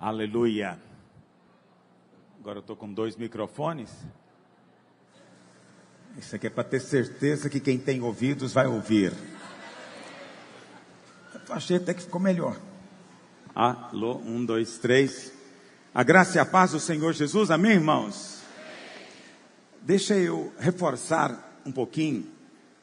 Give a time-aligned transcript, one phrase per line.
[0.00, 0.78] Aleluia.
[2.38, 3.90] Agora eu estou com dois microfones.
[6.16, 9.12] Isso aqui é para ter certeza que quem tem ouvidos vai ouvir.
[11.48, 12.56] Eu achei até que ficou melhor.
[13.52, 15.32] Alô, um, dois, três.
[15.92, 18.40] A graça e a paz do Senhor Jesus, amém, irmãos?
[19.82, 22.24] Deixa eu reforçar um pouquinho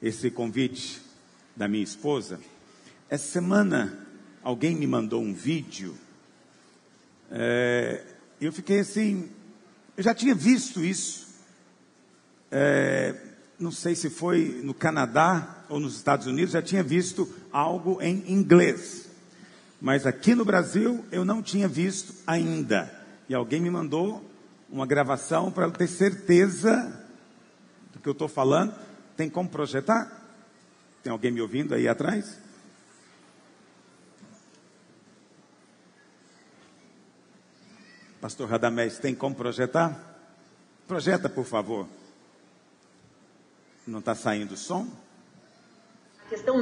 [0.02, 1.02] esse convite
[1.56, 2.42] da minha esposa.
[3.10, 4.06] Essa semana
[4.44, 5.96] alguém me mandou um vídeo.
[7.32, 8.04] É,
[8.40, 9.30] eu fiquei assim,
[9.98, 11.28] eu já tinha visto isso.
[12.52, 13.16] É,
[13.60, 18.32] não sei se foi no Canadá ou nos Estados Unidos, já tinha visto algo em
[18.32, 19.10] inglês.
[19.82, 22.92] Mas aqui no Brasil eu não tinha visto ainda.
[23.28, 24.24] E alguém me mandou
[24.70, 27.02] uma gravação para ter certeza
[27.94, 28.74] do que eu estou falando.
[29.16, 30.12] Tem como projetar?
[31.04, 32.38] Tem alguém me ouvindo aí atrás?
[38.26, 39.96] Pastor Radamés, tem como projetar?
[40.88, 41.88] Projeta, por favor.
[43.86, 44.88] Não está saindo som?
[46.26, 46.60] A questão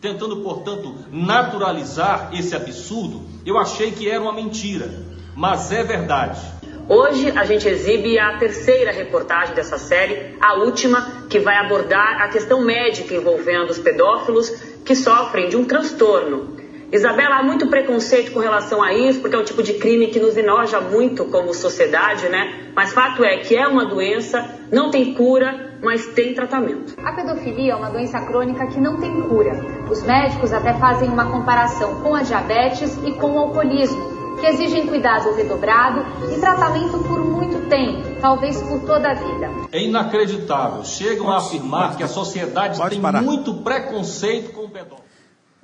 [0.00, 4.88] tentando, portanto, naturalizar esse absurdo, eu achei que era uma mentira,
[5.36, 6.40] mas é verdade.
[6.86, 12.28] Hoje a gente exibe a terceira reportagem dessa série, a última, que vai abordar a
[12.28, 14.50] questão médica envolvendo os pedófilos
[14.84, 16.56] que sofrem de um transtorno.
[16.92, 20.20] Isabela, há muito preconceito com relação a isso, porque é um tipo de crime que
[20.20, 22.70] nos enoja muito como sociedade, né?
[22.76, 26.94] Mas fato é que é uma doença, não tem cura, mas tem tratamento.
[27.02, 29.52] A pedofilia é uma doença crônica que não tem cura.
[29.90, 34.86] Os médicos até fazem uma comparação com a diabetes e com o alcoolismo que exigem
[34.86, 36.00] cuidado redobrado
[36.34, 39.50] e tratamento por muito tempo, talvez por toda a vida.
[39.72, 40.84] É inacreditável.
[40.84, 43.22] Chegam pode, a afirmar pode, que a sociedade tem parar.
[43.22, 45.04] muito preconceito com o pedófilo.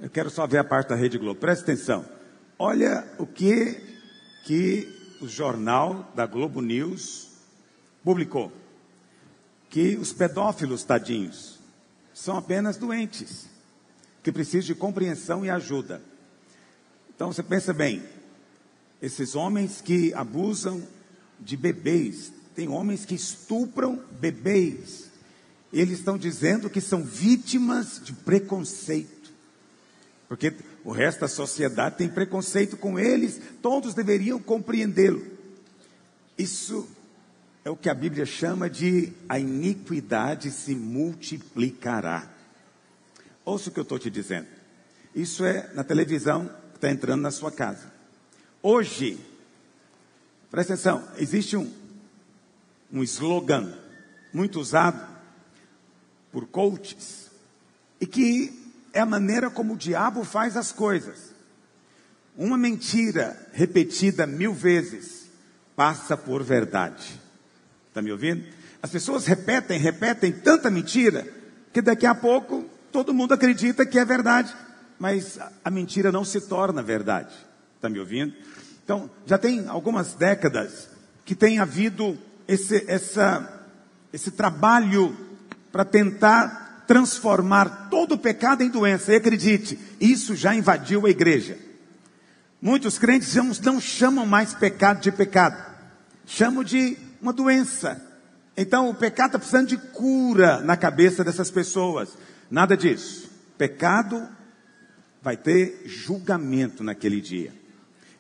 [0.01, 1.39] Eu quero só ver a parte da Rede Globo.
[1.39, 2.05] Presta atenção.
[2.59, 3.91] Olha o que
[4.45, 4.89] que
[5.21, 7.29] o jornal da Globo News
[8.03, 8.51] publicou.
[9.69, 11.59] Que os pedófilos, tadinhos,
[12.13, 13.49] são apenas doentes,
[14.23, 16.03] que precisam de compreensão e ajuda.
[17.15, 18.03] Então você pensa bem,
[19.01, 20.83] esses homens que abusam
[21.39, 25.11] de bebês, tem homens que estupram bebês.
[25.73, 29.33] Eles estão dizendo que são vítimas de preconceito.
[30.29, 30.53] Porque
[30.85, 35.25] o resto da sociedade tem preconceito com eles, todos deveriam compreendê-lo.
[36.37, 36.89] Isso
[37.65, 42.29] é o que a Bíblia chama de a iniquidade se multiplicará.
[43.45, 44.47] Ouça o que eu estou te dizendo.
[45.15, 48.00] Isso é na televisão que está entrando na sua casa.
[48.63, 49.19] Hoje,
[50.51, 51.73] presta atenção, existe um,
[52.93, 53.73] um slogan
[54.35, 55.03] muito usado
[56.31, 57.31] por coaches
[57.99, 58.53] e que
[58.93, 61.35] é a maneira como o diabo faz as coisas.
[62.37, 65.31] Uma mentira repetida mil vezes
[65.75, 67.19] passa por verdade.
[67.89, 68.47] Está me ouvindo?
[68.83, 71.27] As pessoas repetem, repetem tanta mentira
[71.73, 74.55] que daqui a pouco todo mundo acredita que é verdade,
[74.99, 77.35] mas a mentira não se torna verdade.
[77.81, 78.35] Está me ouvindo?
[78.85, 80.91] Então, já tem algumas décadas
[81.25, 83.67] que tem havido esse, essa,
[84.13, 85.17] esse trabalho
[85.73, 89.15] para tentar transformar todo o pecado em doença.
[89.15, 91.57] E acredite, isso já invadiu a igreja.
[92.61, 95.57] Muitos crentes não chamam mais pecado de pecado,
[96.27, 97.99] chamam de uma doença.
[98.55, 102.11] Então o pecado está precisando de cura na cabeça dessas pessoas.
[102.51, 103.31] Nada disso.
[103.57, 104.29] Pecado
[105.23, 107.60] vai ter julgamento naquele dia.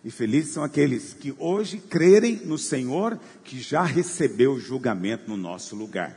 [0.04, 5.36] E felizes são aqueles que hoje crerem no Senhor, que já recebeu o julgamento no
[5.36, 6.16] nosso lugar.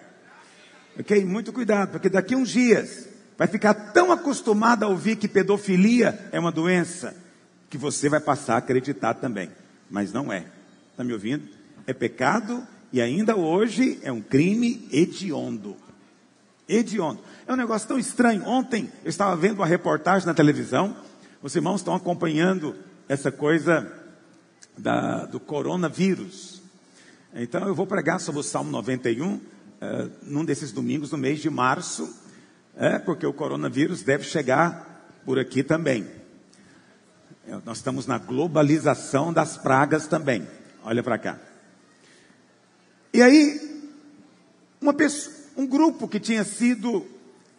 [0.98, 1.26] Ok?
[1.26, 6.30] Muito cuidado, porque daqui a uns dias vai ficar tão acostumado a ouvir que pedofilia
[6.32, 7.16] é uma doença,
[7.70, 9.50] que você vai passar a acreditar também.
[9.90, 10.46] Mas não é.
[10.92, 11.48] Está me ouvindo?
[11.86, 15.76] É pecado e ainda hoje é um crime hediondo.
[16.70, 17.20] Hediondo.
[17.46, 18.46] É um negócio tão estranho.
[18.46, 20.96] Ontem eu estava vendo uma reportagem na televisão,
[21.42, 22.76] os irmãos estão acompanhando
[23.08, 23.92] essa coisa
[24.78, 26.62] da, do coronavírus.
[27.34, 29.40] Então eu vou pregar sobre o Salmo 91
[29.82, 32.10] é, num desses domingos no mês de março,
[32.78, 36.08] é, porque o coronavírus deve chegar por aqui também.
[37.48, 40.48] É, nós estamos na globalização das pragas também.
[40.84, 41.40] Olha para cá.
[43.14, 43.92] E aí,
[44.98, 47.06] pessoa, um grupo que tinha sido,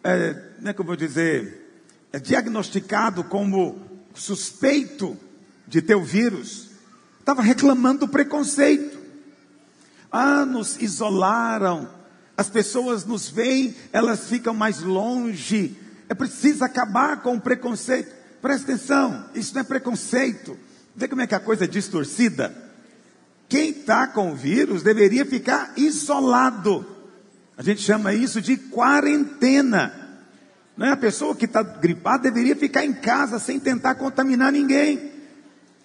[0.03, 0.33] é,
[0.73, 1.85] como eu vou dizer,
[2.23, 3.79] diagnosticado como
[4.13, 5.17] suspeito
[5.67, 6.69] de ter o vírus,
[7.19, 8.97] estava reclamando do preconceito.
[10.11, 11.89] Ah, nos isolaram.
[12.37, 15.75] As pessoas nos veem, elas ficam mais longe.
[16.07, 18.13] É preciso acabar com o preconceito.
[18.41, 20.57] Presta atenção, isso não é preconceito.
[20.95, 22.55] Vê como é que a coisa é distorcida.
[23.49, 26.85] Quem está com o vírus deveria ficar isolado.
[27.57, 30.05] A gente chama isso de quarentena.
[30.75, 30.91] Não é?
[30.91, 35.14] A pessoa que está gripada deveria ficar em casa sem tentar contaminar ninguém.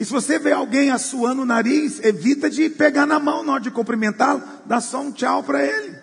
[0.01, 3.63] E se você vê alguém assoando o nariz, evita de pegar na mão na hora
[3.63, 5.95] de cumprimentá-lo, dá só um tchau para ele.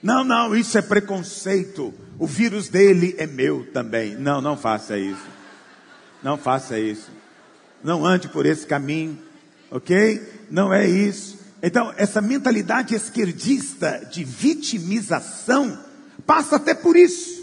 [0.00, 1.92] Não, não, isso é preconceito.
[2.20, 4.14] O vírus dele é meu também.
[4.14, 5.26] Não, não faça isso.
[6.22, 7.10] Não faça isso.
[7.82, 9.18] Não ande por esse caminho,
[9.72, 10.46] ok?
[10.48, 11.36] Não é isso.
[11.60, 15.76] Então, essa mentalidade esquerdista de vitimização
[16.24, 17.37] passa até por isso.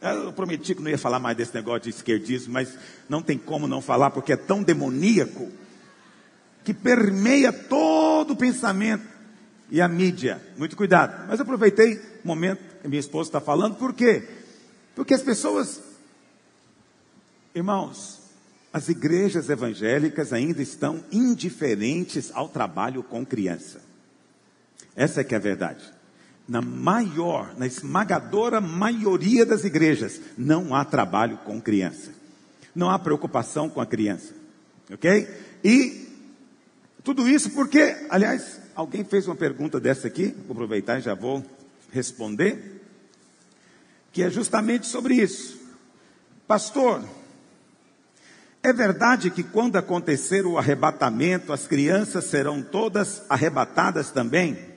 [0.00, 2.76] Eu prometi que não ia falar mais desse negócio de esquerdismo, mas
[3.08, 5.50] não tem como não falar, porque é tão demoníaco
[6.64, 9.04] que permeia todo o pensamento
[9.70, 10.40] e a mídia.
[10.56, 11.26] Muito cuidado.
[11.26, 14.28] Mas aproveitei o momento que minha esposa está falando, por quê?
[14.94, 15.80] Porque as pessoas,
[17.52, 18.20] irmãos,
[18.72, 23.80] as igrejas evangélicas ainda estão indiferentes ao trabalho com criança.
[24.94, 25.97] Essa é que é a verdade
[26.48, 32.10] na maior, na esmagadora maioria das igrejas, não há trabalho com criança.
[32.74, 34.32] Não há preocupação com a criança.
[34.90, 35.28] Ok?
[35.62, 36.08] E
[37.04, 41.44] tudo isso porque, aliás, alguém fez uma pergunta dessa aqui, vou aproveitar e já vou
[41.92, 42.80] responder,
[44.12, 45.58] que é justamente sobre isso.
[46.46, 47.04] Pastor,
[48.62, 54.67] é verdade que quando acontecer o arrebatamento, as crianças serão todas arrebatadas também?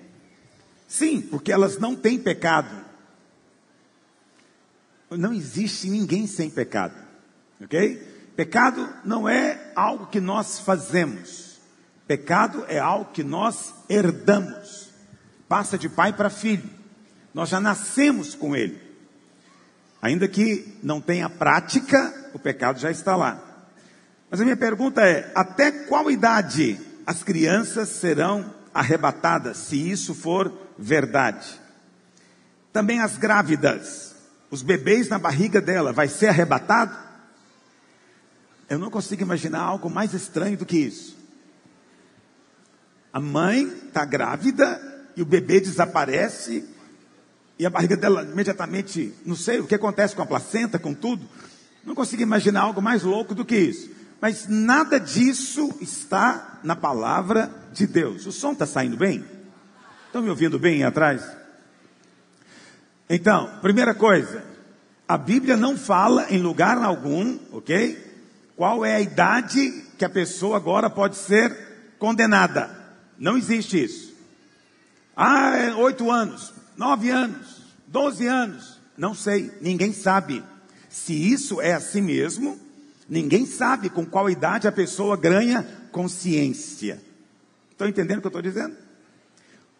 [0.91, 2.75] Sim, porque elas não têm pecado.
[5.09, 6.95] Não existe ninguém sem pecado.
[7.63, 8.33] Ok?
[8.35, 11.61] Pecado não é algo que nós fazemos.
[12.05, 14.89] Pecado é algo que nós herdamos.
[15.47, 16.69] Passa de pai para filho.
[17.33, 18.77] Nós já nascemos com ele.
[20.01, 23.41] Ainda que não tenha prática, o pecado já está lá.
[24.29, 30.51] Mas a minha pergunta é: até qual idade as crianças serão arrebatadas, se isso for
[30.81, 31.48] verdade.
[32.74, 34.16] Também as grávidas,
[34.50, 36.98] os bebês na barriga dela, vai ser arrebatado?
[38.68, 41.16] Eu não consigo imaginar algo mais estranho do que isso.
[43.13, 44.81] A mãe está grávida
[45.16, 46.68] e o bebê desaparece
[47.60, 51.27] e a barriga dela imediatamente, não sei o que acontece com a placenta, com tudo.
[51.86, 53.92] Não consigo imaginar algo mais louco do que isso.
[54.19, 58.25] Mas nada disso está na palavra de Deus.
[58.25, 59.40] O som está saindo bem?
[60.12, 61.25] Estão me ouvindo bem atrás?
[63.10, 64.44] Então, primeira coisa,
[65.08, 67.98] a Bíblia não fala em lugar algum, ok?
[68.58, 72.78] Qual é a idade que a pessoa agora pode ser condenada?
[73.18, 74.13] Não existe isso.
[75.16, 80.44] Ah, é oito anos, nove anos, doze anos, não sei, ninguém sabe.
[80.90, 82.60] Se isso é assim mesmo,
[83.08, 87.02] ninguém sabe com qual idade a pessoa ganha consciência.
[87.72, 88.81] Estão entendendo o que eu estou dizendo?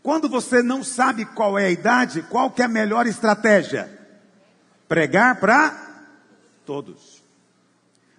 [0.04, 4.00] Quando você não sabe qual é a idade, qual que é a melhor estratégia?
[4.88, 6.06] Pregar para
[6.66, 7.24] todos.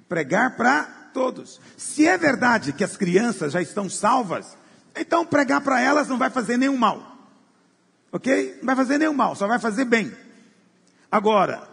[0.08, 1.60] Pregar para todos.
[1.76, 4.56] Se é verdade que as crianças já estão salvas,
[4.96, 7.18] então pregar para elas não vai fazer nenhum mal.
[8.12, 8.58] Ok?
[8.58, 10.12] Não vai fazer nenhum mal, só vai fazer bem.
[11.10, 11.68] Agora,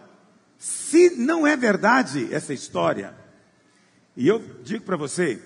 [0.58, 3.14] se não é verdade essa história,
[4.16, 5.40] e eu digo para você,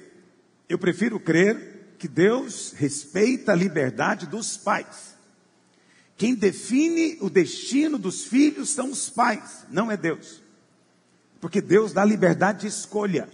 [0.69, 1.74] eu prefiro crer
[2.05, 5.17] que Deus respeita a liberdade dos pais.
[6.19, 10.43] Quem define o destino dos filhos são os pais, não é Deus.
[11.41, 13.27] Porque Deus dá liberdade de escolha.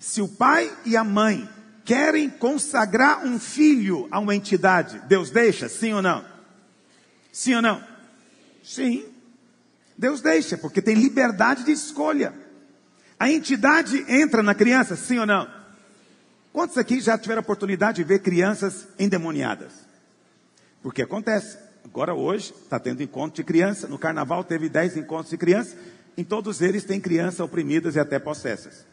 [0.00, 1.48] Se o pai e a mãe
[1.84, 6.24] querem consagrar um filho a uma entidade, Deus deixa, sim ou não?
[7.30, 7.80] Sim ou não?
[8.60, 9.04] Sim.
[9.96, 12.34] Deus deixa, porque tem liberdade de escolha.
[13.20, 15.59] A entidade entra na criança, sim ou não?
[16.52, 19.72] Quantos aqui já tiveram a oportunidade de ver crianças endemoniadas?
[20.82, 21.58] Porque acontece.
[21.84, 23.86] Agora hoje está tendo encontro de criança.
[23.86, 25.76] No carnaval teve 10 encontros de criança.
[26.16, 28.84] Em todos eles tem crianças oprimidas e até possessas.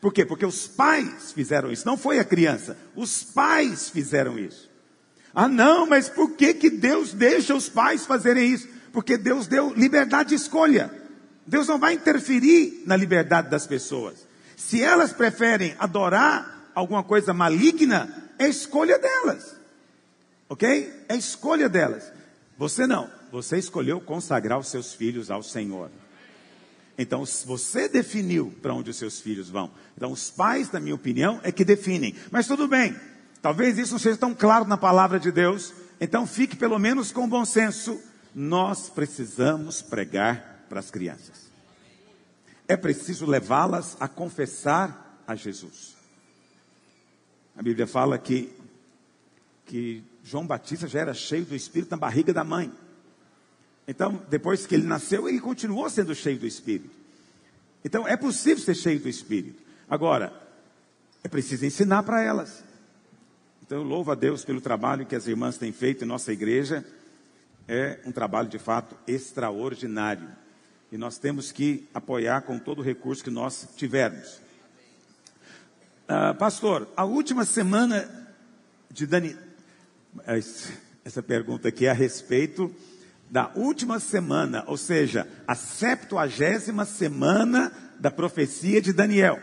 [0.00, 0.24] Por quê?
[0.24, 1.86] Porque os pais fizeram isso.
[1.86, 2.76] Não foi a criança.
[2.94, 4.70] Os pais fizeram isso.
[5.34, 8.68] Ah, não, mas por que, que Deus deixa os pais fazerem isso?
[8.92, 10.90] Porque Deus deu liberdade de escolha.
[11.46, 14.26] Deus não vai interferir na liberdade das pessoas.
[14.56, 19.56] Se elas preferem adorar alguma coisa maligna, é escolha delas.
[20.48, 21.04] Ok?
[21.08, 22.12] É escolha delas.
[22.58, 23.10] Você não.
[23.30, 25.90] Você escolheu consagrar os seus filhos ao Senhor.
[26.98, 29.70] Então, você definiu para onde os seus filhos vão.
[29.96, 32.14] Então, os pais, na minha opinião, é que definem.
[32.30, 32.94] Mas tudo bem.
[33.40, 37.28] Talvez isso não seja tão claro na palavra de Deus, então fique pelo menos com
[37.28, 38.00] bom senso.
[38.32, 41.50] Nós precisamos pregar para as crianças.
[42.68, 45.96] É preciso levá-las a confessar a Jesus.
[47.56, 48.52] A Bíblia fala que,
[49.66, 52.72] que João Batista já era cheio do Espírito na barriga da mãe.
[53.86, 56.90] Então, depois que ele nasceu, ele continuou sendo cheio do Espírito.
[57.84, 59.60] Então, é possível ser cheio do Espírito.
[59.88, 60.32] Agora,
[61.22, 62.62] é preciso ensinar para elas.
[63.62, 66.84] Então, eu louvo a Deus pelo trabalho que as irmãs têm feito em nossa igreja.
[67.66, 70.28] É um trabalho de fato extraordinário.
[70.90, 74.41] E nós temos que apoiar com todo o recurso que nós tivermos.
[76.08, 78.08] Ah, pastor, a última semana
[78.90, 79.36] de Dani.
[81.04, 82.74] Essa pergunta aqui é a respeito
[83.30, 89.40] da última semana, ou seja, a septuagésima semana da profecia de Daniel.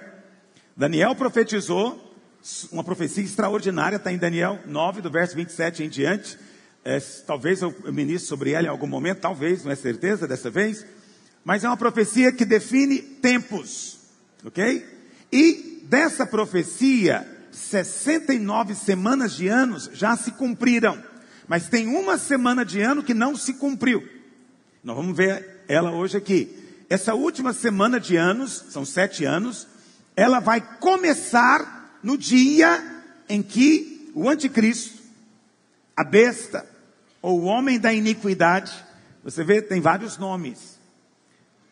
[0.75, 2.13] Daniel profetizou
[2.72, 6.38] uma profecia extraordinária, está em Daniel 9, do verso 27 em diante.
[6.84, 10.86] É, talvez eu ministre sobre ela em algum momento, talvez, não é certeza dessa vez.
[11.44, 13.98] Mas é uma profecia que define tempos,
[14.46, 14.86] ok?
[15.32, 21.03] E dessa profecia, 69 semanas de anos já se cumpriram.
[21.48, 24.08] Mas tem uma semana de ano que não se cumpriu.
[24.84, 26.55] Nós vamos ver ela hoje aqui.
[26.88, 29.67] Essa última semana de anos, são sete anos,
[30.15, 35.01] ela vai começar no dia em que o anticristo,
[35.98, 36.67] a besta,
[37.19, 38.72] ou o homem da iniquidade,
[39.24, 40.79] você vê, tem vários nomes.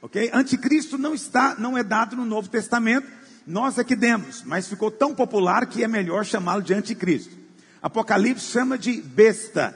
[0.02, 0.30] Ok?
[0.34, 3.08] Anticristo não está, não é dado no Novo Testamento,
[3.48, 7.34] nós é que demos, mas ficou tão popular que é melhor chamá-lo de anticristo.
[7.82, 9.74] Apocalipse chama de besta.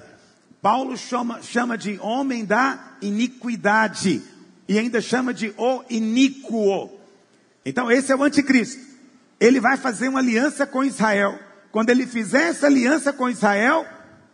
[0.61, 4.21] Paulo chama, chama de homem da iniquidade.
[4.67, 6.99] E ainda chama de o iníquo.
[7.65, 8.81] Então esse é o anticristo.
[9.39, 11.39] Ele vai fazer uma aliança com Israel.
[11.71, 13.85] Quando ele fizer essa aliança com Israel,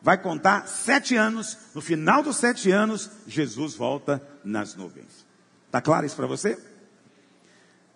[0.01, 1.55] vai contar sete anos.
[1.75, 5.25] No final dos sete anos, Jesus volta nas nuvens.
[5.67, 6.57] Está claro isso para você?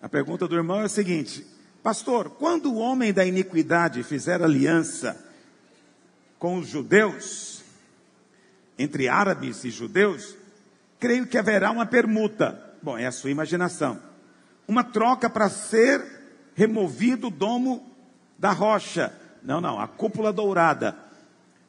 [0.02, 1.46] A pergunta do irmão é a seguinte:
[1.80, 5.16] Pastor, quando o homem da iniquidade fizer aliança
[6.40, 7.62] com os judeus,
[8.76, 10.36] entre árabes e judeus,
[10.98, 12.60] creio que haverá uma permuta.
[12.82, 14.00] Bom, é a sua imaginação.
[14.66, 16.04] Uma troca para ser
[16.56, 17.88] removido o domo
[18.36, 19.16] da rocha.
[19.40, 20.96] Não, não, a cúpula dourada.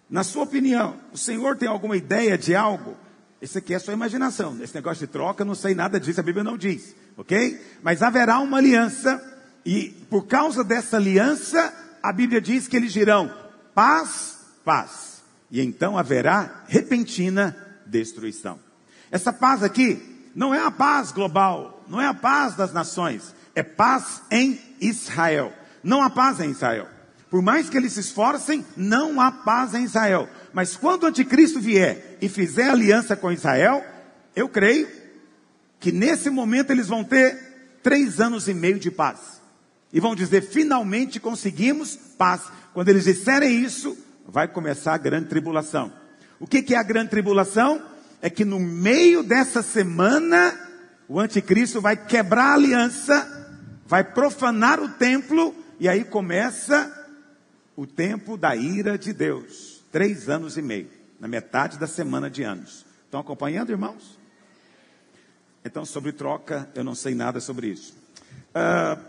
[0.10, 2.98] Na sua opinião, o Senhor tem alguma ideia de algo?
[3.44, 4.58] Esse aqui é sua imaginação.
[4.62, 7.60] Esse negócio de troca, não sei nada disso, a Bíblia não diz, ok?
[7.84, 9.22] Mas haverá uma aliança,
[9.66, 13.30] e por causa dessa aliança, a Bíblia diz que eles dirão
[13.76, 15.22] paz paz.
[15.52, 17.54] E então haverá repentina
[17.86, 18.58] destruição.
[19.12, 23.62] Essa paz aqui não é a paz global, não é a paz das nações, é
[23.62, 25.52] paz em Israel.
[25.84, 26.88] Não há paz em Israel.
[27.30, 30.30] Por mais que eles se esforcem, não há paz em Israel.
[30.54, 33.84] Mas quando o anticristo vier e fizer aliança com Israel,
[34.36, 34.88] eu creio
[35.80, 39.42] que nesse momento eles vão ter três anos e meio de paz.
[39.92, 42.44] E vão dizer, finalmente conseguimos paz.
[42.74, 45.92] Quando eles disserem isso, vai começar a grande tribulação.
[46.40, 47.82] O que, que é a grande tribulação?
[48.22, 50.58] É que no meio dessa semana,
[51.08, 56.92] o anticristo vai quebrar a aliança, vai profanar o templo, e aí começa
[57.76, 59.73] o tempo da ira de Deus.
[59.94, 62.86] Três anos e meio, na metade da semana de anos.
[63.06, 64.20] Estão acompanhando, irmãos?
[65.64, 67.96] Então, sobre troca, eu não sei nada sobre isso.
[68.50, 69.02] Uh,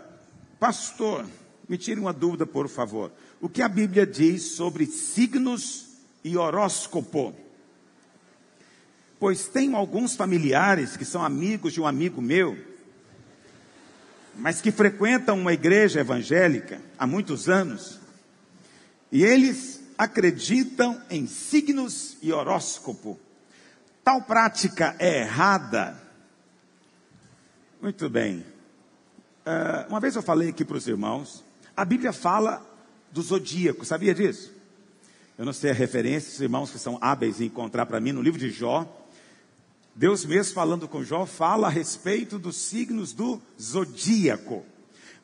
[0.57, 1.25] pastor,
[1.67, 3.11] me tire uma dúvida, por favor
[3.45, 5.85] o que a Bíblia diz sobre signos
[6.23, 7.35] e horóscopo.
[9.19, 12.57] Pois tenho alguns familiares que são amigos de um amigo meu,
[14.35, 17.99] mas que frequentam uma igreja evangélica há muitos anos,
[19.11, 23.19] e eles acreditam em signos e horóscopo.
[24.03, 25.99] Tal prática é errada?
[27.81, 28.45] Muito bem.
[29.45, 31.43] Uh, uma vez eu falei aqui para os irmãos,
[31.77, 32.65] a Bíblia fala
[33.11, 34.51] do zodíaco, sabia disso?
[35.37, 38.21] Eu não sei a referência, os irmãos que são hábeis em encontrar para mim no
[38.21, 38.87] livro de Jó.
[39.93, 44.65] Deus mesmo falando com Jó fala a respeito dos signos do zodíaco.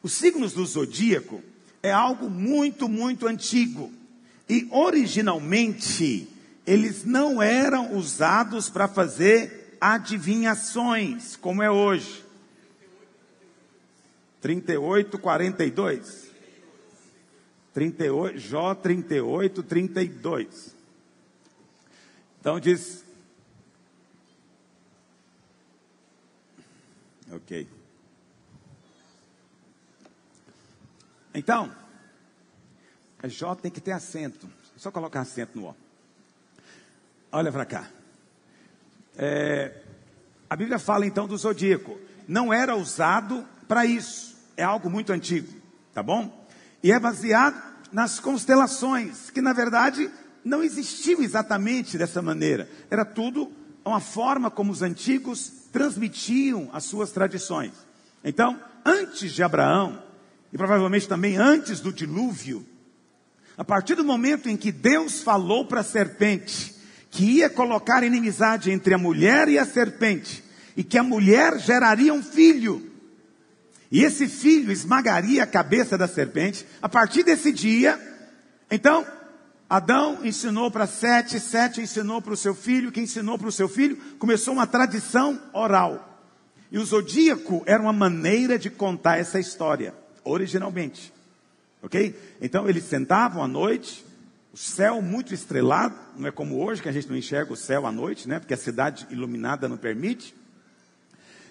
[0.03, 1.41] Os signos do zodíaco
[1.81, 3.91] é algo muito, muito antigo.
[4.51, 6.27] E originalmente
[6.67, 12.21] eles não eram usados para fazer adivinhações, como é hoje.
[14.41, 16.31] 38, 42.
[17.73, 20.75] 38, Jó 38, 32.
[22.41, 23.05] Então diz.
[27.31, 27.69] Ok.
[31.33, 31.39] É
[33.27, 34.47] J tem que ter acento.
[34.75, 35.75] É só colocar acento no O.
[37.31, 37.87] Olha para cá.
[39.17, 39.81] É,
[40.49, 41.97] a Bíblia fala então do zodíaco.
[42.27, 44.35] Não era usado para isso.
[44.57, 45.47] É algo muito antigo,
[45.93, 46.45] tá bom?
[46.83, 47.61] E é baseado
[47.91, 50.09] nas constelações, que na verdade
[50.43, 52.69] não existiam exatamente dessa maneira.
[52.89, 53.51] Era tudo
[53.83, 57.73] uma forma como os antigos transmitiam as suas tradições.
[58.23, 60.01] Então, antes de Abraão,
[60.51, 62.65] e provavelmente também antes do dilúvio,
[63.61, 66.73] a partir do momento em que Deus falou para a serpente
[67.11, 70.43] que ia colocar inimizade entre a mulher e a serpente,
[70.75, 72.91] e que a mulher geraria um filho,
[73.91, 77.99] e esse filho esmagaria a cabeça da serpente, a partir desse dia,
[78.71, 79.05] então,
[79.69, 83.69] Adão ensinou para Sete, Sete ensinou para o seu filho, que ensinou para o seu
[83.69, 86.19] filho, começou uma tradição oral.
[86.71, 91.13] E o zodíaco era uma maneira de contar essa história, originalmente.
[91.81, 92.15] Ok?
[92.41, 94.05] Então eles sentavam à noite,
[94.53, 97.85] o céu muito estrelado, não é como hoje que a gente não enxerga o céu
[97.85, 98.39] à noite, né?
[98.39, 100.35] Porque a cidade iluminada não permite.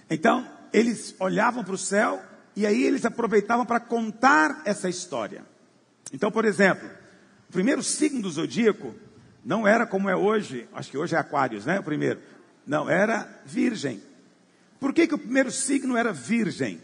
[0.09, 2.23] Então, eles olhavam para o céu
[2.55, 5.45] e aí eles aproveitavam para contar essa história.
[6.13, 6.89] Então, por exemplo,
[7.49, 8.95] o primeiro signo do zodíaco
[9.45, 11.81] não era como é hoje, acho que hoje é Aquários, né?
[11.81, 12.21] O primeiro.
[12.67, 14.03] Não, era Virgem.
[14.79, 16.81] Por que, que o primeiro signo era Virgem?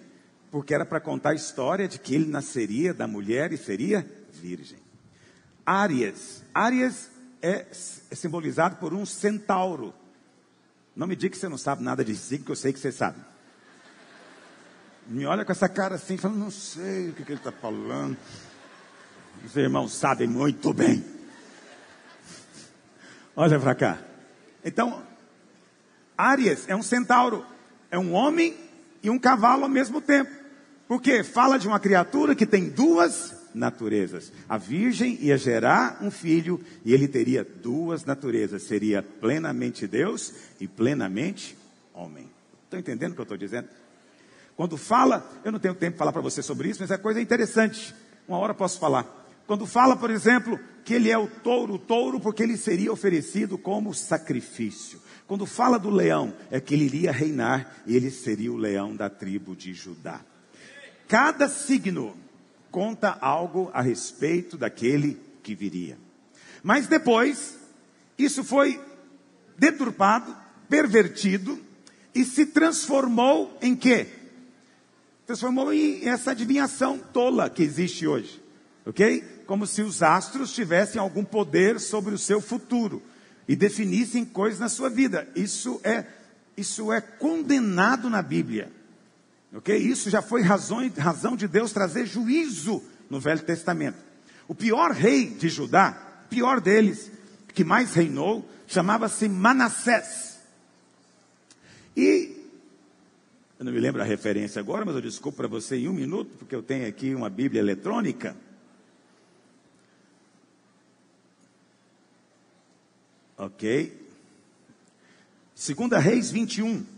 [0.56, 4.78] Porque era para contar a história de que ele nasceria da mulher e seria virgem.
[5.66, 6.42] Áries.
[6.54, 7.10] Áries
[7.42, 7.66] é,
[8.10, 9.92] é simbolizado por um centauro.
[10.96, 12.90] Não me diga que você não sabe nada de signo, que eu sei que você
[12.90, 13.18] sabe.
[15.06, 18.16] Me olha com essa cara assim, falando, não sei o que, que ele está falando.
[19.44, 21.04] Os irmãos sabem muito bem.
[23.36, 23.98] Olha para cá.
[24.64, 25.02] Então,
[26.16, 27.44] Áries é um centauro,
[27.90, 28.56] é um homem
[29.02, 30.45] e um cavalo ao mesmo tempo.
[30.88, 34.32] Porque fala de uma criatura que tem duas naturezas.
[34.48, 40.68] A virgem ia gerar um filho e ele teria duas naturezas: seria plenamente Deus e
[40.68, 41.56] plenamente
[41.92, 42.28] homem.
[42.64, 43.68] Estão entendendo o que eu estou dizendo?
[44.56, 47.20] Quando fala, eu não tenho tempo de falar para você sobre isso, mas é coisa
[47.20, 47.94] interessante.
[48.26, 49.24] Uma hora posso falar.
[49.46, 53.58] Quando fala, por exemplo, que ele é o touro, o touro porque ele seria oferecido
[53.58, 55.00] como sacrifício.
[55.26, 59.10] Quando fala do leão, é que ele iria reinar e ele seria o leão da
[59.10, 60.20] tribo de Judá.
[61.08, 62.16] Cada signo
[62.70, 65.98] conta algo a respeito daquele que viria.
[66.62, 67.58] Mas depois,
[68.18, 68.80] isso foi
[69.56, 70.36] deturpado,
[70.68, 71.58] pervertido
[72.14, 74.08] e se transformou em quê?
[75.26, 78.42] Transformou em essa adivinhação tola que existe hoje.
[78.84, 79.22] Ok?
[79.46, 83.02] Como se os astros tivessem algum poder sobre o seu futuro
[83.48, 85.28] e definissem coisas na sua vida.
[85.34, 86.04] Isso é,
[86.56, 88.72] isso é condenado na Bíblia.
[89.56, 89.74] Ok?
[89.74, 93.96] Isso já foi razão, razão de Deus trazer juízo no Velho Testamento.
[94.46, 95.92] O pior rei de Judá,
[96.28, 97.10] pior deles,
[97.54, 100.38] que mais reinou, chamava-se Manassés.
[101.96, 102.36] E
[103.58, 106.36] eu não me lembro a referência agora, mas eu desculpo para você em um minuto,
[106.38, 108.36] porque eu tenho aqui uma Bíblia eletrônica.
[113.38, 114.06] Ok.
[115.54, 116.95] Segunda Reis 21.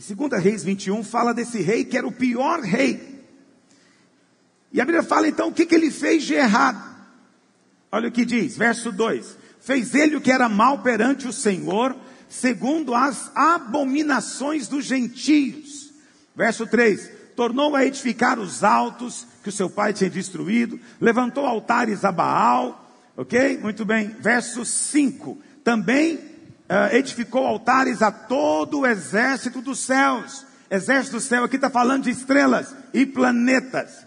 [0.00, 3.24] Segunda Reis 21 fala desse rei que era o pior rei.
[4.72, 6.82] E a Bíblia fala então o que, que ele fez de errado.
[7.90, 11.96] Olha o que diz, verso 2: Fez ele o que era mal perante o Senhor,
[12.28, 15.92] segundo as abominações dos gentios.
[16.36, 22.04] Verso 3: Tornou a edificar os altos que o seu pai tinha destruído, levantou altares
[22.04, 23.58] a Baal, Ok?
[23.58, 24.08] Muito bem.
[24.18, 25.38] Verso 5.
[25.62, 26.18] Também
[26.92, 30.46] edificou altares a todo o exército dos céus.
[30.70, 34.06] Exército do céu aqui está falando de estrelas e planetas.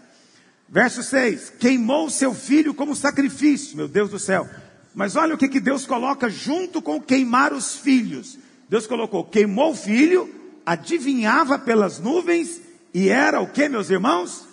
[0.68, 1.50] Verso 6.
[1.58, 4.48] Queimou seu filho como sacrifício, meu Deus do céu.
[4.94, 8.38] Mas olha o que, que Deus coloca junto com queimar os filhos.
[8.68, 10.32] Deus colocou, queimou o filho,
[10.64, 12.62] adivinhava pelas nuvens
[12.94, 14.48] e era o que, meus irmãos?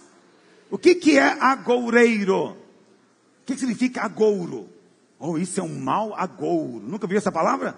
[0.70, 2.58] O que, que é agoureiro?
[3.42, 4.68] O que significa agouro?
[5.18, 6.84] Oh, isso é um mau agouro.
[6.86, 7.78] Nunca viu essa palavra?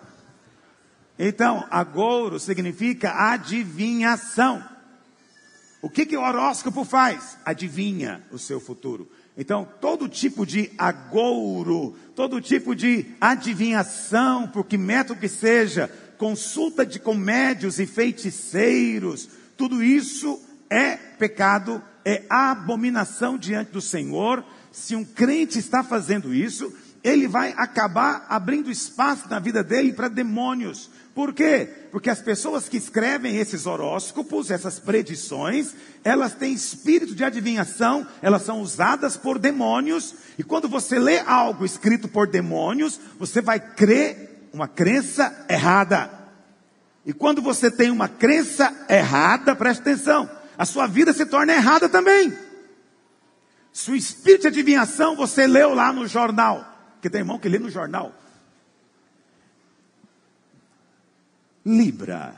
[1.18, 4.64] Então, agouro significa adivinhação.
[5.82, 7.38] O que, que o horóscopo faz?
[7.46, 9.10] Adivinha o seu futuro.
[9.38, 16.86] Então, todo tipo de agouro, todo tipo de adivinhação, por que método que seja, consulta
[16.86, 25.06] de comédios e feiticeiros, tudo isso é pecado, é abominação diante do Senhor se um
[25.06, 26.74] crente está fazendo isso,
[27.04, 30.90] ele vai acabar abrindo espaço na vida dele para demônios.
[31.14, 31.70] Por quê?
[31.92, 35.74] Porque as pessoas que escrevem esses horóscopos, essas predições,
[36.04, 41.64] elas têm espírito de adivinhação, elas são usadas por demônios, e quando você lê algo
[41.64, 46.10] escrito por demônios, você vai crer uma crença errada.
[47.06, 51.88] E quando você tem uma crença errada, preste atenção, a sua vida se torna errada
[51.88, 52.34] também.
[53.72, 57.60] Se o espírito de adivinhação você leu lá no jornal, que tem irmão que lê
[57.60, 58.14] no jornal.
[61.66, 62.36] Libra.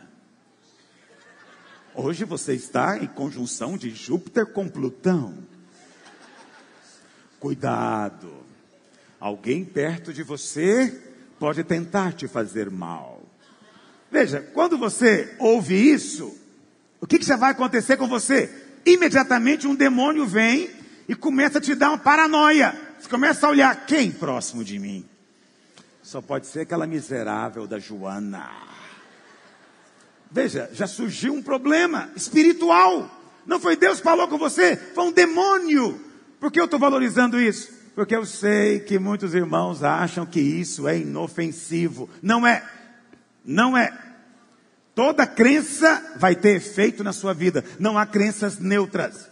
[1.96, 5.36] Hoje você está em conjunção de Júpiter com Plutão.
[7.40, 8.32] Cuidado.
[9.20, 11.02] Alguém perto de você
[11.40, 13.24] pode tentar te fazer mal.
[14.12, 16.38] Veja, quando você ouve isso,
[17.02, 18.50] o que, que já vai acontecer com você?
[18.86, 20.70] Imediatamente um demônio vem
[21.08, 22.80] e começa a te dar uma paranoia.
[23.00, 25.06] Você começa a olhar quem próximo de mim?
[26.04, 28.50] Só pode ser aquela miserável da Joana.
[30.32, 33.10] Veja, já surgiu um problema espiritual.
[33.46, 36.00] Não foi Deus que falou com você, foi um demônio.
[36.40, 37.74] Por que eu estou valorizando isso?
[37.96, 42.10] Porque eu sei que muitos irmãos acham que isso é inofensivo.
[42.22, 42.64] Não é.
[43.44, 43.98] Não é.
[44.94, 47.64] Toda crença vai ter efeito na sua vida.
[47.80, 49.30] Não há crenças neutras.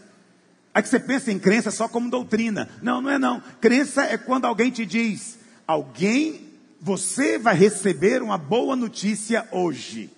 [0.73, 2.69] Aí que você pensa em crença só como doutrina.
[2.81, 3.41] Não, não é não.
[3.61, 6.49] Crença é quando alguém te diz, alguém,
[6.81, 10.09] você vai receber uma boa notícia hoje.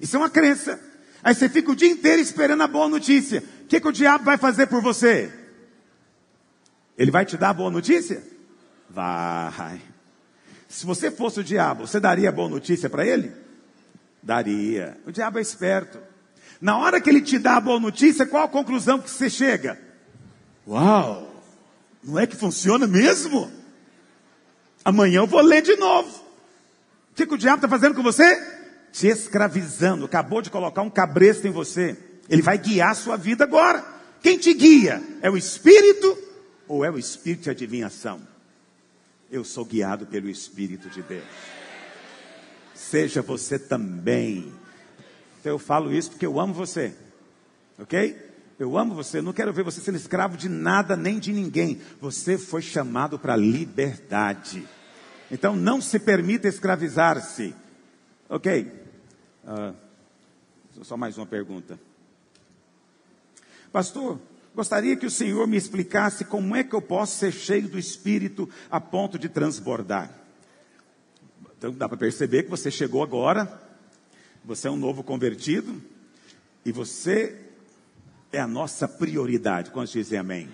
[0.00, 0.80] Isso é uma crença.
[1.22, 3.42] Aí você fica o dia inteiro esperando a boa notícia.
[3.62, 5.32] O que, que o diabo vai fazer por você?
[6.96, 8.22] Ele vai te dar a boa notícia?
[8.88, 9.80] Vai.
[10.68, 13.32] Se você fosse o diabo, você daria a boa notícia para ele?
[14.22, 14.96] Daria.
[15.06, 15.98] O diabo é esperto.
[16.60, 19.78] Na hora que ele te dá a boa notícia, qual a conclusão que você chega?
[20.66, 21.42] Uau!
[22.02, 23.50] Não é que funciona mesmo?
[24.84, 26.08] Amanhã eu vou ler de novo.
[27.12, 28.57] O que, que o diabo está fazendo com você?
[28.98, 30.06] Te escravizando.
[30.06, 31.96] Acabou de colocar um cabresto em você.
[32.28, 33.84] Ele vai guiar a sua vida agora.
[34.20, 35.02] Quem te guia?
[35.22, 36.18] É o Espírito
[36.66, 38.20] ou é o Espírito de adivinhação?
[39.30, 41.24] Eu sou guiado pelo Espírito de Deus.
[42.74, 44.52] Seja você também
[45.40, 46.92] então eu falo isso porque eu amo você.
[47.78, 48.26] Ok?
[48.58, 51.80] Eu amo você, não quero ver você sendo escravo de nada nem de ninguém.
[52.00, 54.66] Você foi chamado para liberdade.
[55.30, 57.54] Então não se permita escravizar-se.
[58.28, 58.70] Ok?
[59.48, 59.74] Uh,
[60.84, 61.80] só mais uma pergunta.
[63.72, 64.20] Pastor,
[64.54, 68.48] gostaria que o Senhor me explicasse como é que eu posso ser cheio do Espírito
[68.70, 70.12] a ponto de transbordar.
[71.56, 73.66] Então dá para perceber que você chegou agora
[74.48, 75.78] você é um novo convertido
[76.64, 77.36] e você
[78.32, 79.70] é a nossa prioridade.
[79.70, 80.48] Quantos dizem amém?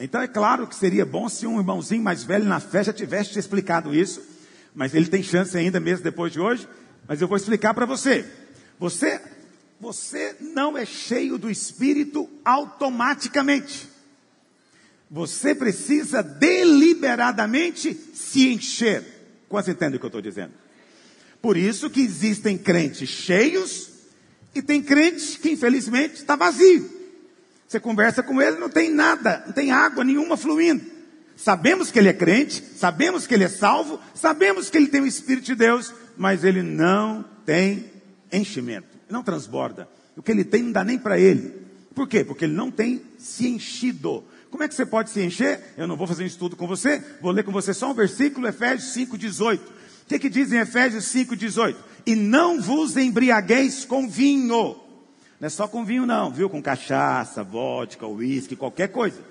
[0.00, 3.32] Então é claro que seria bom se um irmãozinho mais velho na fé já tivesse
[3.32, 4.22] te explicado isso,
[4.74, 6.66] mas ele tem chance ainda mesmo depois de hoje,
[7.08, 8.24] mas eu vou explicar para você.
[8.78, 9.20] Você
[9.80, 13.88] você não é cheio do espírito automaticamente.
[15.10, 19.04] Você precisa deliberadamente se encher.
[19.48, 20.52] Quantos entendem o que eu estou dizendo?
[21.40, 23.90] Por isso que existem crentes cheios
[24.54, 26.90] e tem crentes que infelizmente está vazio.
[27.66, 30.84] Você conversa com ele, não tem nada, não tem água nenhuma fluindo.
[31.36, 35.06] Sabemos que ele é crente, sabemos que ele é salvo, sabemos que ele tem o
[35.06, 37.90] Espírito de Deus, mas ele não tem
[38.30, 39.88] enchimento, não transborda.
[40.16, 41.54] O que ele tem não dá nem para ele.
[41.94, 42.22] Por quê?
[42.24, 44.24] Porque ele não tem se enchido.
[44.50, 45.74] Como é que você pode se encher?
[45.76, 48.46] Eu não vou fazer um estudo com você, vou ler com você só um versículo,
[48.46, 49.78] Efésios 5, 18
[50.08, 51.76] que, que diz em Efésios 5,18?
[52.06, 54.76] E não vos embriagueis com vinho.
[55.38, 56.48] Não é só com vinho, não, viu?
[56.48, 59.22] Com cachaça, vodka, uísque, qualquer coisa.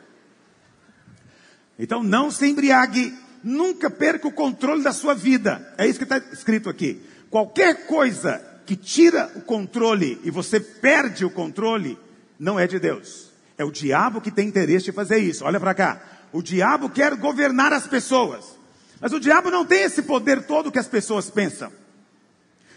[1.80, 5.74] Então não se embriague, nunca perca o controle da sua vida.
[5.78, 7.02] É isso que está escrito aqui.
[7.30, 11.98] Qualquer coisa que tira o controle e você perde o controle,
[12.40, 13.32] não é de Deus.
[13.58, 15.46] É o diabo que tem interesse de fazer isso.
[15.46, 16.02] Olha para cá.
[16.32, 18.58] O diabo quer governar as pessoas.
[19.00, 21.72] Mas o diabo não tem esse poder todo que as pessoas pensam.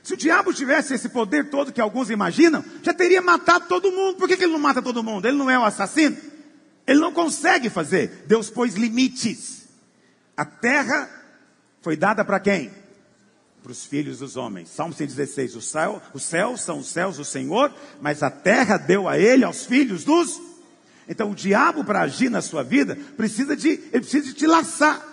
[0.02, 4.16] Se o diabo tivesse esse poder todo que alguns imaginam, já teria matado todo mundo.
[4.16, 5.26] Por que, que ele não mata todo mundo?
[5.26, 6.16] Ele não é o assassino.
[6.86, 8.24] Ele não consegue fazer.
[8.26, 9.59] Deus pôs limites.
[10.40, 11.06] A terra
[11.82, 12.70] foi dada para quem?
[13.62, 14.70] Para os filhos dos homens.
[14.70, 15.54] Salmo 116.
[15.54, 19.44] O céu, os céus são os céus do Senhor, mas a terra deu a ele,
[19.44, 20.40] aos filhos dos.
[21.06, 25.06] Então o diabo, para agir na sua vida, precisa de, ele precisa de te laçar.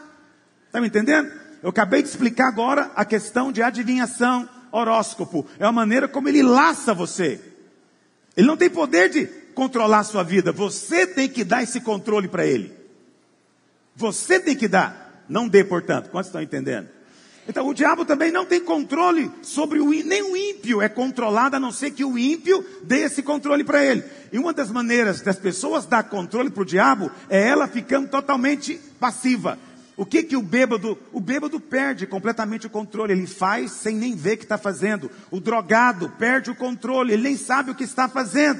[0.67, 1.29] Está me entendendo?
[1.61, 5.45] Eu acabei de explicar agora a questão de adivinhação, horóscopo.
[5.59, 7.41] É a maneira como ele laça você.
[8.37, 10.53] Ele não tem poder de controlar a sua vida.
[10.53, 12.71] Você tem que dar esse controle para ele.
[13.93, 15.06] Você tem que dar.
[15.27, 16.09] Não dê, portanto.
[16.09, 16.89] Quantos estão entendendo?
[17.49, 21.59] Então, o diabo também não tem controle sobre o nem o ímpio é controlado, a
[21.59, 24.03] não ser que o ímpio dê esse controle para ele.
[24.33, 28.77] E uma das maneiras das pessoas dar controle para o diabo é ela ficando totalmente
[28.99, 29.57] passiva.
[29.95, 34.13] O que que o bêbado, o bêbado perde completamente o controle, ele faz sem nem
[34.13, 35.09] ver o que está fazendo.
[35.31, 38.59] O drogado perde o controle, ele nem sabe o que está fazendo.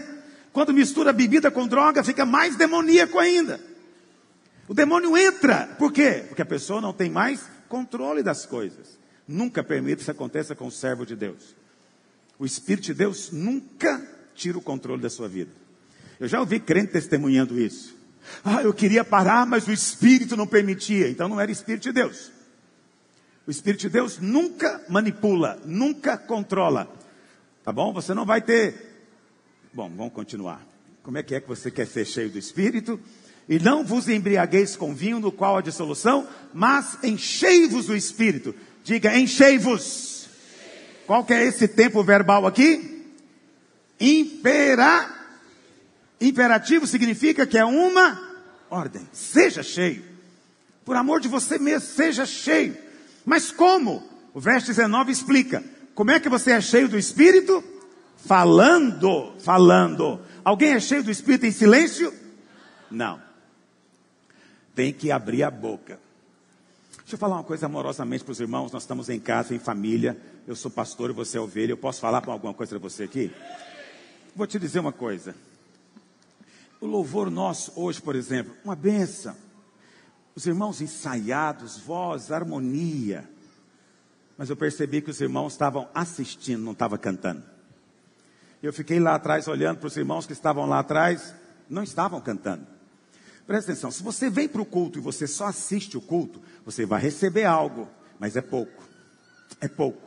[0.54, 3.60] Quando mistura bebida com droga, fica mais demoníaco ainda.
[4.68, 6.26] O demônio entra, por quê?
[6.28, 9.00] Porque a pessoa não tem mais controle das coisas.
[9.28, 11.56] Nunca permita que isso aconteça com o servo de Deus.
[12.38, 15.52] O Espírito de Deus nunca tira o controle da sua vida.
[16.20, 17.96] Eu já ouvi crente testemunhando isso.
[18.44, 21.10] Ah, eu queria parar, mas o Espírito não permitia.
[21.10, 22.32] Então não era Espírito de Deus.
[23.48, 26.92] O Espírito de Deus nunca manipula, nunca controla.
[27.64, 27.94] Tá bom?
[27.94, 29.06] Você não vai ter.
[29.74, 30.66] Bom, vamos continuar.
[31.02, 33.00] Como é que é que você quer ser cheio do Espírito?
[33.50, 38.54] E não vos embriagueis com vinho, no qual há dissolução, mas enchei-vos do Espírito.
[38.84, 40.28] Diga, enchei-vos.
[41.06, 43.06] Qual que é esse tempo verbal aqui?
[44.00, 45.10] Impera.
[46.20, 48.22] Imperativo significa que é uma
[48.70, 49.08] ordem.
[49.14, 50.04] Seja cheio.
[50.84, 52.76] Por amor de você mesmo, seja cheio.
[53.26, 54.04] Mas como?
[54.34, 55.64] O verso 19 explica.
[55.96, 57.64] Como é que você é cheio do Espírito?
[58.26, 60.20] Falando, falando.
[60.44, 62.14] Alguém é cheio do Espírito em silêncio?
[62.92, 63.27] Não
[64.78, 66.00] tem que abrir a boca.
[67.00, 68.72] Deixa eu falar uma coisa amorosamente para os irmãos.
[68.72, 70.16] Nós estamos em casa, em família.
[70.46, 71.72] Eu sou pastor e você é ovelha.
[71.72, 73.34] Eu posso falar alguma coisa para você aqui?
[74.36, 75.34] Vou te dizer uma coisa.
[76.80, 79.36] O louvor nosso hoje, por exemplo, uma benção.
[80.36, 83.28] Os irmãos ensaiados, voz, harmonia.
[84.38, 87.42] Mas eu percebi que os irmãos estavam assistindo, não estavam cantando.
[88.62, 91.34] Eu fiquei lá atrás olhando para os irmãos que estavam lá atrás,
[91.68, 92.77] não estavam cantando.
[93.48, 96.86] Presta atenção, se você vem para o culto e você só assiste o culto, você
[96.86, 97.88] vai receber algo,
[98.20, 98.84] mas é pouco.
[99.62, 100.02] É pouco.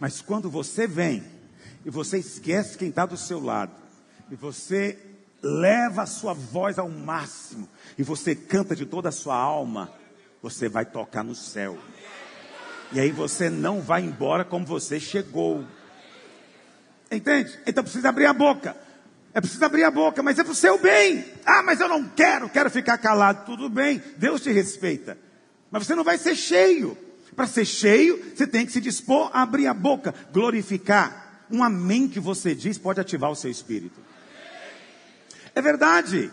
[0.00, 1.22] Mas quando você vem
[1.84, 3.72] e você esquece quem está do seu lado,
[4.30, 4.98] e você
[5.42, 9.92] leva a sua voz ao máximo, e você canta de toda a sua alma,
[10.42, 11.78] você vai tocar no céu.
[12.92, 15.64] E aí você não vai embora como você chegou.
[17.10, 17.58] Entende?
[17.66, 18.74] Então precisa abrir a boca.
[19.36, 21.22] É preciso abrir a boca, mas é para o seu bem.
[21.44, 23.44] Ah, mas eu não quero, quero ficar calado.
[23.44, 25.18] Tudo bem, Deus te respeita.
[25.70, 26.96] Mas você não vai ser cheio.
[27.36, 31.44] Para ser cheio, você tem que se dispor a abrir a boca, glorificar.
[31.50, 34.00] Um amém que você diz pode ativar o seu espírito.
[35.54, 36.30] É verdade.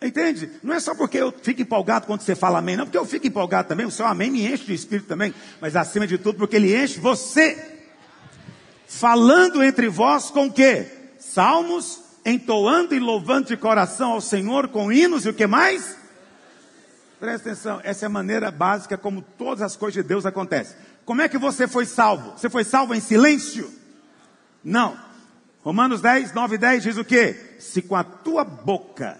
[0.00, 0.50] Entende?
[0.62, 3.26] Não é só porque eu fico empolgado quando você fala amém, não, porque eu fico
[3.26, 6.56] empolgado também, o seu amém me enche de espírito também, mas acima de tudo, porque
[6.56, 7.78] ele enche você.
[8.86, 10.86] Falando entre vós com o?
[11.18, 15.96] Salmos, entoando e louvando de coração ao Senhor com hinos e o que mais?
[17.18, 20.76] Presta atenção, essa é a maneira básica como todas as coisas de Deus acontecem.
[21.04, 22.32] Como é que você foi salvo?
[22.32, 23.72] Você foi salvo em silêncio?
[24.62, 24.96] Não.
[25.62, 27.34] Romanos 10, 9 e 10 diz o que?
[27.58, 29.18] Se com a tua boca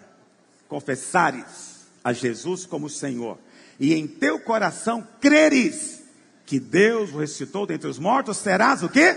[0.68, 3.38] confessares a Jesus como Senhor
[3.80, 6.02] e em teu coração creres
[6.46, 9.16] que Deus o ressuscitou dentre os mortos, serás o quê?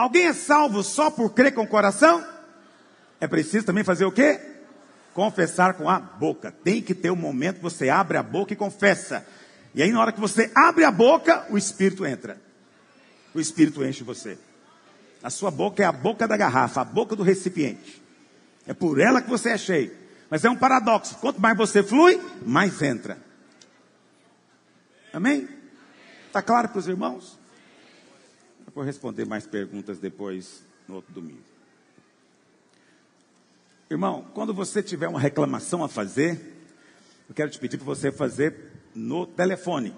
[0.00, 2.26] Alguém é salvo só por crer com o coração?
[3.20, 4.40] É preciso também fazer o quê?
[5.12, 6.50] Confessar com a boca.
[6.50, 9.26] Tem que ter um momento que você abre a boca e confessa.
[9.74, 12.40] E aí, na hora que você abre a boca, o Espírito entra.
[13.34, 14.38] O Espírito enche você.
[15.22, 18.02] A sua boca é a boca da garrafa, a boca do recipiente.
[18.66, 19.94] É por ela que você é cheio.
[20.30, 21.18] Mas é um paradoxo.
[21.18, 23.18] Quanto mais você flui, mais entra.
[25.12, 25.46] Amém?
[26.26, 27.38] Está claro para os irmãos?
[28.70, 31.42] Eu vou responder mais perguntas depois, no outro domingo.
[33.90, 36.40] Irmão, quando você tiver uma reclamação a fazer,
[37.28, 39.92] eu quero te pedir para você fazer no telefone.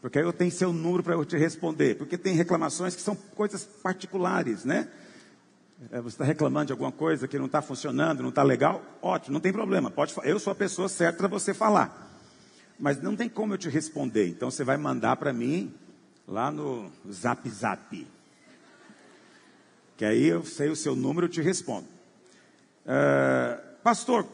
[0.00, 1.98] Porque aí eu tenho seu número para eu te responder.
[1.98, 4.88] Porque tem reclamações que são coisas particulares, né?
[5.90, 8.82] É, você está reclamando de alguma coisa que não está funcionando, não está legal?
[9.02, 9.90] Ótimo, não tem problema.
[9.90, 12.18] Pode, eu sou a pessoa certa para você falar.
[12.80, 14.26] Mas não tem como eu te responder.
[14.28, 15.70] Então você vai mandar para mim
[16.26, 18.06] lá no Zap Zap.
[19.96, 21.86] Que aí eu sei o seu número e te respondo.
[22.84, 24.26] Uh, pastor,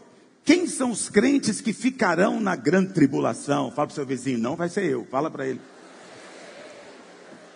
[0.45, 3.71] quem são os crentes que ficarão na grande tribulação?
[3.71, 5.05] Fala para o seu vizinho, não vai ser eu.
[5.11, 5.61] Fala para ele.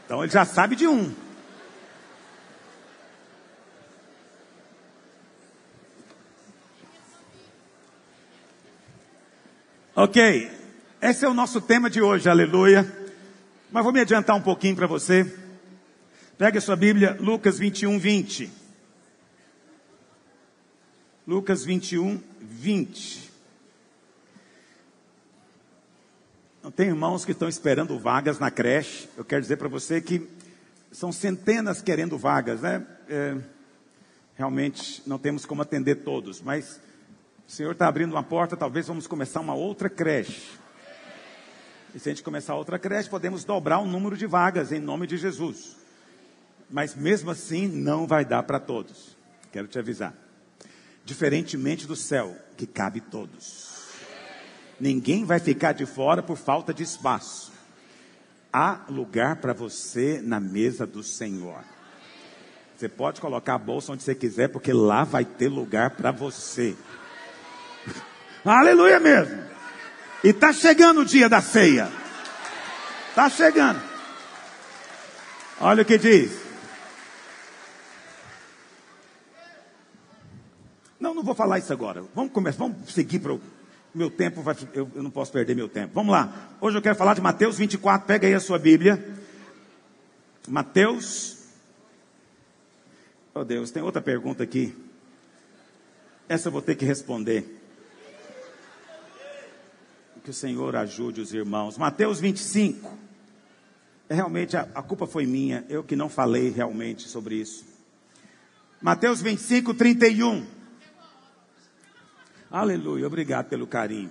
[0.04, 1.14] Então ele já sabe de um.
[9.94, 10.50] Ok,
[11.00, 13.01] esse é o nosso tema de hoje, aleluia.
[13.72, 15.24] Mas vou me adiantar um pouquinho para você.
[16.36, 18.52] Pega a sua Bíblia, Lucas 21, 20.
[21.26, 23.32] Lucas 21, 20.
[26.76, 29.08] Tem irmãos que estão esperando vagas na creche.
[29.16, 30.28] Eu quero dizer para você que
[30.90, 32.86] são centenas querendo vagas, né?
[33.08, 33.38] É,
[34.34, 36.78] realmente não temos como atender todos, mas
[37.48, 40.61] o Senhor está abrindo uma porta, talvez vamos começar uma outra creche.
[41.94, 45.06] E se a gente começar outra creche, podemos dobrar o número de vagas em nome
[45.06, 45.76] de Jesus.
[46.70, 49.14] Mas mesmo assim, não vai dar para todos.
[49.52, 50.14] Quero te avisar.
[51.04, 53.72] Diferentemente do céu, que cabe todos.
[54.80, 57.52] Ninguém vai ficar de fora por falta de espaço.
[58.50, 61.62] Há lugar para você na mesa do Senhor.
[62.76, 66.74] Você pode colocar a bolsa onde você quiser, porque lá vai ter lugar para você.
[68.44, 69.51] Aleluia mesmo.
[70.24, 71.90] E está chegando o dia da ceia.
[73.08, 73.82] Está chegando.
[75.60, 76.40] Olha o que diz.
[80.98, 82.04] Não, não vou falar isso agora.
[82.14, 83.40] Vamos começar, vamos seguir para o
[83.94, 85.92] meu tempo vai, eu, eu, não posso perder meu tempo.
[85.94, 86.50] Vamos lá.
[86.60, 88.06] Hoje eu quero falar de Mateus 24.
[88.06, 89.04] Pega aí a sua Bíblia.
[90.48, 91.38] Mateus.
[93.34, 94.74] Oh Deus, tem outra pergunta aqui.
[96.28, 97.61] Essa eu vou ter que responder.
[100.24, 101.76] Que o Senhor ajude os irmãos.
[101.76, 102.96] Mateus 25.
[104.08, 105.64] É, realmente a, a culpa foi minha.
[105.68, 107.64] Eu que não falei realmente sobre isso.
[108.80, 110.46] Mateus 25, 31.
[112.50, 114.10] Aleluia, obrigado pelo carinho.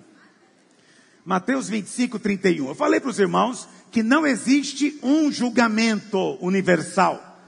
[1.23, 2.69] Mateus 25, 31.
[2.69, 7.39] Eu falei para os irmãos que não existe um julgamento universal,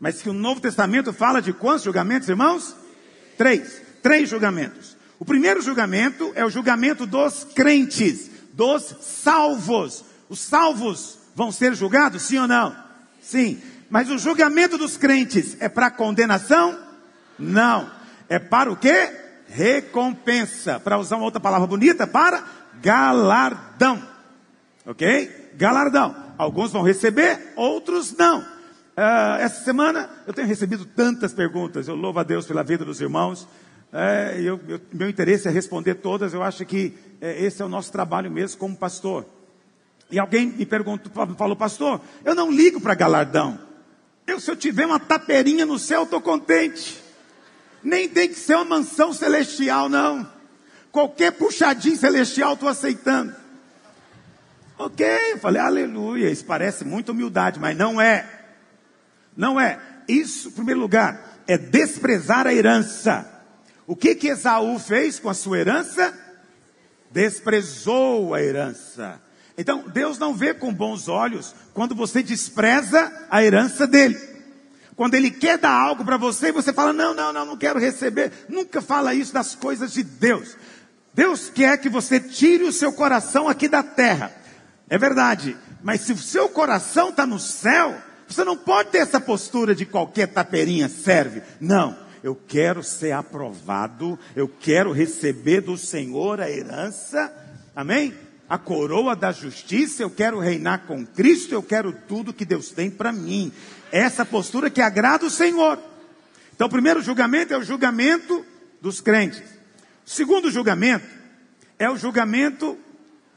[0.00, 2.74] mas que o Novo Testamento fala de quantos julgamentos, irmãos?
[3.38, 3.80] Três.
[4.02, 4.96] Três julgamentos.
[5.20, 10.04] O primeiro julgamento é o julgamento dos crentes, dos salvos.
[10.28, 12.74] Os salvos vão ser julgados, sim ou não?
[13.22, 13.62] Sim.
[13.88, 16.76] Mas o julgamento dos crentes é para condenação?
[17.38, 17.88] Não.
[18.28, 19.20] É para o quê?
[19.50, 20.78] recompensa.
[20.78, 22.44] Para usar uma outra palavra bonita, para
[22.80, 24.02] galardão.
[24.86, 25.50] Ok?
[25.56, 26.14] Galardão.
[26.38, 28.40] Alguns vão receber, outros não.
[28.40, 31.88] Uh, essa semana eu tenho recebido tantas perguntas.
[31.88, 33.46] Eu louvo a Deus pela vida dos irmãos.
[33.92, 36.32] É, eu, eu, meu interesse é responder todas.
[36.32, 39.26] Eu acho que é, esse é o nosso trabalho mesmo como pastor.
[40.10, 43.58] E alguém me perguntou, falou, pastor, eu não ligo para galardão.
[44.26, 47.02] Eu, se eu tiver uma taperinha no céu, estou contente.
[47.82, 50.28] Nem tem que ser uma mansão celestial, não.
[50.92, 53.34] Qualquer puxadinho celestial estou aceitando.
[54.78, 56.30] Ok, eu falei, aleluia.
[56.30, 58.26] Isso parece muita humildade, mas não é.
[59.36, 59.78] Não é.
[60.08, 63.39] Isso, em primeiro lugar, é desprezar a herança.
[63.90, 66.14] O que que Esaú fez com a sua herança?
[67.10, 69.20] Desprezou a herança.
[69.58, 74.16] Então, Deus não vê com bons olhos quando você despreza a herança dele.
[74.94, 77.80] Quando ele quer dar algo para você e você fala, não, não, não, não quero
[77.80, 78.30] receber.
[78.48, 80.56] Nunca fala isso das coisas de Deus.
[81.12, 84.30] Deus quer que você tire o seu coração aqui da terra.
[84.88, 85.56] É verdade.
[85.82, 89.84] Mas se o seu coração está no céu, você não pode ter essa postura de
[89.84, 91.42] qualquer taperinha serve.
[91.60, 92.08] Não.
[92.22, 94.18] Eu quero ser aprovado.
[94.34, 97.32] Eu quero receber do Senhor a herança.
[97.74, 98.14] Amém?
[98.50, 102.90] a coroa da justiça, eu quero reinar com Cristo, eu quero tudo que Deus tem
[102.90, 103.52] para mim.
[103.92, 105.78] Essa postura que agrada o Senhor.
[106.52, 108.44] Então, o primeiro julgamento é o julgamento
[108.82, 109.38] dos crentes.
[110.04, 111.06] O segundo julgamento
[111.78, 112.76] é o julgamento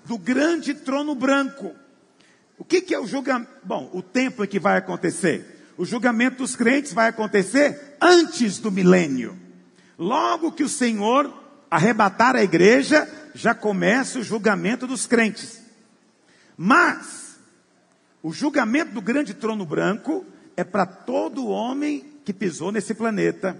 [0.04, 1.76] do grande trono branco.
[2.58, 3.52] O que, que é o julgamento?
[3.64, 5.53] Bom, o tempo em que vai acontecer.
[5.78, 9.38] O julgamento dos crentes vai acontecer antes do milênio.
[9.98, 11.34] Logo que o Senhor
[11.74, 15.60] arrebatar a igreja, já começa o julgamento dos crentes.
[16.56, 17.40] Mas,
[18.22, 20.24] o julgamento do grande trono branco
[20.56, 23.60] é para todo homem que pisou nesse planeta.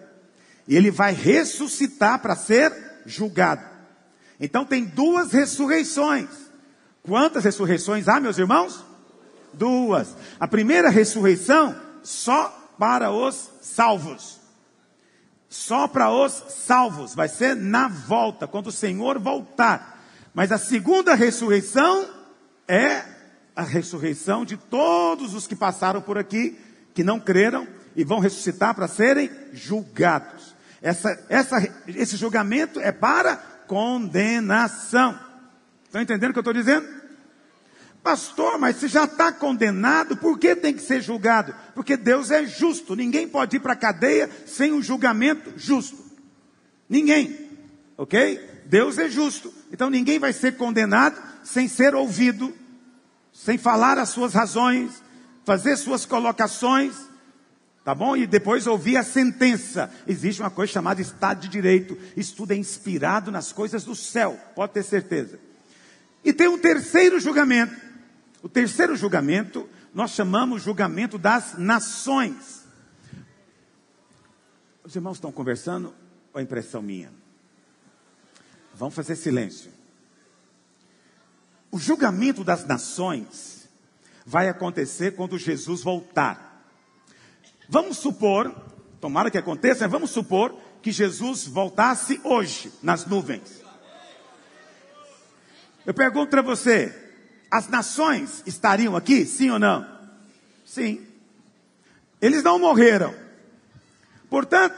[0.68, 2.72] E ele vai ressuscitar para ser
[3.06, 3.66] julgado.
[4.40, 6.30] Então tem duas ressurreições.
[7.02, 8.86] Quantas ressurreições há, meus irmãos?
[9.54, 10.16] Duas.
[10.40, 14.44] A primeira ressurreição só para os salvos
[15.54, 20.04] só para os salvos, vai ser na volta, quando o Senhor voltar.
[20.34, 22.10] Mas a segunda ressurreição
[22.68, 23.04] é
[23.56, 26.58] a ressurreição de todos os que passaram por aqui,
[26.96, 30.56] que não creram e vão ressuscitar para serem julgados.
[30.82, 33.36] Essa, essa, esse julgamento é para
[33.68, 35.20] condenação.
[35.84, 36.88] Estão entendendo o que eu estou dizendo?
[38.04, 41.56] Pastor, mas se já está condenado, por que tem que ser julgado?
[41.74, 42.98] Porque Deus é justo.
[42.98, 46.04] Ninguém pode ir para a cadeia sem um julgamento justo.
[46.90, 47.50] Ninguém.
[47.98, 48.64] Ok?
[48.66, 49.54] Deus é justo.
[49.72, 52.54] Então ninguém vai ser condenado sem ser ouvido,
[53.32, 55.02] sem falar as suas razões,
[55.46, 56.94] fazer suas colocações.
[57.86, 58.18] Tá bom?
[58.18, 59.90] E depois ouvir a sentença.
[60.06, 61.98] Existe uma coisa chamada Estado de Direito.
[62.18, 64.38] Isso tudo é inspirado nas coisas do céu.
[64.56, 65.40] Pode ter certeza.
[66.24, 67.93] E tem um terceiro julgamento.
[68.44, 72.66] O terceiro julgamento nós chamamos julgamento das nações.
[74.84, 75.96] Os irmãos estão conversando
[76.34, 77.10] ou é impressão minha?
[78.76, 79.72] Vamos fazer silêncio.
[81.72, 83.70] O julgamento das nações
[84.26, 86.68] vai acontecer quando Jesus voltar.
[87.70, 88.54] Vamos supor,
[89.00, 93.64] tomara que aconteça, vamos supor que Jesus voltasse hoje nas nuvens.
[95.86, 97.03] Eu pergunto para você:
[97.54, 99.88] as nações estariam aqui, sim ou não?
[100.66, 101.06] Sim.
[102.20, 103.14] Eles não morreram.
[104.28, 104.76] Portanto,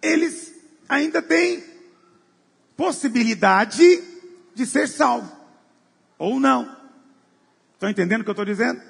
[0.00, 0.54] eles
[0.88, 1.64] ainda têm
[2.76, 3.82] possibilidade
[4.54, 5.32] de ser salvos.
[6.16, 6.76] Ou não.
[7.74, 8.80] Estão entendendo o que eu estou dizendo?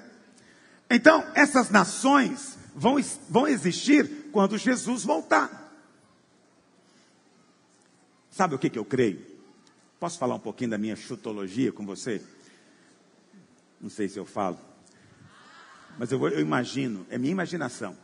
[0.91, 2.97] Então, essas nações vão,
[3.31, 5.73] vão existir quando Jesus voltar.
[8.31, 9.25] Sabe o que, que eu creio?
[9.99, 12.21] Posso falar um pouquinho da minha chutologia com você?
[13.81, 14.59] Não sei se eu falo.
[15.99, 17.97] Mas eu, eu imagino, é minha imaginação.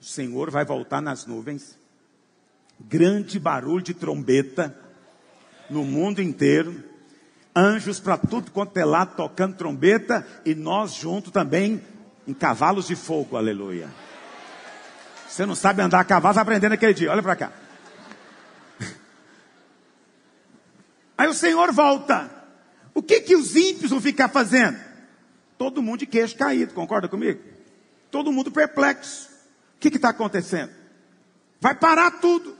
[0.00, 1.78] O Senhor vai voltar nas nuvens,
[2.78, 4.74] grande barulho de trombeta
[5.68, 6.82] no mundo inteiro,
[7.54, 11.82] anjos para tudo quanto é lado tocando trombeta e nós juntos também
[12.26, 13.88] em cavalos de fogo, aleluia.
[15.28, 17.52] Você não sabe andar a cavalo, vai aprender naquele dia, olha para cá.
[21.16, 22.39] Aí o Senhor volta.
[22.94, 24.78] O que que os ímpios vão ficar fazendo?
[25.56, 27.40] Todo mundo de queixo caído, concorda comigo?
[28.10, 29.28] Todo mundo perplexo.
[29.76, 30.70] O que está acontecendo?
[31.60, 32.56] Vai parar tudo.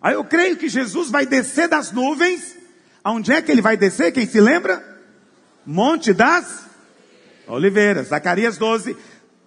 [0.00, 2.56] Aí eu creio que Jesus vai descer das nuvens.
[3.02, 4.12] Aonde é que ele vai descer?
[4.12, 4.84] Quem se lembra?
[5.64, 6.64] Monte das
[7.46, 8.96] Oliveiras, Zacarias 12.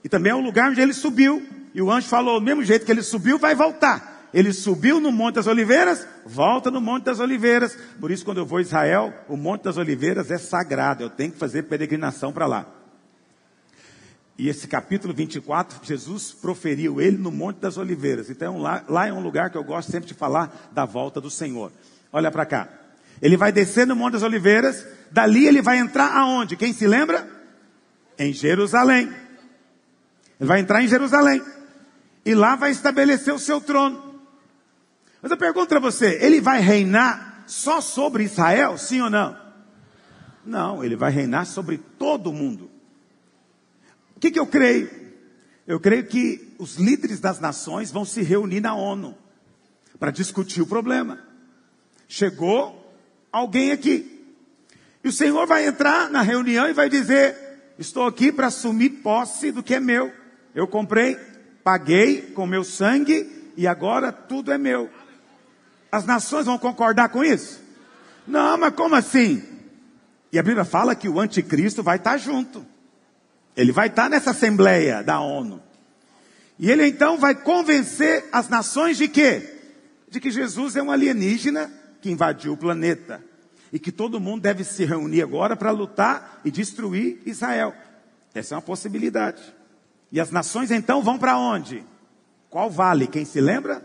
[0.03, 1.45] E também é o lugar onde ele subiu.
[1.73, 4.18] E o anjo falou: do mesmo jeito que ele subiu, vai voltar.
[4.34, 7.77] Ele subiu no Monte das Oliveiras, volta no Monte das Oliveiras.
[7.99, 11.03] Por isso, quando eu vou a Israel, o Monte das Oliveiras é sagrado.
[11.03, 12.65] Eu tenho que fazer peregrinação para lá.
[14.38, 18.30] E esse capítulo 24, Jesus proferiu ele no Monte das Oliveiras.
[18.30, 21.30] Então, lá, lá é um lugar que eu gosto sempre de falar da volta do
[21.30, 21.71] Senhor.
[22.13, 22.69] Olha para cá.
[23.21, 24.86] Ele vai descer no Monte das Oliveiras.
[25.11, 26.55] Dali ele vai entrar aonde?
[26.55, 27.27] Quem se lembra?
[28.17, 29.09] Em Jerusalém.
[30.39, 31.43] Ele vai entrar em Jerusalém.
[32.25, 34.09] E lá vai estabelecer o seu trono.
[35.22, 39.38] Mas eu pergunto para você, ele vai reinar só sobre Israel, sim ou não?
[40.45, 42.70] Não, ele vai reinar sobre todo o mundo.
[44.15, 44.89] O que, que eu creio?
[45.67, 49.15] Eu creio que os líderes das nações vão se reunir na ONU
[49.99, 51.20] para discutir o problema.
[52.07, 52.93] Chegou
[53.32, 54.26] alguém aqui.
[55.03, 57.36] E o Senhor vai entrar na reunião e vai dizer:
[57.78, 60.11] Estou aqui para assumir posse do que é meu.
[60.55, 61.15] Eu comprei,
[61.63, 64.89] paguei com meu sangue e agora tudo é meu.
[65.91, 67.61] As nações vão concordar com isso?
[68.27, 69.43] Não, mas como assim?
[70.31, 72.65] E a Bíblia fala que o anticristo vai estar junto.
[73.55, 75.61] Ele vai estar nessa assembleia da ONU.
[76.57, 79.59] E ele então vai convencer as nações de quê?
[80.09, 81.71] De que Jesus é um alienígena
[82.01, 83.23] que invadiu o planeta.
[83.71, 87.73] E que todo mundo deve se reunir agora para lutar e destruir Israel.
[88.33, 89.41] Essa é uma possibilidade.
[90.11, 91.83] E as nações então vão para onde?
[92.49, 93.07] Qual vale?
[93.07, 93.83] Quem se lembra?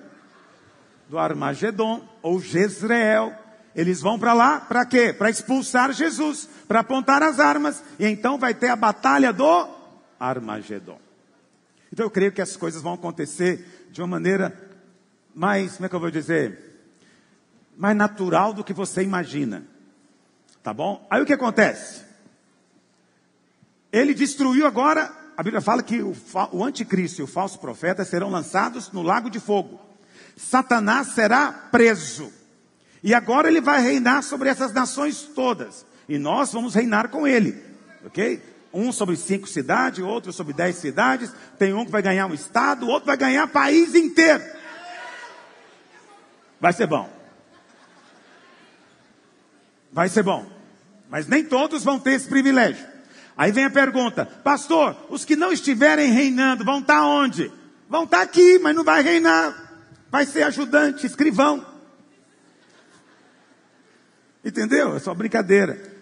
[1.14, 3.32] Do Armagedon ou Jezreel.
[3.72, 5.12] Eles vão para lá para quê?
[5.12, 7.84] Para expulsar Jesus, para apontar as armas.
[8.00, 9.68] E então vai ter a batalha do
[10.18, 10.98] Armagedon.
[11.92, 14.52] Então eu creio que as coisas vão acontecer de uma maneira
[15.32, 16.82] mais, como é que eu vou dizer?
[17.76, 19.64] Mais natural do que você imagina.
[20.64, 21.06] Tá bom?
[21.08, 22.02] Aí o que acontece?
[23.92, 26.12] Ele destruiu agora, a Bíblia fala que o,
[26.50, 29.93] o anticristo e o falso profeta serão lançados no lago de fogo.
[30.36, 32.32] Satanás será preso.
[33.02, 35.84] E agora ele vai reinar sobre essas nações todas.
[36.08, 37.62] E nós vamos reinar com ele.
[38.04, 38.42] Ok?
[38.72, 41.30] Um sobre cinco cidades, outro sobre dez cidades.
[41.58, 44.42] Tem um que vai ganhar um estado, outro vai ganhar país inteiro.
[46.60, 47.10] Vai ser bom.
[49.92, 50.46] Vai ser bom.
[51.08, 52.84] Mas nem todos vão ter esse privilégio.
[53.36, 57.52] Aí vem a pergunta, pastor, os que não estiverem reinando vão estar onde?
[57.88, 59.63] Vão estar aqui, mas não vai reinar
[60.14, 61.66] vai ser ajudante, escrivão.
[64.44, 64.94] Entendeu?
[64.94, 65.92] É só brincadeira.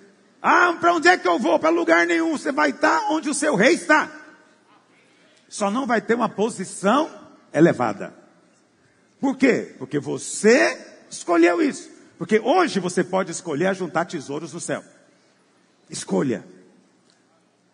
[0.43, 1.59] Ah, para onde é que eu vou?
[1.59, 2.37] Para lugar nenhum.
[2.37, 4.13] Você vai estar onde o seu rei está.
[5.49, 7.11] Só não vai ter uma posição
[7.55, 8.15] elevada.
[9.19, 9.75] Por quê?
[9.79, 11.91] Porque você escolheu isso.
[12.19, 14.85] Porque hoje você pode escolher juntar tesouros no céu.
[15.89, 16.45] Escolha.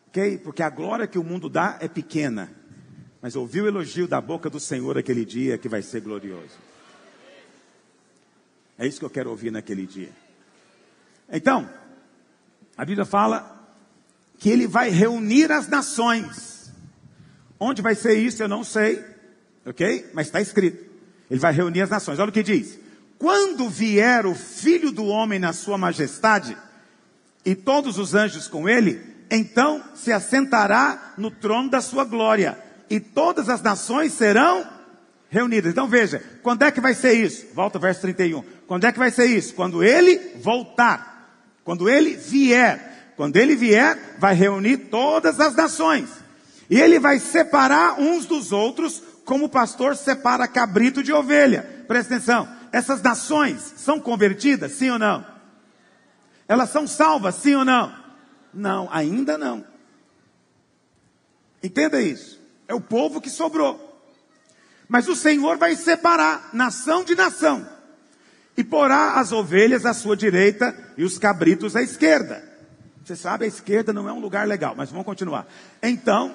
[0.06, 0.38] Ok?
[0.38, 2.57] Porque a glória que o mundo dá é pequena.
[3.20, 6.56] Mas ouviu o elogio da boca do Senhor aquele dia que vai ser glorioso.
[8.78, 10.10] É isso que eu quero ouvir naquele dia.
[11.30, 11.68] Então,
[12.78, 13.58] A Bíblia fala
[14.38, 16.72] que ele vai reunir as nações.
[17.58, 19.04] Onde vai ser isso, eu não sei,
[19.66, 20.08] ok?
[20.14, 20.88] Mas está escrito.
[21.28, 22.20] Ele vai reunir as nações.
[22.20, 22.78] Olha o que diz:
[23.18, 26.56] Quando vier o filho do homem na sua majestade,
[27.44, 32.56] e todos os anjos com ele, então se assentará no trono da sua glória,
[32.90, 34.66] e todas as nações serão
[35.30, 35.70] reunidas.
[35.70, 37.46] Então veja, quando é que vai ser isso?
[37.54, 38.42] Volta ao verso 31.
[38.66, 39.54] Quando é que vai ser isso?
[39.54, 41.30] Quando ele voltar.
[41.64, 43.12] Quando ele vier.
[43.16, 46.08] Quando ele vier, vai reunir todas as nações.
[46.70, 51.84] E ele vai separar uns dos outros, como o pastor separa cabrito de ovelha.
[51.88, 52.48] Presta atenção.
[52.70, 55.26] Essas nações são convertidas, sim ou não?
[56.46, 57.92] Elas são salvas, sim ou não?
[58.52, 59.64] Não, ainda não.
[61.62, 62.37] Entenda isso.
[62.68, 63.88] É o povo que sobrou.
[64.86, 67.66] Mas o Senhor vai separar nação de nação
[68.56, 72.42] e porá as ovelhas à sua direita e os cabritos à esquerda.
[73.04, 75.46] Você sabe, a esquerda não é um lugar legal, mas vamos continuar.
[75.82, 76.34] Então,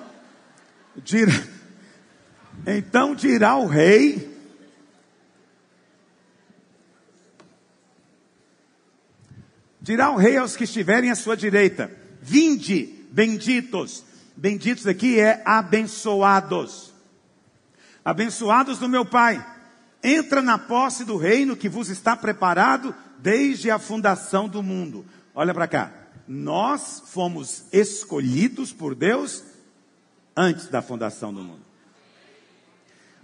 [0.96, 1.34] dirá,
[2.66, 4.34] então dirá o rei,
[9.82, 14.04] dirá o rei aos que estiverem à sua direita, vinde, benditos.
[14.36, 16.92] Benditos aqui é abençoados.
[18.04, 19.46] Abençoados do meu Pai
[20.04, 25.06] entra na posse do reino que vos está preparado desde a fundação do mundo.
[25.34, 25.92] Olha para cá.
[26.28, 29.44] Nós fomos escolhidos por Deus
[30.36, 31.64] antes da fundação do mundo.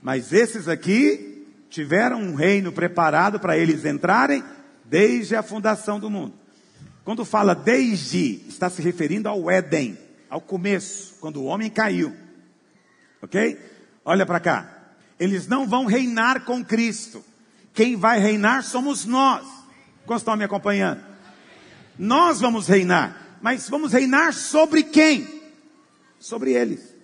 [0.01, 4.43] Mas esses aqui tiveram um reino preparado para eles entrarem
[4.85, 6.33] desde a fundação do mundo.
[7.03, 9.97] Quando fala desde, está se referindo ao Éden,
[10.29, 12.15] ao começo, quando o homem caiu.
[13.21, 13.59] Ok?
[14.05, 14.79] Olha para cá.
[15.19, 17.23] Eles não vão reinar com Cristo.
[17.73, 19.45] Quem vai reinar somos nós.
[20.05, 21.03] Quantos estão me acompanhando?
[21.97, 23.37] Nós vamos reinar.
[23.41, 25.41] Mas vamos reinar sobre quem?
[26.19, 26.95] Sobre eles.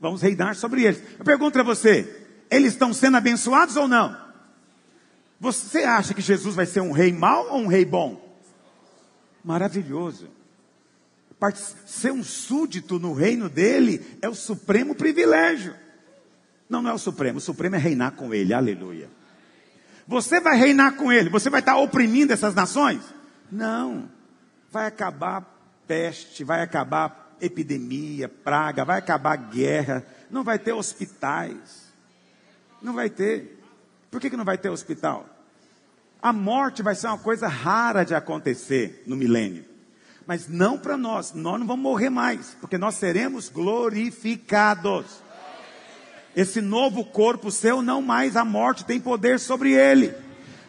[0.00, 1.02] Vamos reinar sobre eles.
[1.18, 4.24] Eu pergunto para você: eles estão sendo abençoados ou não?
[5.40, 8.38] Você acha que Jesus vai ser um rei mau ou um rei bom?
[9.44, 10.28] Maravilhoso.
[11.52, 15.74] Ser um súdito no reino dele é o supremo privilégio.
[16.68, 17.38] Não, não é o Supremo.
[17.38, 18.52] O Supremo é reinar com ele.
[18.54, 19.08] Aleluia.
[20.06, 21.30] Você vai reinar com ele.
[21.30, 23.02] Você vai estar oprimindo essas nações?
[23.50, 24.10] Não.
[24.70, 25.42] Vai acabar
[25.86, 30.04] peste, vai acabar epidemia, praga, vai acabar guerra.
[30.30, 31.92] Não vai ter hospitais.
[32.82, 33.62] Não vai ter.
[34.10, 35.28] Por que, que não vai ter hospital?
[36.20, 39.64] A morte vai ser uma coisa rara de acontecer no milênio.
[40.26, 41.32] Mas não para nós.
[41.34, 45.06] Nós não vamos morrer mais, porque nós seremos glorificados.
[46.34, 50.14] Esse novo corpo seu, não mais a morte tem poder sobre ele.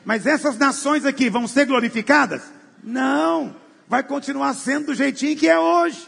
[0.04, 2.44] Mas essas nações aqui vão ser glorificadas?
[2.84, 3.56] Não.
[3.88, 6.08] Vai continuar sendo do jeitinho que é hoje.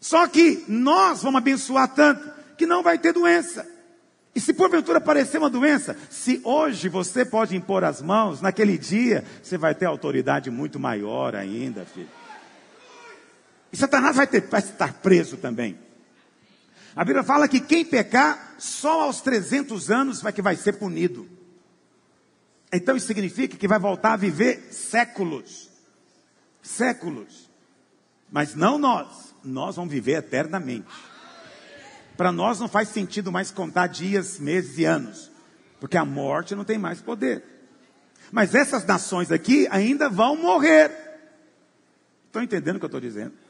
[0.00, 3.66] Só que nós vamos abençoar tanto que não vai ter doença.
[4.34, 9.24] E se porventura aparecer uma doença, se hoje você pode impor as mãos, naquele dia
[9.42, 12.08] você vai ter autoridade muito maior ainda, filho.
[13.74, 15.76] E Satanás vai, ter, vai estar preso também.
[16.94, 21.28] A Bíblia fala que quem pecar, só aos 300 anos vai que vai ser punido.
[22.72, 25.68] Então isso significa que vai voltar a viver séculos.
[26.62, 27.50] Séculos.
[28.30, 29.34] Mas não nós.
[29.42, 30.86] Nós vamos viver eternamente.
[32.16, 35.32] Para nós não faz sentido mais contar dias, meses e anos.
[35.80, 37.42] Porque a morte não tem mais poder.
[38.30, 40.92] Mas essas nações aqui ainda vão morrer.
[42.28, 43.42] Estão entendendo o que eu estou dizendo?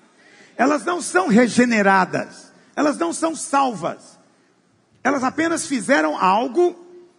[0.57, 2.45] Elas não são regeneradas
[2.77, 4.19] elas não são salvas.
[5.03, 6.75] Elas apenas fizeram algo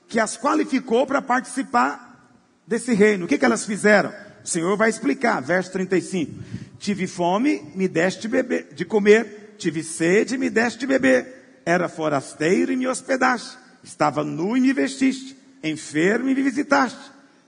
[0.08, 2.34] que as qualificou para participar
[2.68, 3.26] desse reino.
[3.26, 4.14] O que, que elas fizeram?
[4.44, 6.44] O Senhor vai explicar, verso 35.
[6.78, 11.62] Tive fome, me deste de, beber, de comer, tive sede, me deste de beber.
[11.66, 13.58] Era forasteiro e me hospedaste.
[13.84, 15.36] Estava nu e me vestiste.
[15.64, 17.00] Enfermo e me visitaste.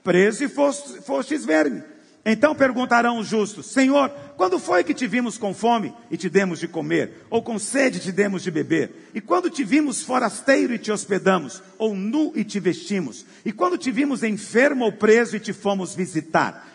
[0.03, 1.83] Preso e foste, fostes ver-me.
[2.29, 6.59] Então perguntarão os justos: Senhor, quando foi que te vimos com fome e te demos
[6.59, 7.25] de comer?
[7.29, 9.09] Ou com sede te demos de beber?
[9.15, 11.63] E quando te vimos forasteiro e te hospedamos?
[11.77, 13.25] Ou nu e te vestimos?
[13.45, 16.67] E quando te vimos enfermo ou preso e te fomos visitar?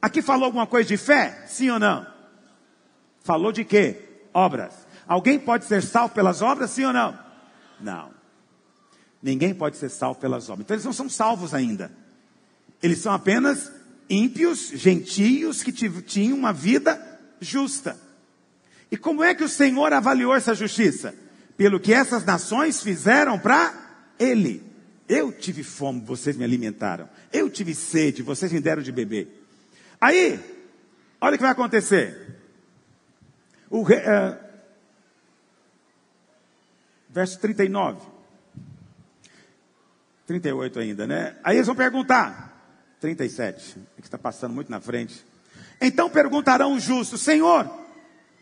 [0.00, 1.42] Aqui falou alguma coisa de fé?
[1.46, 2.06] Sim ou não?
[3.24, 3.96] Falou de quê?
[4.34, 4.74] Obras.
[5.06, 6.70] Alguém pode ser salvo pelas obras?
[6.70, 7.18] Sim ou não?
[7.80, 8.10] Não.
[9.22, 10.66] Ninguém pode ser salvo pelas obras.
[10.66, 11.90] Então eles não são salvos ainda.
[12.82, 13.72] Eles são apenas
[14.08, 17.00] ímpios, gentios, que tinham uma vida
[17.40, 17.98] justa.
[18.90, 21.14] E como é que o Senhor avaliou essa justiça?
[21.56, 23.74] Pelo que essas nações fizeram para
[24.18, 24.62] Ele.
[25.08, 27.08] Eu tive fome, vocês me alimentaram.
[27.32, 29.44] Eu tive sede, vocês me deram de beber.
[30.00, 30.38] Aí,
[31.20, 32.36] Olha o que vai acontecer.
[33.68, 34.38] O rei, uh,
[37.10, 38.00] verso 39.
[40.26, 41.36] 38 ainda, né?
[41.42, 42.47] Aí eles vão perguntar.
[43.00, 45.24] 37, é que está passando muito na frente.
[45.80, 47.70] Então perguntarão os justos: Senhor,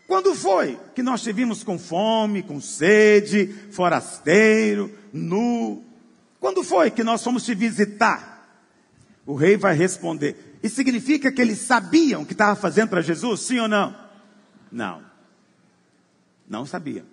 [0.07, 5.83] quando foi que nós te vimos com fome, com sede, forasteiro, nu?
[6.39, 8.35] Quando foi que nós fomos te visitar?
[9.25, 10.57] O rei vai responder.
[10.63, 13.95] Isso significa que eles sabiam o que estava fazendo para Jesus, sim ou não?
[14.71, 15.03] Não.
[16.47, 17.05] Não sabiam.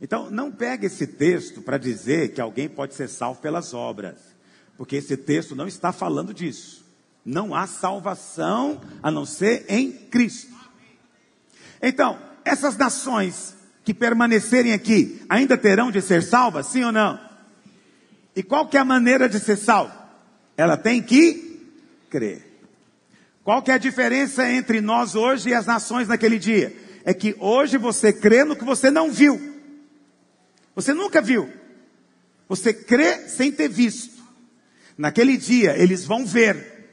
[0.00, 4.31] Então, não pegue esse texto para dizer que alguém pode ser salvo pelas obras,
[4.76, 6.84] porque esse texto não está falando disso.
[7.24, 10.52] Não há salvação a não ser em Cristo.
[11.80, 13.54] Então, essas nações
[13.84, 17.18] que permanecerem aqui ainda terão de ser salvas, sim ou não?
[18.34, 19.92] E qual que é a maneira de ser salvo?
[20.56, 21.60] Ela tem que
[22.08, 22.52] crer.
[23.44, 26.74] Qual que é a diferença entre nós hoje e as nações naquele dia?
[27.04, 29.60] É que hoje você crê no que você não viu.
[30.74, 31.50] Você nunca viu.
[32.48, 34.11] Você crê sem ter visto.
[35.02, 36.88] Naquele dia eles vão ver.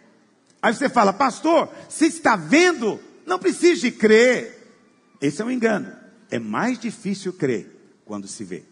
[0.60, 4.68] Aí você fala, pastor, se está vendo, não precisa de crer.
[5.22, 5.96] Esse é um engano.
[6.32, 7.70] É mais difícil crer
[8.06, 8.64] quando se vê.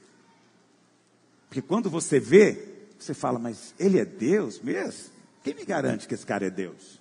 [1.47, 5.11] Porque quando você vê, você fala, mas ele é Deus mesmo?
[5.43, 6.99] Quem me garante que esse cara é Deus?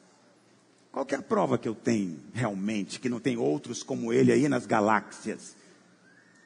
[0.93, 4.47] Qual é a prova que eu tenho realmente que não tem outros como ele aí
[4.47, 5.57] nas galáxias?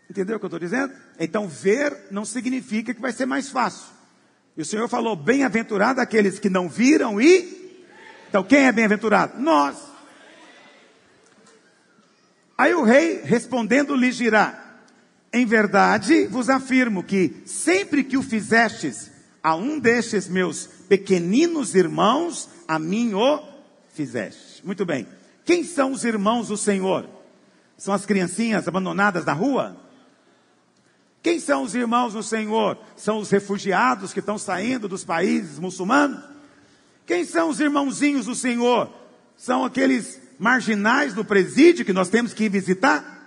[0.08, 0.94] Entendeu o que eu estou dizendo?
[1.18, 3.98] Então, ver não significa que vai ser mais fácil.
[4.60, 7.80] E o Senhor falou: bem-aventurado aqueles que não viram e.
[8.28, 9.40] Então, quem é bem-aventurado?
[9.40, 9.78] Nós.
[12.58, 14.82] Aí o rei respondendo lhe dirá:
[15.32, 19.10] Em verdade vos afirmo que sempre que o fizestes
[19.42, 23.42] a um destes meus pequeninos irmãos, a mim o
[23.94, 24.60] fizeste.
[24.62, 25.06] Muito bem.
[25.42, 27.08] Quem são os irmãos do Senhor?
[27.78, 29.74] São as criancinhas abandonadas na rua?
[31.22, 32.78] Quem são os irmãos do Senhor?
[32.96, 36.22] São os refugiados que estão saindo dos países muçulmanos?
[37.06, 38.90] Quem são os irmãozinhos do Senhor?
[39.36, 43.18] São aqueles marginais do presídio que nós temos que ir visitar?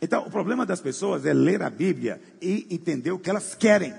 [0.00, 3.94] Então, o problema das pessoas é ler a Bíblia e entender o que elas querem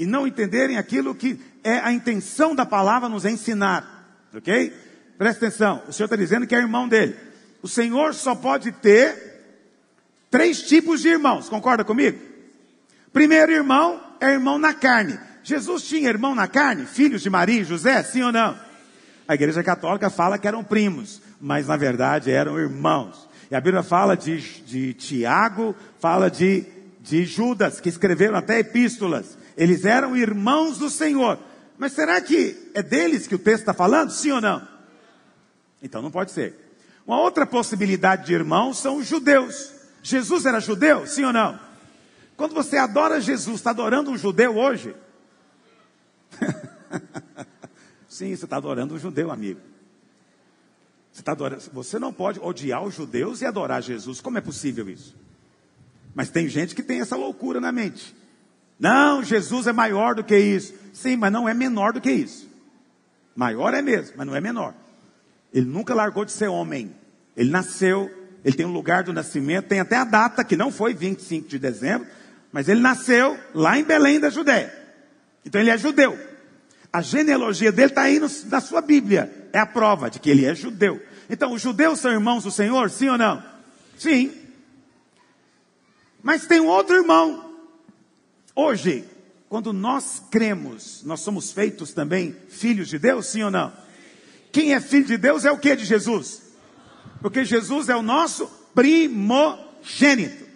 [0.00, 4.26] e não entenderem aquilo que é a intenção da palavra nos ensinar.
[4.34, 4.72] Ok?
[5.18, 7.14] Presta atenção, o Senhor está dizendo que é irmão dele.
[7.60, 9.29] O Senhor só pode ter
[10.30, 12.18] três tipos de irmãos, concorda comigo?
[13.12, 15.18] Primeiro irmão é irmão na carne.
[15.42, 18.58] Jesus tinha irmão na carne, filhos de Maria e José, sim ou não?
[19.26, 23.28] A igreja católica fala que eram primos, mas na verdade eram irmãos.
[23.50, 26.64] E a Bíblia fala de, de Tiago, fala de,
[27.00, 29.36] de Judas, que escreveram até epístolas.
[29.56, 31.38] Eles eram irmãos do Senhor.
[31.76, 34.10] Mas será que é deles que o texto está falando?
[34.10, 34.66] Sim ou não?
[35.82, 36.54] Então não pode ser.
[37.06, 39.79] Uma outra possibilidade de irmãos são os judeus.
[40.02, 41.06] Jesus era judeu?
[41.06, 41.58] Sim ou não?
[42.36, 44.94] Quando você adora Jesus, está adorando um judeu hoje?
[48.08, 49.60] Sim, você está adorando um judeu, amigo.
[51.12, 54.20] Você, tá adorando, você não pode odiar os judeus e adorar Jesus.
[54.20, 55.14] Como é possível isso?
[56.14, 58.16] Mas tem gente que tem essa loucura na mente.
[58.78, 60.74] Não, Jesus é maior do que isso.
[60.92, 62.48] Sim, mas não é menor do que isso.
[63.36, 64.74] Maior é mesmo, mas não é menor.
[65.52, 66.94] Ele nunca largou de ser homem.
[67.36, 68.10] Ele nasceu,
[68.44, 71.58] ele tem um lugar do nascimento, tem até a data, que não foi 25 de
[71.58, 72.06] dezembro,
[72.52, 74.72] mas ele nasceu lá em Belém da Judéia.
[75.44, 76.18] Então ele é judeu.
[76.92, 79.48] A genealogia dele está aí no, na sua Bíblia.
[79.52, 81.00] É a prova de que ele é judeu.
[81.28, 83.40] Então, os judeus são irmãos do Senhor, sim ou não?
[83.96, 84.32] Sim.
[86.22, 87.50] Mas tem um outro irmão
[88.54, 89.04] Hoje,
[89.48, 93.72] quando nós cremos, nós somos feitos também filhos de Deus, sim ou não?
[94.52, 96.42] Quem é filho de Deus é o que de Jesus?
[97.20, 100.46] Porque Jesus é o nosso primogênito.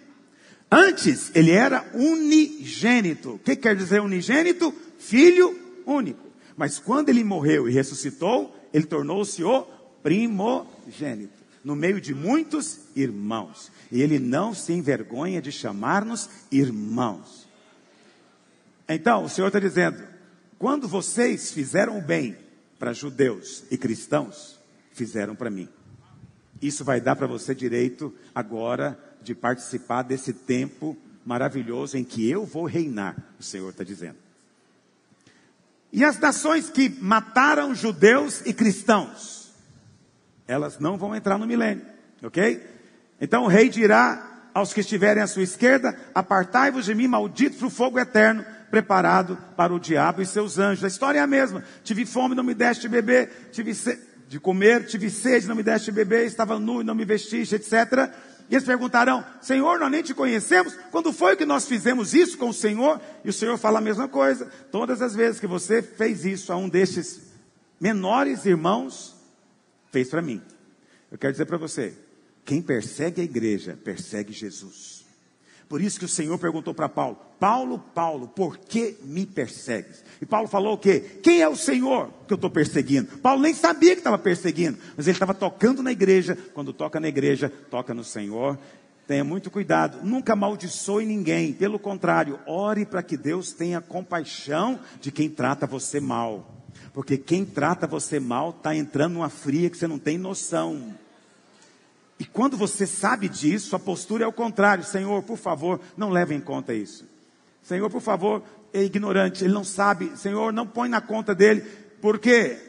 [0.71, 3.33] Antes, ele era unigênito.
[3.33, 4.73] O que quer dizer unigênito?
[4.97, 6.25] Filho único.
[6.57, 9.61] Mas quando ele morreu e ressuscitou, ele tornou-se o
[10.01, 11.45] primogênito.
[11.63, 13.71] No meio de muitos irmãos.
[13.91, 17.47] E ele não se envergonha de chamar-nos irmãos.
[18.87, 20.03] Então, o Senhor está dizendo:
[20.59, 22.37] quando vocês fizeram o bem
[22.77, 24.59] para judeus e cristãos,
[24.91, 25.67] fizeram para mim.
[26.65, 32.45] Isso vai dar para você direito agora de participar desse tempo maravilhoso em que eu
[32.45, 34.17] vou reinar, o Senhor está dizendo.
[35.93, 39.53] E as nações que mataram judeus e cristãos,
[40.47, 41.85] elas não vão entrar no milênio,
[42.23, 42.67] ok?
[43.21, 47.67] Então o rei dirá aos que estiverem à sua esquerda: Apartai-vos de mim, maldito para
[47.67, 50.83] o fogo eterno, preparado para o diabo e seus anjos.
[50.83, 51.63] A história é a mesma.
[51.83, 53.49] Tive fome, não me deste beber.
[53.51, 53.73] Tive
[54.27, 58.11] de comer, tive sede, não me deste beber, estava nu e não me vestiste, etc.
[58.49, 60.75] E eles perguntarão: Senhor, nós nem te conhecemos?
[60.91, 62.99] Quando foi que nós fizemos isso com o Senhor?
[63.23, 64.45] E o Senhor fala a mesma coisa.
[64.71, 67.21] Todas as vezes que você fez isso a um destes
[67.79, 69.15] menores irmãos,
[69.91, 70.41] fez para mim.
[71.11, 71.93] Eu quero dizer para você:
[72.43, 75.05] quem persegue a igreja, persegue Jesus.
[75.67, 80.03] Por isso que o Senhor perguntou para Paulo: Paulo, Paulo, por que me persegues?
[80.21, 81.19] E Paulo falou o quê?
[81.21, 83.17] Quem é o Senhor que eu estou perseguindo?
[83.17, 86.37] Paulo nem sabia que estava perseguindo, mas ele estava tocando na igreja.
[86.53, 88.57] Quando toca na igreja, toca no Senhor.
[89.07, 95.11] Tenha muito cuidado, nunca amaldiçoe ninguém, pelo contrário, ore para que Deus tenha compaixão de
[95.11, 99.87] quem trata você mal, porque quem trata você mal está entrando numa fria que você
[99.87, 100.95] não tem noção.
[102.19, 104.83] E quando você sabe disso, a postura é o contrário.
[104.83, 107.05] Senhor, por favor, não leve em conta isso.
[107.65, 110.15] Senhor, por favor, é ignorante, ele não sabe.
[110.15, 111.61] Senhor, não põe na conta dele.
[111.99, 112.59] Porque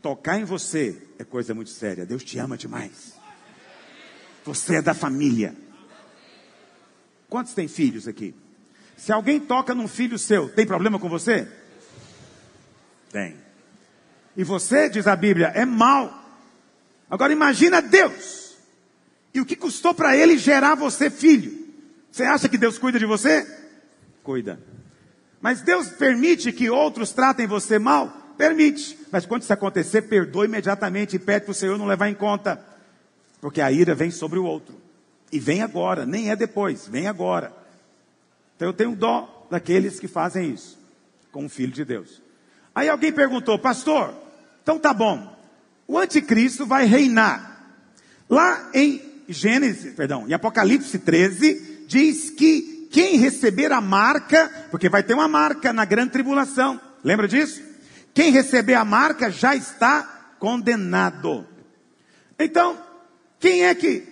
[0.00, 2.06] tocar em você é coisa muito séria.
[2.06, 3.12] Deus te ama demais.
[4.46, 5.54] Você é da família.
[7.28, 8.34] Quantos tem filhos aqui?
[8.96, 11.46] Se alguém toca num filho seu, tem problema com você?
[13.12, 13.36] Tem.
[14.34, 16.24] E você, diz a Bíblia, é mal.
[17.10, 18.56] Agora imagina Deus
[19.34, 21.68] e o que custou para ele gerar você filho?
[22.10, 23.57] Você acha que Deus cuida de você?
[24.28, 24.60] Cuida.
[25.40, 28.34] Mas Deus permite que outros tratem você mal?
[28.36, 28.98] Permite.
[29.10, 32.62] Mas quando isso acontecer, perdoa imediatamente e pede para o Senhor não levar em conta.
[33.40, 34.74] Porque a ira vem sobre o outro.
[35.32, 37.54] E vem agora, nem é depois, vem agora.
[38.54, 40.78] Então eu tenho dó daqueles que fazem isso
[41.32, 42.20] com o Filho de Deus.
[42.74, 44.12] Aí alguém perguntou, pastor,
[44.62, 45.34] então tá bom,
[45.86, 47.64] o anticristo vai reinar.
[48.28, 55.02] Lá em Gênesis, perdão, em Apocalipse 13, diz que quem receber a marca, porque vai
[55.02, 57.62] ter uma marca na grande tribulação, lembra disso?
[58.14, 61.46] Quem receber a marca já está condenado.
[62.38, 62.78] Então,
[63.38, 64.06] quem é que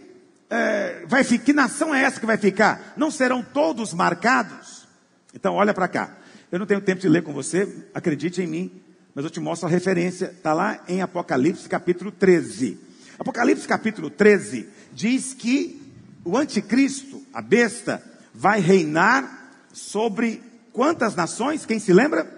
[0.50, 1.44] é, vai ficar?
[1.44, 2.94] Que nação é essa que vai ficar?
[2.96, 4.86] Não serão todos marcados?
[5.34, 6.16] Então, olha para cá.
[6.50, 8.82] Eu não tenho tempo de ler com você, acredite em mim,
[9.14, 10.26] mas eu te mostro a referência.
[10.26, 12.78] Está lá em Apocalipse capítulo 13.
[13.18, 15.82] Apocalipse capítulo 13 diz que
[16.24, 18.02] o anticristo, a besta,
[18.36, 21.64] vai reinar sobre quantas nações?
[21.64, 22.30] Quem se lembra?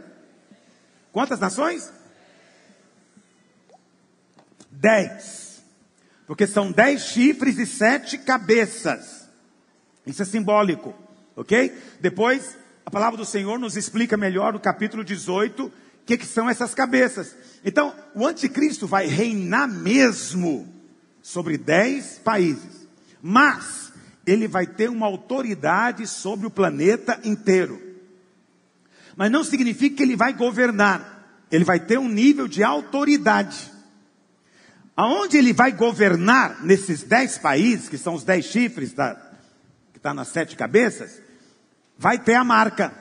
[1.12, 1.92] Quantas nações?
[4.70, 5.60] Dez.
[6.26, 9.28] Porque são dez chifres e sete cabeças.
[10.06, 10.94] Isso é simbólico,
[11.34, 11.76] ok?
[12.00, 15.72] Depois, a palavra do Senhor nos explica melhor no capítulo 18 o
[16.06, 17.34] que, que são essas cabeças.
[17.64, 20.72] Então, o anticristo vai reinar mesmo
[21.20, 22.86] sobre dez países,
[23.20, 23.87] mas
[24.30, 27.80] ele vai ter uma autoridade sobre o planeta inteiro.
[29.16, 33.72] Mas não significa que ele vai governar, ele vai ter um nível de autoridade.
[34.96, 39.14] Aonde ele vai governar nesses dez países, que são os dez chifres da,
[39.92, 41.20] que está nas sete cabeças,
[41.96, 42.92] vai ter a marca,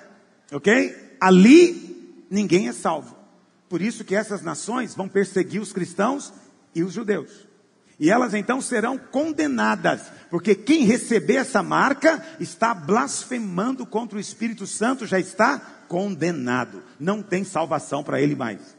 [0.51, 1.17] ok?
[1.19, 3.15] Ali ninguém é salvo.
[3.67, 6.31] Por isso que essas nações vão perseguir os cristãos
[6.73, 7.46] e os judeus.
[7.99, 14.67] E elas então serão condenadas, porque quem receber essa marca está blasfemando contra o Espírito
[14.67, 18.77] Santo, já está condenado, não tem salvação para ele mais.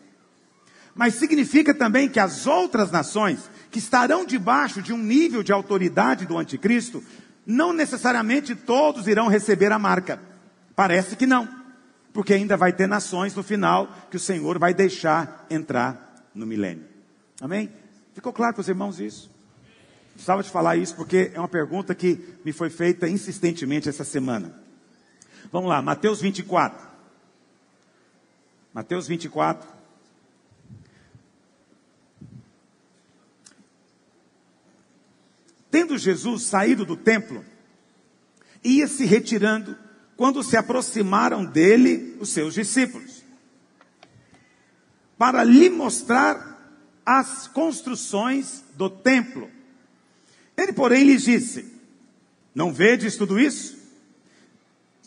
[0.95, 6.27] Mas significa também que as outras nações que estarão debaixo de um nível de autoridade
[6.27, 7.03] do anticristo,
[7.45, 10.21] não necessariamente todos irão receber a marca.
[10.77, 11.49] Parece que não,
[12.13, 16.85] porque ainda vai ter nações no final que o Senhor vai deixar entrar no milênio.
[17.41, 17.71] Amém?
[18.19, 19.31] Ficou claro para os irmãos isso?
[20.13, 24.61] Precisava de falar isso porque é uma pergunta que me foi feita insistentemente essa semana.
[25.53, 26.85] Vamos lá, Mateus 24.
[28.75, 29.69] Mateus 24.
[35.71, 37.45] Tendo Jesus saído do templo,
[38.65, 39.79] ia se retirando
[40.17, 43.23] quando se aproximaram dele os seus discípulos,
[45.17, 46.48] para lhe mostrar
[47.09, 49.51] as construções do templo.
[50.55, 51.65] Ele, porém, lhes disse:
[52.55, 53.79] Não vedes tudo isso?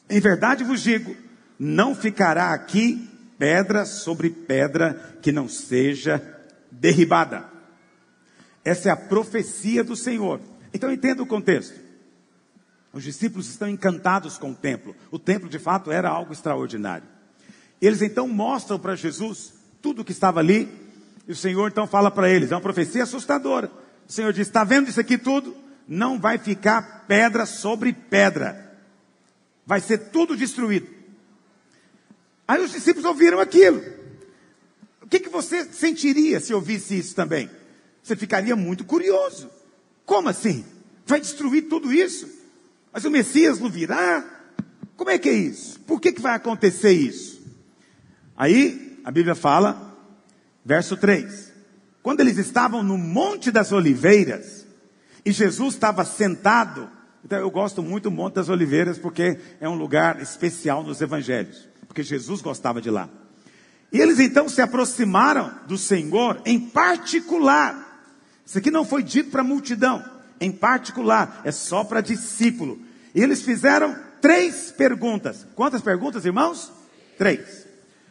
[0.09, 1.15] Em verdade vos digo:
[1.59, 6.41] não ficará aqui pedra sobre pedra que não seja
[6.71, 7.45] derribada.
[8.65, 10.41] Essa é a profecia do Senhor.
[10.73, 11.79] Então entenda o contexto.
[12.91, 14.95] Os discípulos estão encantados com o templo.
[15.11, 17.07] O templo, de fato, era algo extraordinário.
[17.79, 20.80] Eles então mostram para Jesus tudo o que estava ali
[21.31, 23.71] e o Senhor então fala para eles, é uma profecia assustadora.
[24.05, 25.55] O Senhor diz: está vendo isso aqui tudo?
[25.87, 28.77] Não vai ficar pedra sobre pedra.
[29.65, 30.89] Vai ser tudo destruído.
[32.45, 33.81] Aí os discípulos ouviram aquilo.
[35.01, 37.49] O que, que você sentiria se ouvisse isso também?
[38.03, 39.49] Você ficaria muito curioso.
[40.05, 40.65] Como assim?
[41.05, 42.27] Vai destruir tudo isso?
[42.91, 44.25] Mas o Messias não virá?
[44.97, 45.79] Como é que é isso?
[45.79, 47.41] Por que, que vai acontecer isso?
[48.35, 49.90] Aí a Bíblia fala,
[50.65, 51.51] verso 3:
[52.01, 54.65] quando eles estavam no Monte das Oliveiras,
[55.23, 56.89] e Jesus estava sentado,
[57.23, 61.67] então eu gosto muito do Monte das Oliveiras porque é um lugar especial nos evangelhos,
[61.87, 63.07] porque Jesus gostava de lá.
[63.91, 68.09] E eles então se aproximaram do Senhor em particular.
[68.45, 70.03] Isso aqui não foi dito para a multidão,
[70.39, 72.79] em particular, é só para discípulo.
[73.13, 75.45] E eles fizeram três perguntas.
[75.55, 76.71] Quantas perguntas, irmãos?
[77.17, 77.67] Três.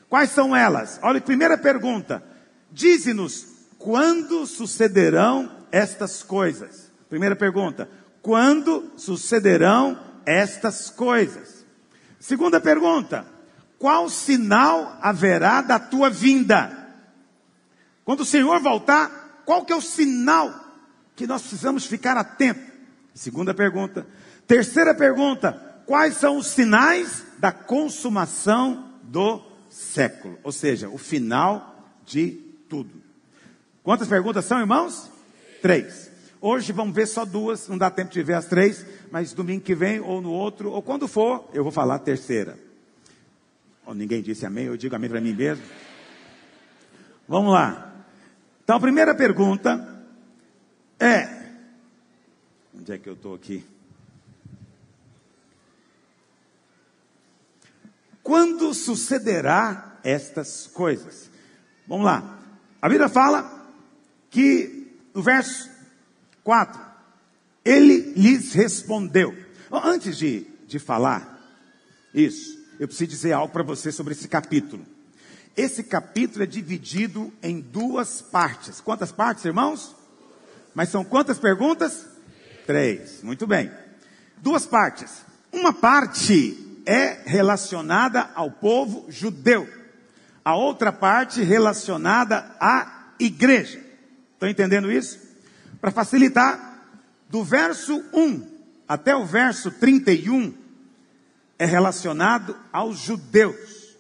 [0.08, 1.00] Quais são elas?
[1.02, 2.22] Olha, primeira pergunta:
[2.72, 3.46] Dize-nos
[3.78, 6.90] quando sucederão estas coisas?
[7.08, 7.88] Primeira pergunta:
[8.22, 11.64] quando sucederão estas coisas?
[12.18, 13.26] Segunda pergunta:
[13.78, 16.76] qual sinal haverá da tua vinda?
[18.04, 20.52] Quando o Senhor voltar, qual que é o sinal
[21.16, 22.62] que nós precisamos ficar atentos?
[23.14, 24.06] Segunda pergunta.
[24.46, 25.52] Terceira pergunta:
[25.86, 30.38] quais são os sinais da consumação do século?
[30.42, 33.02] Ou seja, o final de tudo.
[33.82, 35.10] Quantas perguntas são, irmãos?
[35.60, 36.08] Três.
[36.40, 39.74] Hoje vamos ver só duas, não dá tempo de ver as três, mas domingo que
[39.74, 42.56] vem, ou no outro, ou quando for, eu vou falar a terceira.
[43.84, 45.64] Oh, ninguém disse amém, eu digo amém para mim mesmo.
[47.28, 47.92] Vamos lá.
[48.62, 50.06] Então a primeira pergunta
[50.98, 51.28] é:
[52.74, 53.64] onde é que eu estou aqui?
[58.22, 61.28] Quando sucederá estas coisas?
[61.86, 62.39] Vamos lá.
[62.80, 63.68] A Bíblia fala
[64.30, 64.80] que
[65.14, 65.68] no verso
[66.42, 66.80] 4,
[67.64, 69.36] ele lhes respondeu.
[69.70, 71.38] Antes de, de falar
[72.14, 74.84] isso, eu preciso dizer algo para você sobre esse capítulo.
[75.56, 78.80] Esse capítulo é dividido em duas partes.
[78.80, 79.94] Quantas partes, irmãos?
[80.74, 82.06] Mas são quantas perguntas?
[82.66, 83.22] Três.
[83.22, 83.70] Muito bem.
[84.38, 85.10] Duas partes.
[85.52, 89.68] Uma parte é relacionada ao povo judeu.
[90.50, 93.80] A outra parte relacionada à igreja.
[94.34, 95.16] Estão entendendo isso?
[95.80, 96.88] Para facilitar,
[97.28, 98.50] do verso 1
[98.88, 100.52] até o verso 31
[101.56, 103.96] é relacionado aos judeus.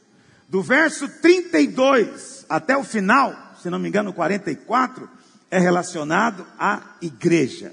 [0.48, 5.08] Do verso 32 até o final, se não me engano, 44,
[5.52, 7.72] é relacionado à igreja.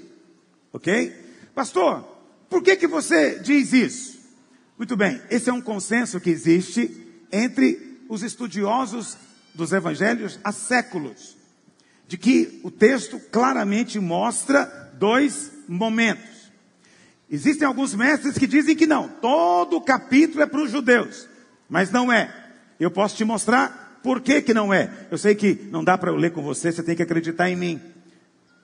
[0.72, 1.50] Ok?
[1.52, 2.04] Pastor,
[2.48, 4.20] por que, que você diz isso?
[4.78, 9.16] Muito bem, esse é um consenso que existe entre os estudiosos
[9.54, 11.36] dos evangelhos há séculos
[12.06, 16.48] de que o texto claramente mostra dois momentos.
[17.30, 21.28] Existem alguns mestres que dizem que não, todo o capítulo é para os judeus,
[21.68, 22.34] mas não é.
[22.80, 24.90] Eu posso te mostrar por que, que não é.
[25.10, 27.56] Eu sei que não dá para eu ler com você, você tem que acreditar em
[27.56, 27.80] mim.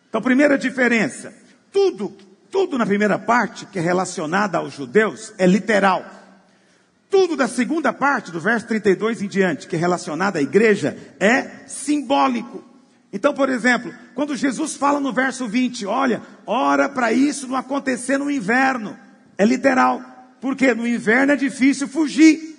[0.09, 1.35] Então, primeira diferença:
[1.71, 2.17] tudo,
[2.51, 6.24] tudo na primeira parte que é relacionado aos judeus é literal.
[7.15, 11.49] Tudo da segunda parte, do verso 32 em diante, que é relacionado à igreja, é
[11.65, 12.61] simbólico.
[13.13, 18.19] Então, por exemplo, quando Jesus fala no verso 20, olha, ora para isso não acontecer
[18.19, 18.99] no inverno,
[19.39, 20.03] é literal,
[20.41, 22.59] porque no inverno é difícil fugir.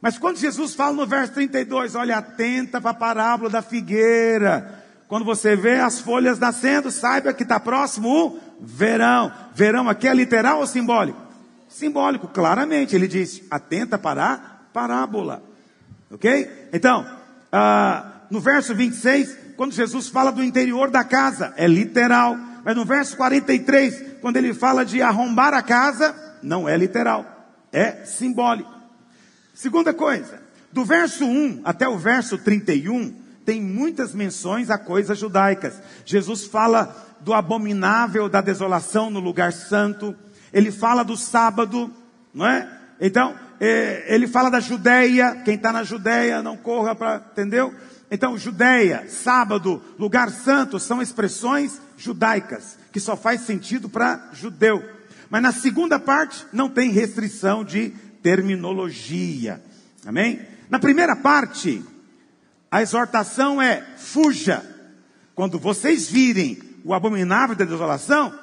[0.00, 4.82] Mas quando Jesus fala no verso 32, olha, atenta para a parábola da figueira.
[5.06, 9.30] Quando você vê as folhas nascendo, saiba que está próximo o verão.
[9.54, 11.21] Verão aqui é literal ou simbólico?
[11.72, 12.94] Simbólico, claramente.
[12.94, 14.38] Ele diz, atenta para a
[14.72, 15.42] parábola.
[16.10, 16.68] Ok?
[16.72, 17.06] Então,
[17.50, 22.36] ah, no verso 26, quando Jesus fala do interior da casa, é literal.
[22.64, 27.26] Mas no verso 43, quando ele fala de arrombar a casa, não é literal,
[27.72, 28.72] é simbólico.
[29.54, 30.40] Segunda coisa,
[30.72, 33.14] do verso 1 até o verso 31,
[33.44, 35.80] tem muitas menções a coisas judaicas.
[36.04, 40.14] Jesus fala do abominável da desolação no lugar santo,
[40.52, 41.92] ele fala do sábado,
[42.32, 42.68] não é?
[43.00, 47.74] Então, é, ele fala da Judéia, quem está na Judéia não corra para, entendeu?
[48.10, 54.84] Então, Judéia, sábado, lugar santo são expressões judaicas, que só faz sentido para judeu.
[55.30, 57.90] Mas na segunda parte não tem restrição de
[58.22, 59.62] terminologia.
[60.04, 60.40] Amém?
[60.68, 61.82] Na primeira parte,
[62.70, 64.62] a exortação é: fuja.
[65.34, 68.34] Quando vocês virem o abominável da desolação,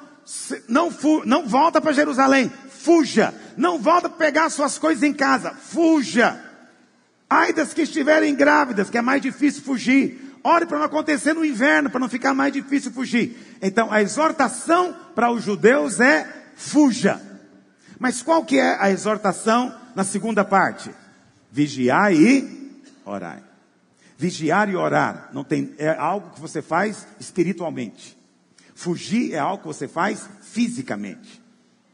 [0.68, 0.90] não,
[1.24, 3.34] não volta para Jerusalém, fuja.
[3.56, 6.40] Não volta para pegar suas coisas em casa, fuja.
[7.28, 10.30] Ai das que estiverem grávidas, que é mais difícil fugir.
[10.42, 13.58] Ore para não acontecer no inverno, para não ficar mais difícil fugir.
[13.60, 17.20] Então, a exortação para os judeus é fuja.
[17.98, 20.90] Mas qual que é a exortação na segunda parte?
[21.52, 23.42] Vigiai e orai.
[24.16, 28.19] Vigiar e orar não tem, é algo que você faz espiritualmente.
[28.80, 31.42] Fugir é algo que você faz fisicamente.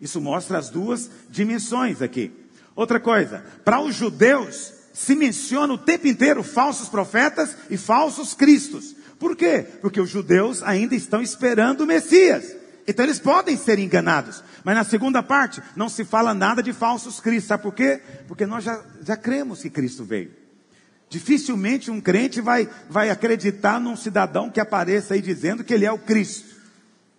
[0.01, 2.31] Isso mostra as duas dimensões aqui.
[2.77, 8.95] Outra coisa, para os judeus se menciona o tempo inteiro falsos profetas e falsos cristos.
[9.19, 9.67] Por quê?
[9.81, 12.55] Porque os judeus ainda estão esperando o Messias.
[12.87, 14.45] Então eles podem ser enganados.
[14.63, 17.49] Mas na segunda parte, não se fala nada de falsos cristos.
[17.49, 18.01] Sabe por quê?
[18.29, 20.31] Porque nós já, já cremos que Cristo veio.
[21.11, 25.91] Dificilmente um crente vai, vai acreditar num cidadão que apareça aí dizendo que ele é
[25.91, 26.56] o Cristo.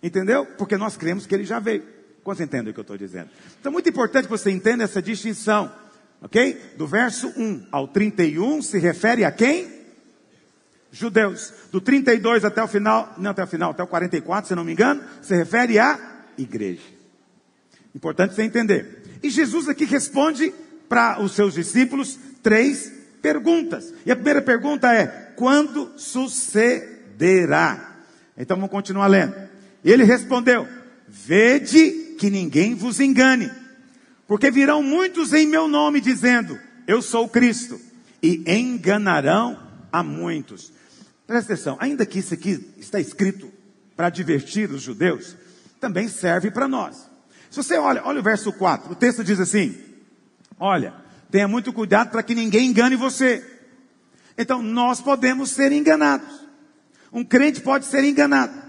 [0.02, 0.46] Entendeu?
[0.46, 1.82] Porque nós cremos que ele já veio.
[2.22, 3.30] Quantos entendem o que eu estou dizendo?
[3.60, 5.72] Então, muito importante que você entenda essa distinção.
[6.20, 6.74] Ok?
[6.76, 9.78] Do verso 1 ao 31 se refere a quem?
[10.90, 11.52] Judeus.
[11.70, 14.72] Do 32 até o final, não até o final, até o 44, se não me
[14.72, 15.98] engano, se refere à
[16.36, 16.82] igreja.
[17.94, 19.02] Importante você entender.
[19.22, 20.52] E Jesus aqui responde
[20.88, 22.92] para os seus discípulos três
[23.22, 23.92] perguntas.
[24.04, 27.96] E a primeira pergunta é: quando sucederá?
[28.36, 29.47] Então vamos continuar lendo.
[29.90, 30.68] Ele respondeu:
[31.06, 33.50] Vede que ninguém vos engane,
[34.26, 37.80] porque virão muitos em meu nome dizendo: Eu sou Cristo,
[38.22, 39.58] e enganarão
[39.92, 40.72] a muitos.
[41.26, 43.50] Presta atenção, ainda que isso aqui está escrito
[43.96, 45.36] para divertir os judeus,
[45.80, 47.08] também serve para nós.
[47.50, 49.76] Se você olha, olha o verso 4, o texto diz assim:
[50.58, 50.94] Olha,
[51.30, 53.44] tenha muito cuidado para que ninguém engane você.
[54.36, 56.46] Então, nós podemos ser enganados.
[57.12, 58.67] Um crente pode ser enganado.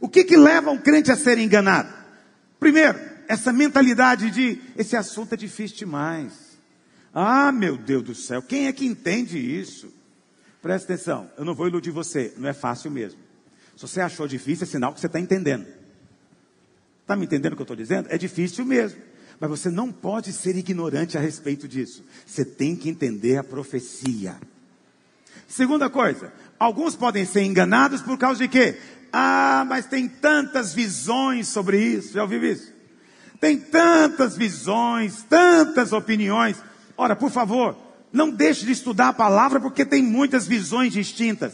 [0.00, 1.92] O que que leva um crente a ser enganado?
[2.58, 6.32] Primeiro, essa mentalidade de esse assunto é difícil demais.
[7.12, 9.92] Ah, meu Deus do céu, quem é que entende isso?
[10.62, 13.20] Presta atenção, eu não vou iludir você, não é fácil mesmo.
[13.76, 15.66] Se você achou difícil, é sinal que você está entendendo.
[17.02, 18.08] Está me entendendo o que eu estou dizendo?
[18.10, 19.00] É difícil mesmo.
[19.40, 22.04] Mas você não pode ser ignorante a respeito disso.
[22.26, 24.36] Você tem que entender a profecia.
[25.46, 28.76] Segunda coisa, alguns podem ser enganados por causa de quê?
[29.12, 32.12] Ah, mas tem tantas visões sobre isso.
[32.12, 32.72] Já ouviu isso?
[33.40, 36.56] Tem tantas visões, tantas opiniões.
[36.96, 37.76] Ora, por favor,
[38.12, 41.52] não deixe de estudar a palavra porque tem muitas visões distintas.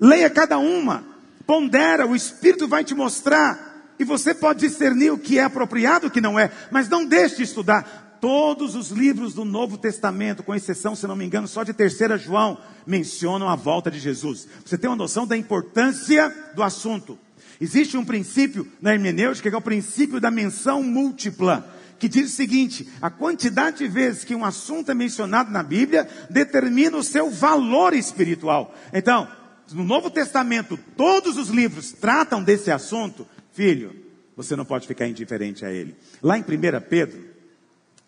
[0.00, 1.04] Leia cada uma,
[1.46, 3.70] pondera, o Espírito vai te mostrar.
[3.98, 6.50] E você pode discernir o que é apropriado e o que não é.
[6.70, 8.01] Mas não deixe de estudar.
[8.22, 12.16] Todos os livros do Novo Testamento, com exceção, se não me engano, só de terceira
[12.16, 12.56] João,
[12.86, 14.46] mencionam a volta de Jesus.
[14.64, 17.18] Você tem uma noção da importância do assunto.
[17.60, 21.68] Existe um princípio na hermenêutica que é o princípio da menção múltipla
[21.98, 26.08] que diz o seguinte: a quantidade de vezes que um assunto é mencionado na Bíblia
[26.30, 28.72] determina o seu valor espiritual.
[28.92, 29.26] Então,
[29.72, 33.96] no Novo Testamento, todos os livros tratam desse assunto, filho,
[34.36, 35.96] você não pode ficar indiferente a ele.
[36.22, 36.44] Lá em 1
[36.88, 37.31] Pedro,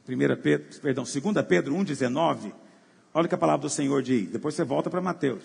[0.08, 2.52] 1 Pedro, perdão, 2 Pedro 1,19,
[3.12, 5.42] olha o que a palavra do Senhor diz, depois você volta para Mateus.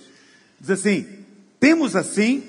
[0.59, 1.07] Diz assim:
[1.59, 2.43] temos assim,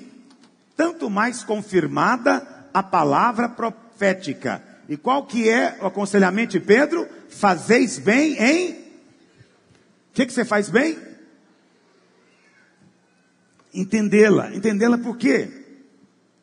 [0.75, 7.07] tanto mais confirmada a palavra profética e qual que é o aconselhamento de Pedro?
[7.29, 8.71] Fazeis bem em.
[8.71, 8.75] O
[10.13, 10.97] que, que você faz bem?
[13.73, 14.53] Entendê-la.
[14.53, 15.49] Entendê-la por quê?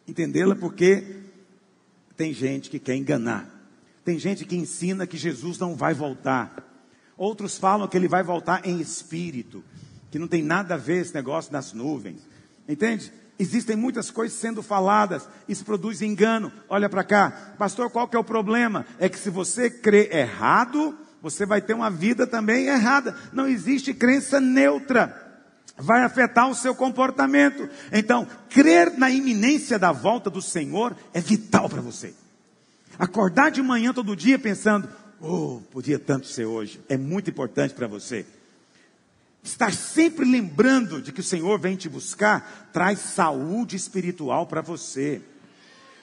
[0.07, 1.05] Entendê-la porque
[2.17, 3.58] tem gente que quer enganar.
[4.09, 6.65] Tem gente que ensina que Jesus não vai voltar.
[7.15, 9.63] Outros falam que ele vai voltar em espírito.
[10.11, 12.27] Que não tem nada a ver esse negócio das nuvens.
[12.67, 13.13] Entende?
[13.39, 16.51] Existem muitas coisas sendo faladas, isso produz engano.
[16.71, 18.87] Olha para cá, pastor, qual que é o problema?
[18.99, 23.15] É que se você crê errado, você vai ter uma vida também errada.
[23.31, 25.45] Não existe crença neutra.
[25.77, 27.69] Vai afetar o seu comportamento.
[27.93, 32.15] Então, crer na iminência da volta do Senhor é vital para você.
[32.99, 34.89] Acordar de manhã todo dia pensando,
[35.21, 38.27] oh, podia tanto ser hoje, é muito importante para você.
[39.43, 45.23] Estar sempre lembrando de que o Senhor vem te buscar traz saúde espiritual para você.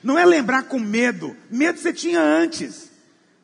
[0.01, 1.35] Não é lembrar com medo.
[1.49, 2.89] Medo você tinha antes.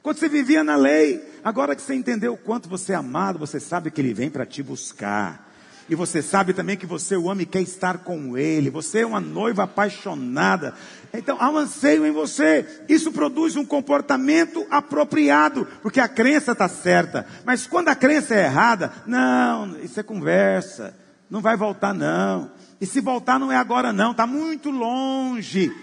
[0.02, 1.22] Quando você vivia na lei.
[1.43, 4.45] Agora que você entendeu o quanto você é amado, você sabe que Ele vem para
[4.45, 5.51] te buscar.
[5.92, 8.70] E você sabe também que você o ama e quer estar com Ele.
[8.70, 10.74] Você é uma noiva apaixonada.
[11.14, 12.66] Então há um anseio em você.
[12.88, 17.28] Isso produz um comportamento apropriado, porque a crença está certa.
[17.44, 20.96] Mas quando a crença é errada, não, isso é conversa.
[21.30, 22.50] Não vai voltar, não.
[22.80, 24.12] E se voltar, não é agora, não.
[24.12, 25.76] Está muito longe.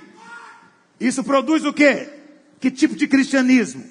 [0.99, 2.09] Isso produz o quê?
[2.59, 3.85] Que tipo de cristianismo?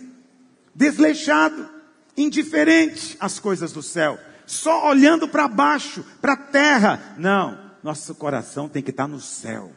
[0.74, 1.70] Desleixado,
[2.18, 7.16] indiferente às coisas do céu, só olhando para baixo, para a terra.
[7.18, 9.72] Não, nosso coração tem que estar tá no céu.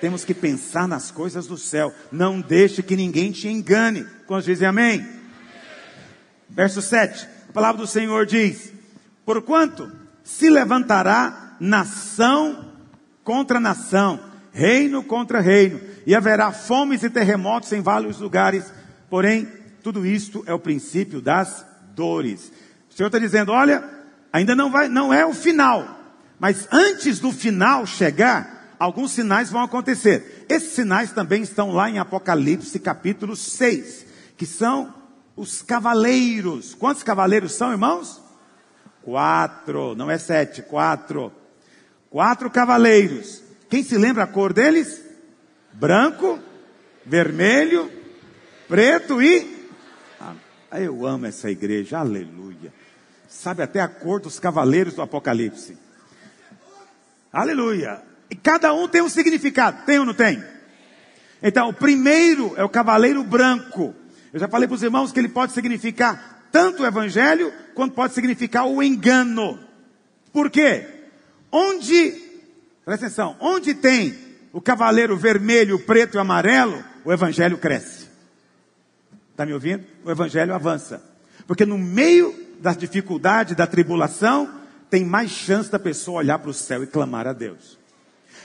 [0.00, 1.92] Temos que pensar nas coisas do céu.
[2.12, 4.06] Não deixe que ninguém te engane.
[4.26, 5.06] Quando dizem amém?
[6.48, 7.26] Verso 7.
[7.48, 8.72] A palavra do Senhor diz:
[9.24, 9.90] Porquanto
[10.22, 12.72] se levantará nação
[13.24, 14.20] contra nação,
[14.52, 18.72] reino contra reino, e haverá fomes e terremotos em vários lugares.
[19.08, 19.46] Porém,
[19.82, 21.64] tudo isto é o princípio das
[21.94, 22.50] dores.
[22.90, 23.99] O Senhor está dizendo: olha,
[24.32, 25.98] ainda não vai, não é o final,
[26.38, 30.46] mas antes do final chegar, alguns sinais vão acontecer.
[30.48, 34.06] Esses sinais também estão lá em Apocalipse capítulo 6,
[34.36, 34.94] que são
[35.36, 36.74] os cavaleiros.
[36.74, 38.20] Quantos cavaleiros são, irmãos?
[39.02, 41.32] Quatro, não é sete, quatro.
[42.10, 43.42] Quatro cavaleiros.
[43.68, 45.02] Quem se lembra a cor deles?
[45.72, 46.38] Branco,
[47.06, 47.90] vermelho,
[48.68, 49.68] preto e.
[50.20, 52.72] Ah, eu amo essa igreja, aleluia.
[53.30, 55.78] Sabe até a cor dos cavaleiros do Apocalipse.
[57.32, 58.02] Aleluia.
[58.28, 60.42] E cada um tem um significado, tem ou não tem?
[61.40, 63.94] Então, o primeiro é o cavaleiro branco.
[64.32, 68.14] Eu já falei para os irmãos que ele pode significar tanto o evangelho, quanto pode
[68.14, 69.60] significar o engano.
[70.32, 70.86] Por quê?
[71.52, 72.10] Onde,
[72.84, 74.18] presta atenção, onde tem
[74.52, 78.08] o cavaleiro vermelho, preto e amarelo, o evangelho cresce.
[79.30, 79.84] Está me ouvindo?
[80.04, 81.00] O evangelho avança.
[81.46, 84.48] Porque no meio das dificuldades, da tribulação,
[84.88, 87.78] tem mais chance da pessoa olhar para o céu e clamar a Deus.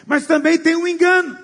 [0.06, 1.38] Mas também tem o engano.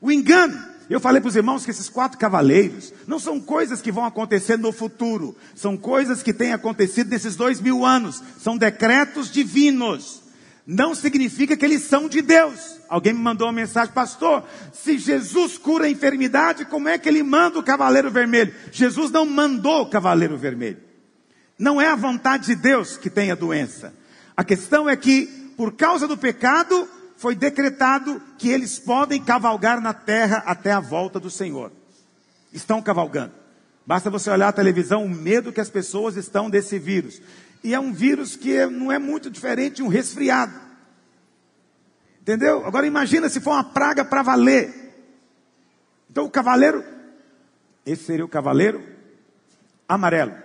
[0.00, 3.92] O engano eu falei para os irmãos que esses quatro cavaleiros não são coisas que
[3.92, 9.30] vão acontecer no futuro, são coisas que têm acontecido nesses dois mil anos, são decretos
[9.30, 10.22] divinos.
[10.66, 12.78] Não significa que eles são de Deus.
[12.88, 14.44] Alguém me mandou uma mensagem, pastor.
[14.72, 18.54] Se Jesus cura a enfermidade, como é que ele manda o cavaleiro vermelho?
[18.72, 20.78] Jesus não mandou o cavaleiro vermelho.
[21.64, 23.94] Não é a vontade de Deus que tem a doença.
[24.36, 25.24] A questão é que,
[25.56, 26.86] por causa do pecado,
[27.16, 31.72] foi decretado que eles podem cavalgar na terra até a volta do Senhor.
[32.52, 33.32] Estão cavalgando.
[33.86, 37.22] Basta você olhar a televisão, o medo que as pessoas estão desse vírus.
[37.62, 40.52] E é um vírus que não é muito diferente de um resfriado.
[42.20, 42.66] Entendeu?
[42.66, 44.92] Agora imagina se for uma praga para valer.
[46.10, 46.84] Então o cavaleiro,
[47.86, 48.84] esse seria o cavaleiro
[49.88, 50.43] amarelo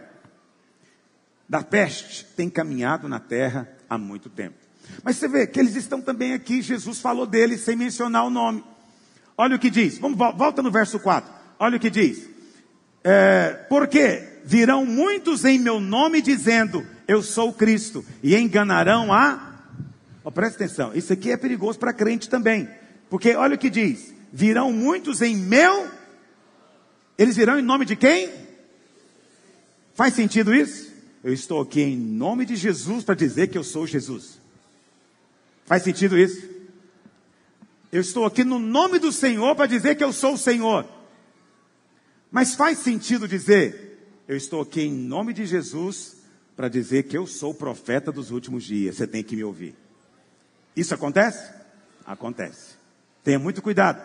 [1.50, 4.56] da peste, tem caminhado na terra há muito tempo.
[5.04, 8.64] Mas você vê que eles estão também aqui, Jesus falou deles sem mencionar o nome.
[9.36, 11.32] Olha o que diz, vamos, volta no verso 4.
[11.58, 12.30] Olha o que diz.
[13.04, 19.48] É, porque virão muitos em meu nome dizendo, eu sou Cristo, e enganarão a.
[20.24, 22.70] Oh, presta atenção, isso aqui é perigoso para crente também.
[23.10, 25.90] Porque olha o que diz: virão muitos em meu.
[27.18, 28.30] Eles virão em nome de quem?
[29.94, 30.89] Faz sentido isso?
[31.24, 34.40] Eu estou aqui em nome de Jesus para dizer que eu sou Jesus.
[35.66, 36.48] Faz sentido isso?
[37.92, 40.86] Eu estou aqui no nome do Senhor para dizer que eu sou o Senhor.
[42.32, 46.18] Mas faz sentido dizer, eu estou aqui em nome de Jesus
[46.56, 48.96] para dizer que eu sou o profeta dos últimos dias.
[48.96, 49.76] Você tem que me ouvir.
[50.76, 51.52] Isso acontece?
[52.06, 52.76] Acontece.
[53.24, 54.02] Tenha muito cuidado.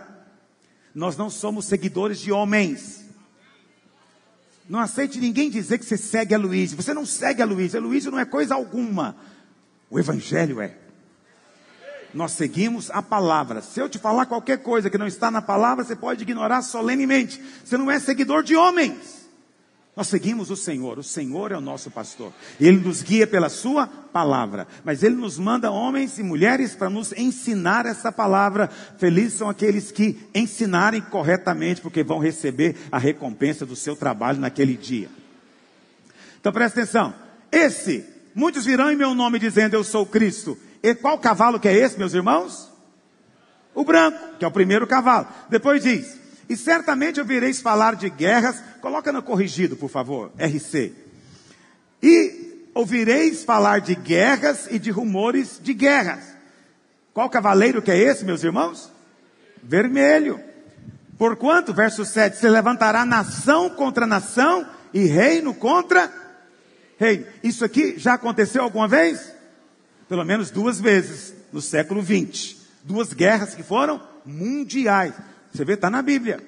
[0.95, 3.04] Nós não somos seguidores de homens.
[4.69, 6.73] Não aceite ninguém dizer que você segue a Luiz.
[6.73, 7.75] Você não segue a Luiz.
[7.75, 9.17] A Luiz não é coisa alguma.
[9.91, 10.77] O Evangelho é.
[12.15, 13.61] Nós seguimos a palavra.
[13.61, 17.43] Se eu te falar qualquer coisa que não está na palavra, você pode ignorar solenemente.
[17.65, 19.24] Você não é seguidor de homens.
[19.97, 20.99] Nós seguimos o Senhor.
[20.99, 22.33] O Senhor é o nosso pastor.
[22.61, 24.67] Ele nos guia pela sua palavra.
[24.85, 28.69] Mas ele nos manda homens e mulheres para nos ensinar essa palavra.
[28.99, 34.77] Felizes são aqueles que ensinarem corretamente, porque vão receber a recompensa do seu trabalho naquele
[34.77, 35.09] dia.
[36.41, 37.15] Então presta atenção.
[37.53, 38.05] Esse,
[38.35, 41.99] muitos virão em meu nome dizendo eu sou Cristo e qual cavalo que é esse,
[41.99, 42.71] meus irmãos?
[43.75, 45.27] O branco, que é o primeiro cavalo.
[45.49, 46.15] Depois diz:
[46.49, 48.63] E certamente ouvireis falar de guerras.
[48.81, 50.93] Coloca no corrigido, por favor, RC.
[52.03, 56.21] E ouvireis falar de guerras e de rumores de guerras.
[57.13, 58.91] Qual cavaleiro que é esse, meus irmãos?
[59.63, 60.41] Vermelho.
[61.17, 66.13] Porquanto, verso 7, se levantará nação contra nação e reino contra
[66.99, 67.25] reino.
[67.43, 69.35] Isso aqui já aconteceu alguma vez?
[70.09, 72.57] pelo menos duas vezes no século 20.
[72.83, 75.15] Duas guerras que foram mundiais.
[75.55, 76.41] Você vê, está na Bíblia.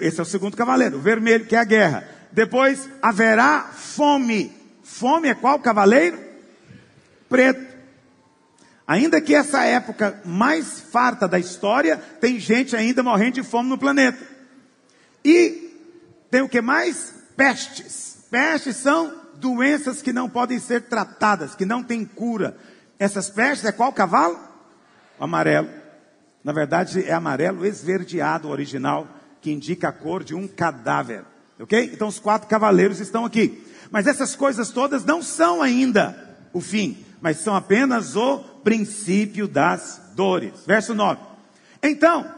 [0.00, 2.08] Esse é o segundo cavaleiro, o vermelho, que é a guerra.
[2.30, 4.52] Depois haverá fome.
[4.84, 6.16] Fome é qual cavaleiro?
[7.28, 7.66] Preto.
[8.86, 13.76] Ainda que essa época mais farta da história, tem gente ainda morrendo de fome no
[13.76, 14.24] planeta.
[15.24, 15.72] E
[16.30, 17.14] tem o que mais?
[17.36, 18.18] Pestes.
[18.30, 22.56] Pestes são doenças que não podem ser tratadas, que não têm cura.
[22.96, 24.38] Essas pestes é qual cavalo?
[25.18, 25.85] O amarelo.
[26.46, 29.08] Na verdade, é amarelo esverdeado original,
[29.40, 31.24] que indica a cor de um cadáver.
[31.58, 31.90] Ok?
[31.92, 33.66] Então os quatro cavaleiros estão aqui.
[33.90, 36.16] Mas essas coisas todas não são ainda
[36.52, 40.52] o fim, mas são apenas o princípio das dores.
[40.64, 41.20] Verso 9.
[41.82, 42.32] Então,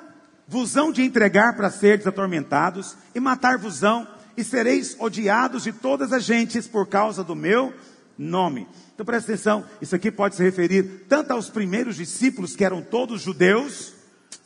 [0.47, 4.09] vos hão de entregar para seres atormentados e matar-vos-ão
[4.39, 7.75] e sereis odiados de todas as gentes por causa do meu
[8.17, 8.67] nome.
[8.95, 13.21] Então presta atenção, isso aqui pode se referir tanto aos primeiros discípulos, que eram todos
[13.21, 13.98] judeus,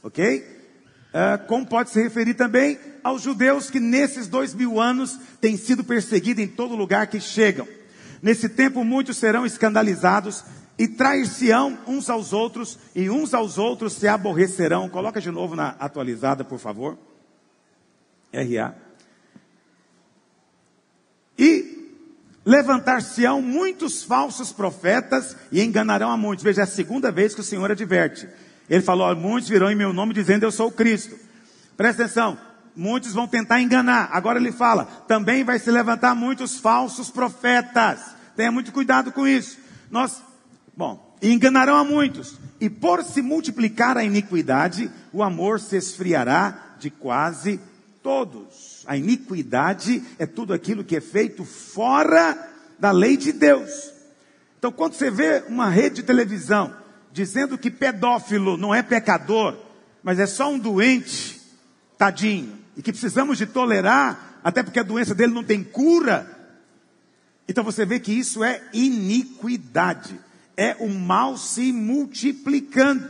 [0.02, 0.44] ok?
[1.12, 5.84] Uh, como pode se referir também aos judeus que nesses dois mil anos têm sido
[5.84, 7.68] perseguidos em todo lugar que chegam.
[8.22, 10.44] Nesse tempo muitos serão escandalizados
[10.78, 14.88] e trair-se-ão uns aos outros, e uns aos outros se aborrecerão.
[14.88, 16.96] Coloca de novo na atualizada, por favor.
[18.32, 18.74] RA.
[21.38, 21.82] E
[22.44, 26.42] levantar-se-ão muitos falsos profetas e enganarão a muitos.
[26.42, 28.28] Veja, é a segunda vez que o Senhor adverte.
[28.72, 31.14] Ele falou: muitos virão em meu nome dizendo eu sou o Cristo.
[31.76, 32.38] Presta atenção,
[32.74, 34.08] muitos vão tentar enganar.
[34.10, 38.00] Agora ele fala: também vai se levantar muitos falsos profetas.
[38.34, 39.58] Tenha muito cuidado com isso.
[39.90, 40.22] Nós,
[40.74, 42.38] bom, enganarão a muitos.
[42.58, 47.60] E por se multiplicar a iniquidade, o amor se esfriará de quase
[48.02, 48.84] todos.
[48.86, 52.38] A iniquidade é tudo aquilo que é feito fora
[52.78, 53.92] da lei de Deus.
[54.58, 56.80] Então, quando você vê uma rede de televisão
[57.12, 59.56] dizendo que pedófilo não é pecador,
[60.02, 61.40] mas é só um doente,
[61.98, 66.28] tadinho, e que precisamos de tolerar, até porque a doença dele não tem cura.
[67.46, 70.18] Então você vê que isso é iniquidade,
[70.56, 73.06] é o mal se multiplicando.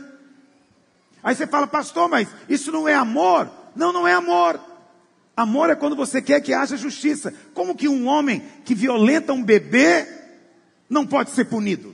[1.23, 3.49] Aí você fala, pastor, mas isso não é amor?
[3.75, 4.59] Não, não é amor.
[5.35, 7.33] Amor é quando você quer que haja justiça.
[7.53, 10.05] Como que um homem que violenta um bebê
[10.89, 11.92] não pode ser punido?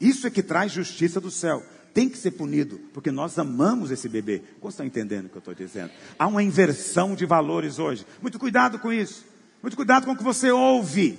[0.00, 1.62] Isso é que traz justiça do céu.
[1.92, 4.42] Tem que ser punido, porque nós amamos esse bebê.
[4.60, 5.90] Como estão entendendo o que eu estou dizendo?
[6.18, 8.06] Há uma inversão de valores hoje.
[8.22, 9.24] Muito cuidado com isso.
[9.60, 11.18] Muito cuidado com o que você ouve.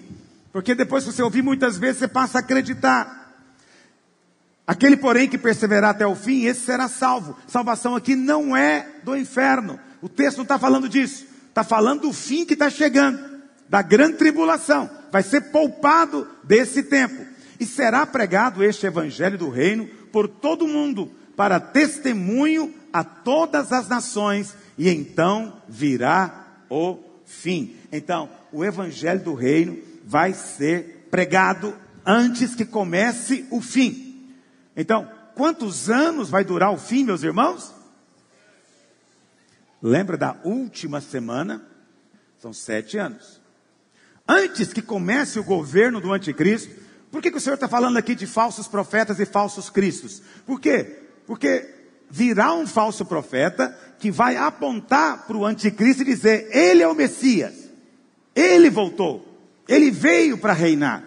[0.52, 3.22] Porque depois que você ouvir muitas vezes, você passa a acreditar.
[4.66, 7.38] Aquele, porém, que perseverar até o fim, esse será salvo.
[7.48, 9.80] Salvação aqui não é do inferno.
[10.02, 11.26] O texto não está falando disso.
[11.50, 13.20] Está falando do fim que está chegando,
[13.68, 14.90] da grande tribulação.
[15.12, 17.31] Vai ser poupado desse tempo.
[17.62, 23.72] E será pregado este evangelho do reino por todo o mundo, para testemunho a todas
[23.72, 27.76] as nações, e então virá o fim.
[27.92, 34.34] Então, o evangelho do reino vai ser pregado antes que comece o fim.
[34.76, 37.72] Então, quantos anos vai durar o fim, meus irmãos?
[39.80, 41.62] Lembra da última semana?
[42.40, 43.40] São sete anos.
[44.28, 46.81] Antes que comece o governo do anticristo,
[47.12, 50.22] por que, que o Senhor está falando aqui de falsos profetas e falsos cristos?
[50.46, 51.00] Por quê?
[51.28, 51.70] Porque
[52.10, 56.96] virá um falso profeta que vai apontar para o anticristo e dizer: Ele é o
[56.96, 57.54] Messias,
[58.34, 59.28] ele voltou,
[59.68, 61.04] ele veio para reinar.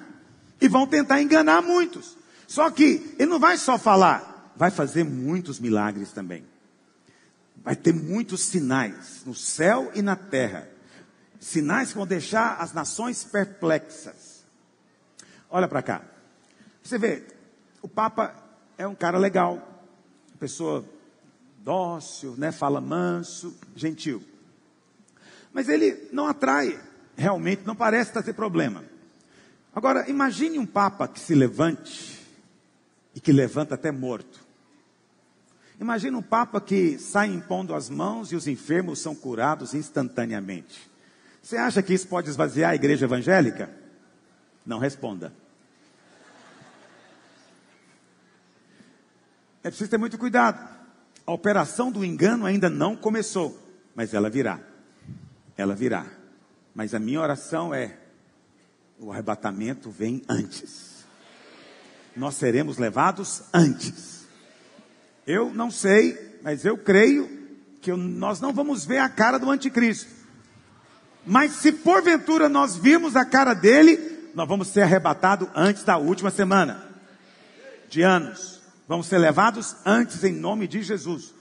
[0.60, 2.16] E vão tentar enganar muitos.
[2.46, 6.44] Só que ele não vai só falar, vai fazer muitos milagres também.
[7.62, 10.68] Vai ter muitos sinais no céu e na terra.
[11.40, 14.23] Sinais que vão deixar as nações perplexas.
[15.54, 16.02] Olha para cá.
[16.82, 17.22] Você vê,
[17.80, 18.34] o Papa
[18.76, 19.84] é um cara legal,
[20.40, 20.84] pessoa
[21.58, 22.50] dócil, né?
[22.50, 24.20] Fala manso, gentil.
[25.52, 26.76] Mas ele não atrai,
[27.16, 28.82] realmente, não parece trazer problema.
[29.72, 32.20] Agora, imagine um Papa que se levante
[33.14, 34.44] e que levanta até morto.
[35.80, 40.90] Imagina um Papa que sai impondo as mãos e os enfermos são curados instantaneamente.
[41.40, 43.70] Você acha que isso pode esvaziar a igreja evangélica?
[44.66, 45.43] Não responda.
[49.64, 50.62] É preciso ter muito cuidado.
[51.26, 53.58] A operação do engano ainda não começou,
[53.94, 54.60] mas ela virá.
[55.56, 56.04] Ela virá.
[56.74, 57.96] Mas a minha oração é:
[58.98, 61.04] o arrebatamento vem antes.
[62.14, 64.26] Nós seremos levados antes.
[65.26, 67.26] Eu não sei, mas eu creio
[67.80, 70.12] que nós não vamos ver a cara do anticristo.
[71.26, 76.30] Mas se porventura nós vimos a cara dele, nós vamos ser arrebatados antes da última
[76.30, 76.86] semana
[77.88, 78.53] de anos.
[78.86, 81.32] Vamos ser levados antes em nome de Jesus.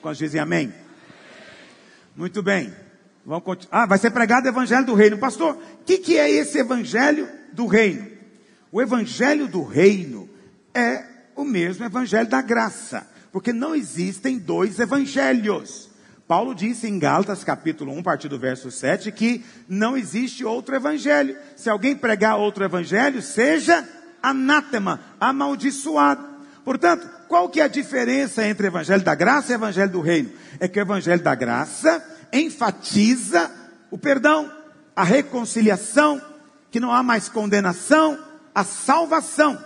[0.00, 0.72] Quando dizem amém?
[2.16, 2.72] Muito bem.
[3.26, 3.82] Vamos continuar.
[3.82, 5.18] Ah, vai ser pregado o evangelho do reino.
[5.18, 8.06] Pastor, o que, que é esse evangelho do reino?
[8.70, 10.28] O evangelho do reino
[10.72, 15.88] é o mesmo evangelho da graça, porque não existem dois evangelhos.
[16.28, 20.76] Paulo disse em Gálatas capítulo 1, a partir do verso 7, que não existe outro
[20.76, 21.36] evangelho.
[21.56, 23.88] Se alguém pregar outro evangelho, seja
[24.22, 26.37] anátema, amaldiçoado.
[26.64, 30.00] Portanto, qual que é a diferença entre o evangelho da graça e o evangelho do
[30.00, 30.30] reino?
[30.60, 33.50] É que o evangelho da graça enfatiza
[33.90, 34.52] o perdão,
[34.94, 36.20] a reconciliação,
[36.70, 38.18] que não há mais condenação,
[38.54, 39.62] a salvação.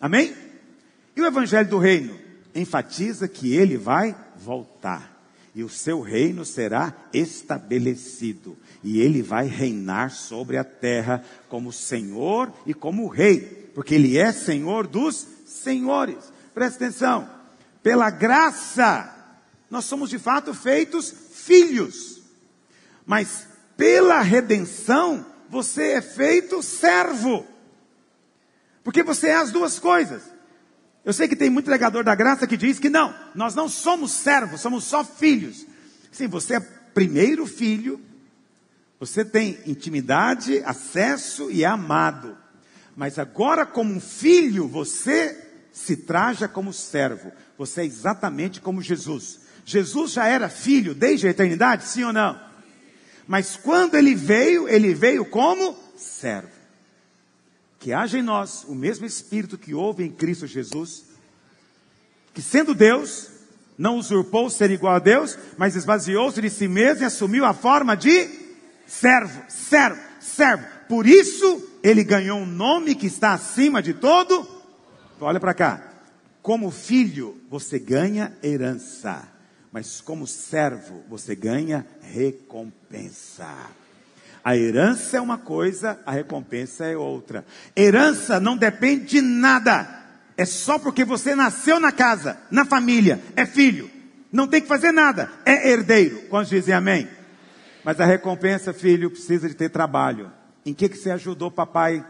[0.00, 0.34] Amém?
[1.14, 2.18] E o evangelho do reino
[2.54, 5.20] enfatiza que ele vai voltar
[5.54, 12.52] e o seu reino será estabelecido, e ele vai reinar sobre a terra como Senhor
[12.64, 13.40] e como Rei,
[13.74, 15.26] porque ele é Senhor dos
[15.60, 16.32] senhores.
[16.52, 17.28] Presta atenção,
[17.82, 19.14] pela graça,
[19.70, 22.20] nós somos de fato feitos filhos,
[23.06, 23.46] mas
[23.76, 27.46] pela redenção, você é feito servo,
[28.84, 30.22] porque você é as duas coisas.
[31.04, 34.12] Eu sei que tem muito pregador da graça que diz que não, nós não somos
[34.12, 35.66] servos, somos só filhos.
[36.12, 38.00] Sim, você é primeiro filho,
[38.98, 42.36] você tem intimidade, acesso e é amado.
[42.94, 47.32] Mas agora, como filho, você se traja como servo.
[47.58, 49.40] Você é exatamente como Jesus.
[49.64, 52.40] Jesus já era filho desde a eternidade, sim ou não?
[53.26, 56.60] Mas quando ele veio, ele veio como servo
[57.80, 61.04] que haja em nós o mesmo Espírito que houve em Cristo Jesus,
[62.34, 63.28] que sendo Deus,
[63.76, 67.96] não usurpou ser igual a Deus, mas esvaziou-se de si mesmo e assumiu a forma
[67.96, 68.28] de
[68.86, 70.66] servo, servo, servo.
[70.86, 74.46] Por isso, ele ganhou um nome que está acima de todo.
[75.20, 75.82] Olha para cá.
[76.42, 79.28] Como filho, você ganha herança,
[79.70, 83.46] mas como servo, você ganha recompensa.
[84.42, 87.44] A herança é uma coisa, a recompensa é outra.
[87.76, 89.86] Herança não depende de nada.
[90.36, 93.90] É só porque você nasceu na casa, na família, é filho.
[94.32, 96.22] Não tem que fazer nada, é herdeiro.
[96.30, 97.06] Quantos dizem amém?
[97.84, 100.32] Mas a recompensa, filho, precisa de ter trabalho.
[100.64, 102.04] Em que que você ajudou papai?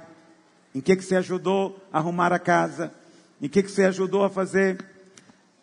[0.72, 2.92] Em que que você ajudou a arrumar a casa?
[3.40, 4.78] Em que que você ajudou a fazer?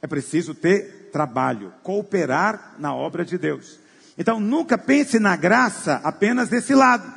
[0.02, 3.80] É preciso ter trabalho, cooperar na obra de Deus.
[4.18, 7.12] Então nunca pense na graça apenas desse lado.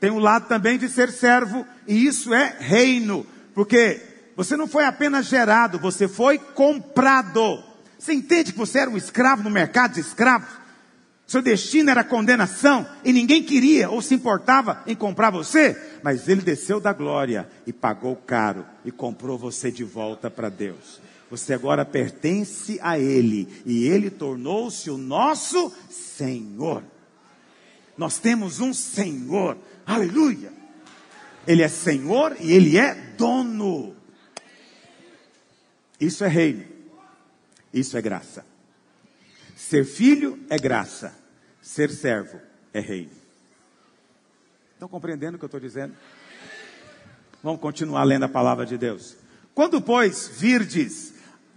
[0.00, 3.24] Tem o um lado também de ser servo, e isso é reino,
[3.54, 4.00] porque
[4.36, 7.62] você não foi apenas gerado, você foi comprado.
[7.98, 10.48] Você entende que você era um escravo no mercado de escravos?
[11.32, 16.42] Seu destino era condenação e ninguém queria ou se importava em comprar você, mas ele
[16.42, 21.00] desceu da glória e pagou caro e comprou você de volta para Deus.
[21.30, 26.84] Você agora pertence a Ele e Ele tornou-se o nosso Senhor.
[27.96, 29.56] Nós temos um Senhor,
[29.86, 30.52] aleluia.
[31.46, 33.96] Ele é Senhor e Ele é dono.
[35.98, 36.66] Isso é reino,
[37.72, 38.44] isso é graça.
[39.56, 41.21] Ser filho é graça,
[41.62, 42.38] ser servo
[42.74, 43.12] é reino.
[44.74, 45.94] Estão compreendendo o que eu estou dizendo?
[47.42, 49.16] Vamos continuar lendo a palavra de Deus.
[49.54, 51.12] Quando, pois, virdes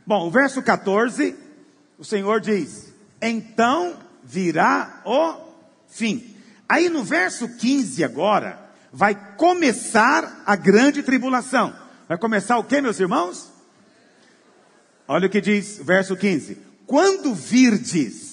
[0.05, 1.35] Bom, o verso 14,
[1.97, 5.35] o Senhor diz: Então virá o
[5.87, 6.35] fim.
[6.69, 8.59] Aí no verso 15 agora,
[8.93, 11.75] vai começar a grande tribulação.
[12.07, 13.51] Vai começar o que, meus irmãos?
[15.07, 18.24] Olha o que diz verso 15: Quando virdes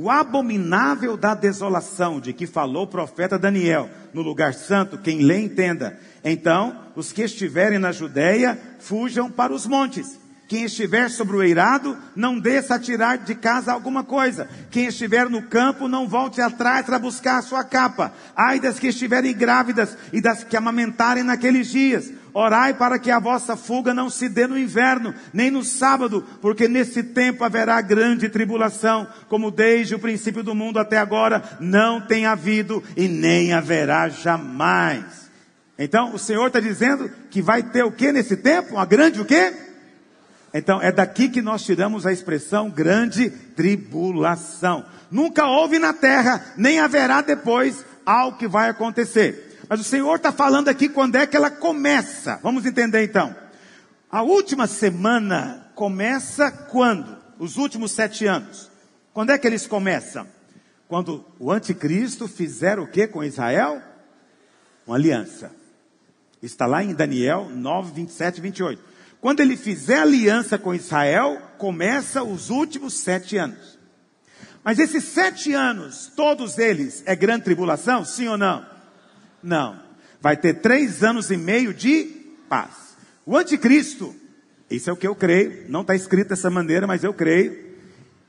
[0.00, 5.40] o abominável da desolação de que falou o profeta Daniel no lugar santo, quem lê
[5.40, 5.98] entenda.
[6.22, 10.16] Então, os que estiverem na Judéia, fujam para os montes.
[10.46, 14.48] Quem estiver sobre o eirado, não desça a tirar de casa alguma coisa.
[14.70, 18.12] Quem estiver no campo, não volte atrás para buscar a sua capa.
[18.36, 22.12] Ai das que estiverem grávidas e das que amamentarem naqueles dias.
[22.32, 26.68] Orai para que a vossa fuga não se dê no inverno, nem no sábado, porque
[26.68, 32.26] nesse tempo haverá grande tribulação, como desde o princípio do mundo até agora não tem
[32.26, 35.28] havido e nem haverá jamais.
[35.78, 38.74] Então, o Senhor está dizendo que vai ter o que nesse tempo?
[38.74, 39.52] Uma grande o quê?
[40.52, 44.84] Então é daqui que nós tiramos a expressão grande tribulação.
[45.10, 49.47] Nunca houve na terra, nem haverá depois algo que vai acontecer.
[49.68, 52.40] Mas o Senhor está falando aqui quando é que ela começa.
[52.42, 53.34] Vamos entender então.
[54.10, 57.18] A última semana começa quando?
[57.38, 58.70] Os últimos sete anos.
[59.12, 60.26] Quando é que eles começam?
[60.88, 63.82] Quando o anticristo fizer o que com Israel?
[64.86, 65.52] Uma aliança.
[66.42, 68.82] Está lá em Daniel 9, 27 e 28.
[69.20, 73.78] Quando ele fizer aliança com Israel, começa os últimos sete anos.
[74.64, 78.04] Mas esses sete anos, todos eles, é grande tribulação?
[78.04, 78.77] Sim ou não?
[79.42, 79.80] Não.
[80.20, 82.04] Vai ter três anos e meio de
[82.48, 82.96] paz.
[83.24, 84.14] O anticristo,
[84.70, 87.68] isso é o que eu creio, não está escrito dessa maneira, mas eu creio.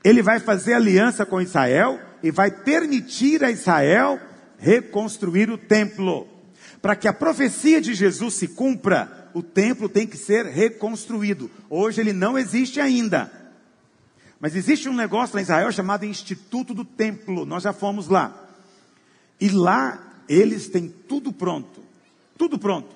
[0.04, 4.20] Ele vai fazer aliança com Israel e vai permitir a Israel
[4.58, 6.28] reconstruir o templo.
[6.80, 11.50] Para que a profecia de Jesus se cumpra, o templo tem que ser reconstruído.
[11.68, 13.30] Hoje ele não existe ainda.
[14.40, 17.44] Mas existe um negócio lá em Israel chamado Instituto do Templo.
[17.44, 18.48] Nós já fomos lá.
[19.38, 21.82] E lá eles têm tudo pronto.
[22.38, 22.94] Tudo pronto.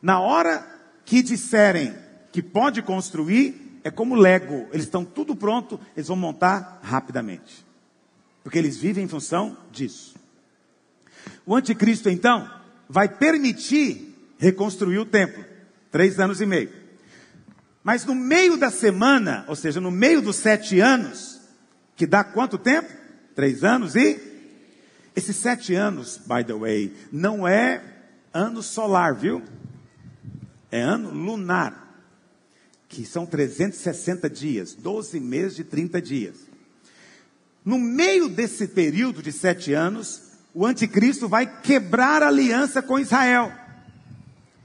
[0.00, 0.64] Na hora
[1.04, 1.92] que disserem
[2.30, 4.68] que pode construir é como Lego.
[4.72, 7.66] Eles estão tudo pronto, eles vão montar rapidamente.
[8.44, 10.14] Porque eles vivem em função disso.
[11.44, 12.48] O anticristo, então,
[12.88, 15.44] vai permitir reconstruir o templo.
[15.90, 16.70] Três anos e meio.
[17.82, 21.40] Mas no meio da semana, ou seja, no meio dos sete anos,
[21.96, 22.88] que dá quanto tempo?
[23.34, 24.27] Três anos e.
[25.18, 27.82] Esses sete anos, by the way, não é
[28.32, 29.42] ano solar, viu?
[30.70, 32.06] É ano lunar.
[32.88, 36.36] Que são 360 dias, 12 meses de 30 dias.
[37.64, 40.22] No meio desse período de sete anos,
[40.54, 43.52] o anticristo vai quebrar a aliança com Israel.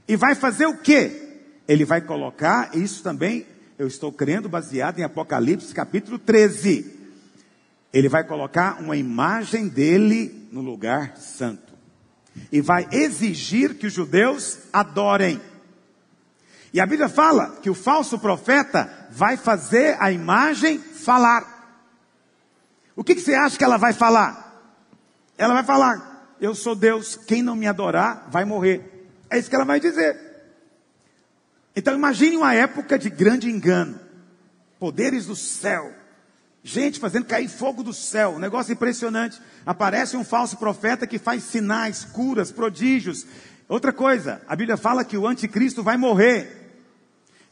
[0.06, 1.40] E vai fazer o quê?
[1.66, 3.44] Ele vai colocar, isso também
[3.76, 6.94] eu estou crendo, baseado em Apocalipse capítulo 13.
[7.92, 11.74] Ele vai colocar uma imagem dele no lugar santo.
[12.52, 15.40] E vai exigir que os judeus adorem.
[16.72, 21.82] E a Bíblia fala que o falso profeta vai fazer a imagem falar.
[22.94, 24.72] O que, que você acha que ela vai falar?
[25.36, 29.08] Ela vai falar: Eu sou Deus, quem não me adorar vai morrer.
[29.28, 30.16] É isso que ela vai dizer.
[31.74, 33.98] Então imagine uma época de grande engano,
[34.78, 35.92] poderes do céu,
[36.64, 39.40] gente fazendo cair fogo do céu, um negócio impressionante.
[39.66, 43.26] Aparece um falso profeta que faz sinais, curas, prodígios.
[43.68, 46.62] Outra coisa, a Bíblia fala que o anticristo vai morrer.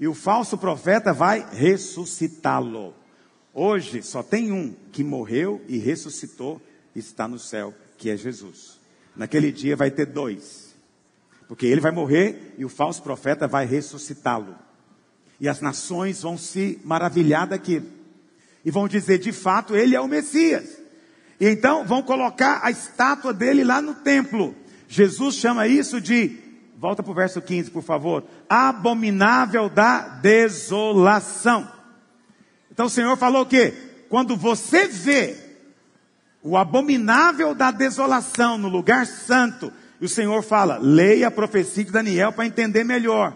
[0.01, 2.95] E o falso profeta vai ressuscitá-lo.
[3.53, 6.61] Hoje só tem um que morreu e ressuscitou
[6.95, 8.81] está no céu, que é Jesus.
[9.15, 10.75] Naquele dia vai ter dois.
[11.49, 14.57] Porque ele vai morrer e o falso profeta vai ressuscitá-lo.
[15.39, 18.02] E as nações vão se maravilhar daquilo.
[18.65, 20.81] E vão dizer, de fato, ele é o Messias.
[21.41, 24.55] E então vão colocar a estátua dele lá no templo.
[24.89, 26.39] Jesus chama isso de,
[26.79, 31.71] volta para o verso 15, por favor, abominável da desolação.
[32.71, 33.75] Então o Senhor falou o quê?
[34.09, 35.37] Quando você vê
[36.43, 39.73] o abominável da desolação no lugar santo.
[40.01, 43.35] E o Senhor fala: leia a profecia de Daniel para entender melhor.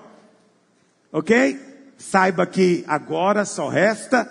[1.12, 1.58] Ok?
[1.96, 4.28] Saiba que agora só resta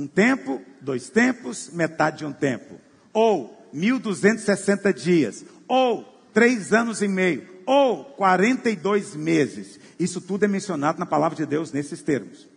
[0.00, 2.80] um tempo, dois tempos, metade de um tempo.
[3.12, 5.44] Ou 1260 dias.
[5.68, 6.02] Ou
[6.32, 7.46] três anos e meio.
[7.66, 9.78] Ou 42 meses.
[9.98, 12.48] Isso tudo é mencionado na palavra de Deus nesses termos.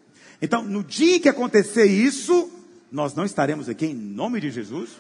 [0.42, 2.50] Então, no dia que acontecer isso,
[2.90, 4.92] nós não estaremos aqui em nome de Jesus.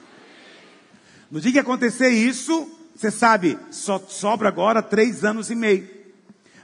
[1.32, 5.90] No dia que acontecer isso, você sabe, só sobra agora três anos e meio.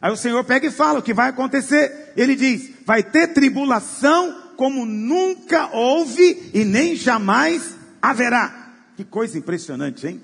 [0.01, 2.11] Aí o Senhor pega e fala o que vai acontecer.
[2.17, 8.73] Ele diz: vai ter tribulação como nunca houve e nem jamais haverá.
[8.97, 10.21] Que coisa impressionante, hein?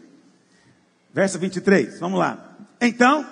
[1.14, 2.57] Verso 23, vamos lá.
[2.82, 3.26] Então,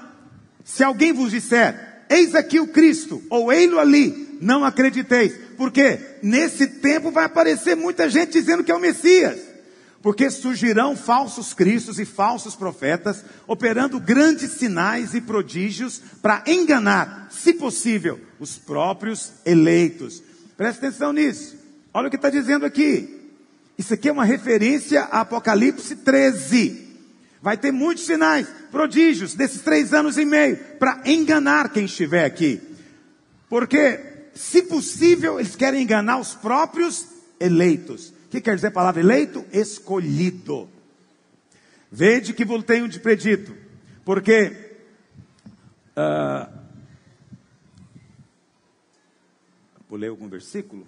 [0.63, 6.67] se alguém vos disser, eis aqui o Cristo, ou ei-lo ali, não acrediteis, porque nesse
[6.67, 9.51] tempo vai aparecer muita gente dizendo que é o Messias
[10.01, 17.53] porque surgirão falsos cristos e falsos profetas, operando grandes sinais e prodígios para enganar, se
[17.53, 20.21] possível, os próprios eleitos.
[20.63, 21.57] Preste atenção nisso.
[21.93, 23.29] Olha o que está dizendo aqui.
[23.77, 26.87] Isso aqui é uma referência a Apocalipse 13.
[27.41, 32.61] Vai ter muitos sinais, prodígios, desses três anos e meio, para enganar quem estiver aqui.
[33.49, 33.99] Porque,
[34.33, 37.07] se possível, eles querem enganar os próprios
[37.41, 39.43] eleitos que quer dizer a palavra eleito?
[39.51, 40.69] Escolhido.
[41.91, 43.53] Vede que vos tenho de predito,
[44.05, 44.77] porque
[45.97, 46.62] uh,
[49.93, 50.87] pulei algum versículo?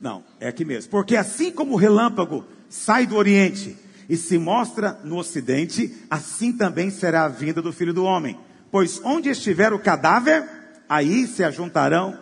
[0.00, 0.90] Não, é aqui mesmo.
[0.90, 3.76] Porque assim como o relâmpago sai do Oriente
[4.08, 8.40] e se mostra no Ocidente, assim também será a vinda do Filho do Homem.
[8.70, 10.48] Pois onde estiver o cadáver,
[10.88, 12.18] aí se ajuntarão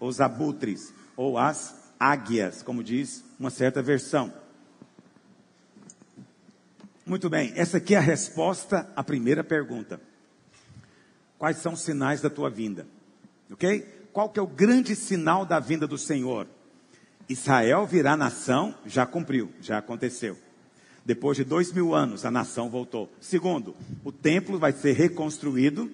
[0.00, 4.32] os abutres ou as águias, como diz uma certa versão.
[7.04, 10.00] Muito bem, essa aqui é a resposta à primeira pergunta.
[11.40, 12.86] Quais são os sinais da tua vinda?
[13.50, 13.80] Ok?
[14.12, 16.46] Qual que é o grande sinal da vinda do Senhor?
[17.30, 20.36] Israel virá nação, já cumpriu, já aconteceu.
[21.02, 23.10] Depois de dois mil anos, a nação voltou.
[23.22, 25.90] Segundo, o templo vai ser reconstruído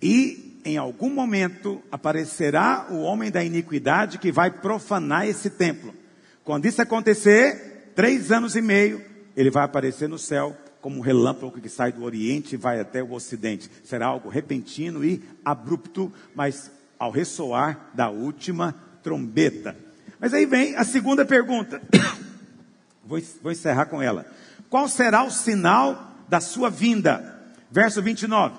[0.00, 5.94] e em algum momento aparecerá o homem da iniquidade que vai profanar esse templo.
[6.42, 9.04] Quando isso acontecer, três anos e meio,
[9.36, 10.56] ele vai aparecer no céu
[10.86, 13.68] como um relâmpago que sai do Oriente e vai até o Ocidente.
[13.82, 18.72] Será algo repentino e abrupto, mas ao ressoar da última
[19.02, 19.76] trombeta.
[20.20, 21.82] Mas aí vem a segunda pergunta.
[23.04, 23.18] Vou,
[23.50, 24.26] encerrar com ela.
[24.70, 27.36] Qual será o sinal da sua vinda?
[27.68, 28.56] Verso 29.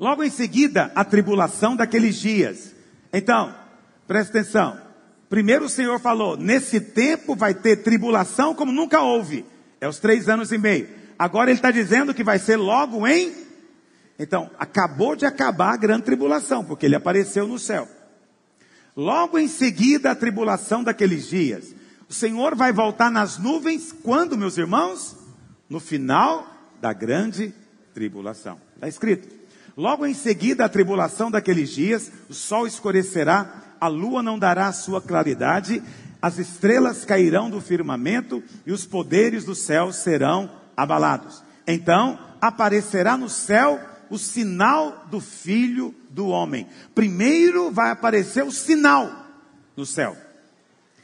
[0.00, 2.74] Logo em seguida, a tribulação daqueles dias.
[3.12, 3.54] Então,
[4.08, 4.76] presta atenção.
[5.28, 9.44] Primeiro o Senhor falou: nesse tempo vai ter tribulação como nunca houve.
[9.80, 10.95] É os três anos e meio.
[11.18, 13.32] Agora ele está dizendo que vai ser logo em.
[14.18, 17.88] Então, acabou de acabar a grande tribulação, porque ele apareceu no céu.
[18.96, 21.74] Logo em seguida, a tribulação daqueles dias.
[22.08, 25.16] O Senhor vai voltar nas nuvens quando, meus irmãos?
[25.68, 26.46] No final
[26.80, 27.52] da grande
[27.92, 28.58] tribulação.
[28.74, 29.28] Está escrito.
[29.76, 34.72] Logo em seguida, a tribulação daqueles dias, o sol escurecerá, a lua não dará a
[34.72, 35.82] sua claridade,
[36.22, 41.42] as estrelas cairão do firmamento e os poderes do céu serão abalados.
[41.66, 43.80] Então aparecerá no céu
[44.10, 46.68] o sinal do Filho do Homem.
[46.94, 49.26] Primeiro vai aparecer o sinal
[49.76, 50.16] no céu.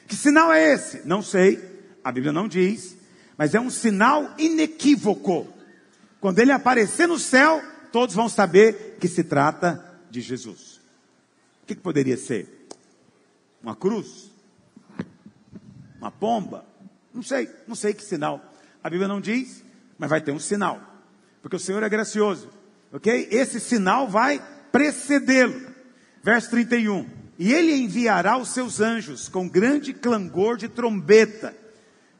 [0.06, 1.06] Que sinal é esse?
[1.06, 1.60] Não sei,
[2.04, 2.96] a Bíblia não diz,
[3.36, 5.52] mas é um sinal inequívoco.
[6.20, 10.80] Quando ele aparecer no céu, todos vão saber que se trata de Jesus.
[11.62, 12.68] O que, que poderia ser?
[13.62, 14.30] Uma cruz?
[15.98, 16.64] Uma pomba?
[17.12, 18.51] Não sei, não sei que sinal.
[18.82, 19.64] A Bíblia não diz,
[19.98, 20.80] mas vai ter um sinal.
[21.40, 22.50] Porque o Senhor é gracioso.
[22.92, 23.28] Ok?
[23.30, 25.72] Esse sinal vai precedê-lo.
[26.22, 27.06] Verso 31.
[27.38, 31.54] E ele enviará os seus anjos com grande clangor de trombeta.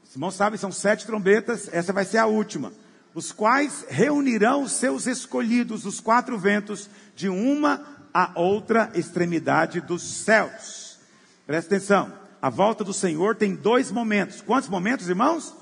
[0.05, 2.73] Os irmãos sabem, são sete trombetas, essa vai ser a última.
[3.15, 10.03] Os quais reunirão os seus escolhidos dos quatro ventos, de uma a outra extremidade dos
[10.03, 10.99] céus.
[11.47, 12.13] Presta atenção.
[12.41, 14.41] A volta do Senhor tem dois momentos.
[14.41, 15.55] Quantos momentos, irmãos?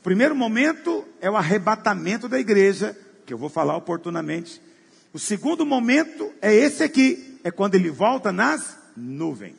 [0.00, 2.96] O primeiro momento é o arrebatamento da igreja,
[3.26, 4.60] que eu vou falar oportunamente.
[5.12, 9.58] O segundo momento é esse aqui, é quando ele volta nas nuvens.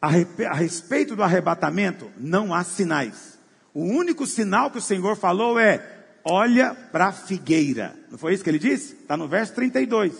[0.00, 0.08] A,
[0.50, 3.38] a respeito do arrebatamento, não há sinais.
[3.72, 5.82] O único sinal que o Senhor falou é:
[6.22, 7.96] olha para a figueira.
[8.10, 8.92] Não foi isso que ele disse?
[8.92, 10.12] Está no verso 32.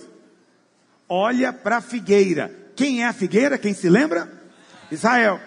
[1.07, 2.51] Olha para a figueira.
[2.75, 3.59] Quem é a figueira?
[3.59, 4.33] Quem se lembra?
[4.91, 5.39] Israel.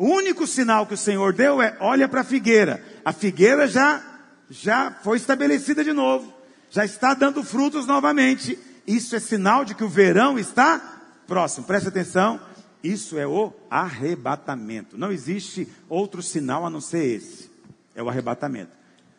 [0.00, 2.82] O único sinal que o Senhor deu é: olha para a figueira.
[3.04, 4.02] A figueira já,
[4.48, 6.32] já foi estabelecida de novo,
[6.70, 8.58] já está dando frutos novamente.
[8.86, 11.66] Isso é sinal de que o verão está próximo.
[11.66, 12.40] Preste atenção.
[12.82, 14.96] Isso é o arrebatamento.
[14.96, 17.50] Não existe outro sinal a não ser esse.
[17.94, 18.72] É o arrebatamento.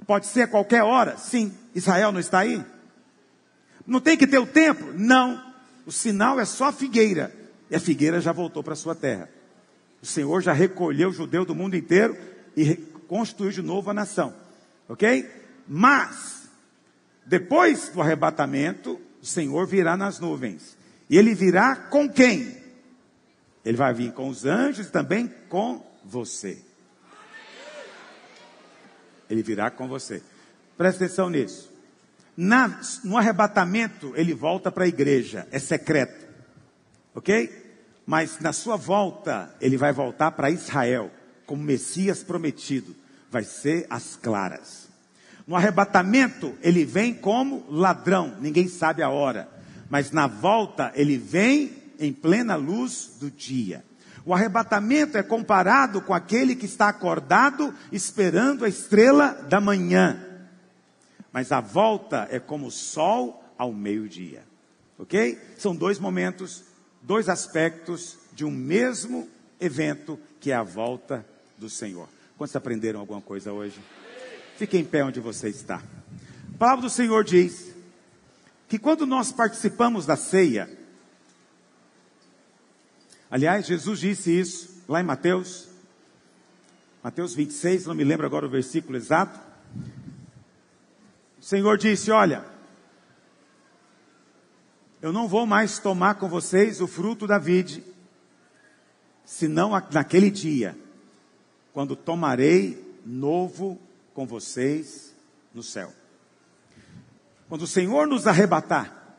[0.07, 1.15] Pode ser a qualquer hora?
[1.15, 1.53] Sim.
[1.75, 2.65] Israel não está aí?
[3.85, 4.91] Não tem que ter o tempo?
[4.95, 5.45] Não.
[5.85, 7.31] O sinal é só a figueira.
[7.69, 9.29] E a figueira já voltou para sua terra.
[10.01, 12.17] O Senhor já recolheu o judeu do mundo inteiro
[12.55, 12.75] e
[13.07, 14.33] constituiu de novo a nação.
[14.89, 15.29] Ok?
[15.67, 16.49] Mas,
[17.25, 20.77] depois do arrebatamento, o Senhor virá nas nuvens.
[21.09, 22.57] E ele virá com quem?
[23.63, 26.57] Ele vai vir com os anjos e também com você.
[29.29, 30.23] Ele virá com você.
[30.77, 31.71] Presta atenção nisso.
[32.35, 35.47] Na, no arrebatamento, ele volta para a igreja.
[35.51, 36.27] É secreto.
[37.13, 37.60] Ok?
[38.05, 41.11] Mas na sua volta, ele vai voltar para Israel,
[41.45, 42.95] como Messias prometido,
[43.29, 44.89] vai ser as claras.
[45.47, 49.49] No arrebatamento, ele vem como ladrão, ninguém sabe a hora,
[49.89, 53.83] mas na volta, ele vem em plena luz do dia.
[54.25, 60.25] O arrebatamento é comparado com aquele que está acordado esperando a estrela da manhã.
[61.33, 64.43] Mas a volta é como o sol ao meio-dia.
[64.99, 65.39] Ok?
[65.57, 66.63] São dois momentos
[67.01, 69.27] dois aspectos de um mesmo
[69.59, 71.25] evento que é a volta
[71.57, 72.07] do Senhor.
[72.37, 73.79] Quantos aprenderam alguma coisa hoje?
[74.57, 75.81] Fique em pé onde você está.
[76.55, 77.73] A palavra do Senhor diz
[78.67, 80.69] que quando nós participamos da ceia,
[83.29, 85.67] aliás, Jesus disse isso lá em Mateus,
[87.03, 89.39] Mateus 26, não me lembro agora o versículo exato.
[91.39, 92.45] O Senhor disse: Olha,
[95.01, 97.83] eu não vou mais tomar com vocês o fruto da vide,
[99.25, 100.77] senão naquele dia,
[101.73, 103.79] quando tomarei novo
[104.13, 105.15] com vocês
[105.53, 105.91] no céu.
[107.49, 109.17] Quando o Senhor nos arrebatar,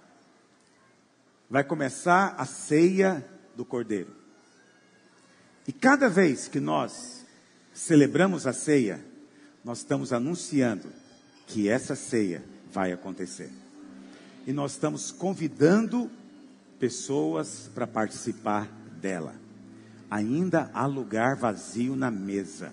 [1.50, 3.26] vai começar a ceia
[3.56, 4.14] do Cordeiro.
[5.66, 7.26] E cada vez que nós
[7.74, 9.04] celebramos a ceia,
[9.64, 10.92] nós estamos anunciando
[11.46, 13.61] que essa ceia vai acontecer
[14.46, 16.10] e nós estamos convidando
[16.78, 18.68] pessoas para participar
[19.00, 19.34] dela.
[20.10, 22.72] Ainda há lugar vazio na mesa.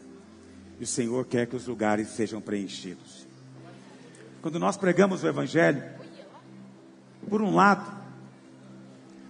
[0.79, 3.27] E o Senhor quer que os lugares sejam preenchidos.
[4.41, 5.83] Quando nós pregamos o Evangelho,
[7.29, 7.85] por um lado,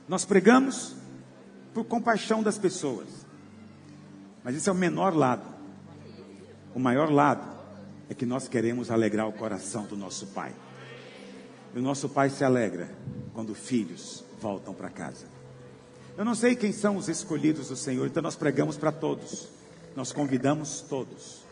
[0.08, 0.96] nós pregamos
[1.74, 3.08] por compaixão das pessoas.
[4.44, 5.44] Mas esse é o menor lado.
[6.74, 7.46] O maior lado
[8.10, 10.54] é que nós queremos alegrar o coração do nosso Pai.
[11.74, 12.90] E o nosso Pai se alegra
[13.34, 15.26] quando filhos voltam para casa.
[16.18, 19.48] Eu não sei quem são os escolhidos do Senhor, então nós pregamos para todos,
[19.96, 21.44] nós convidamos todos.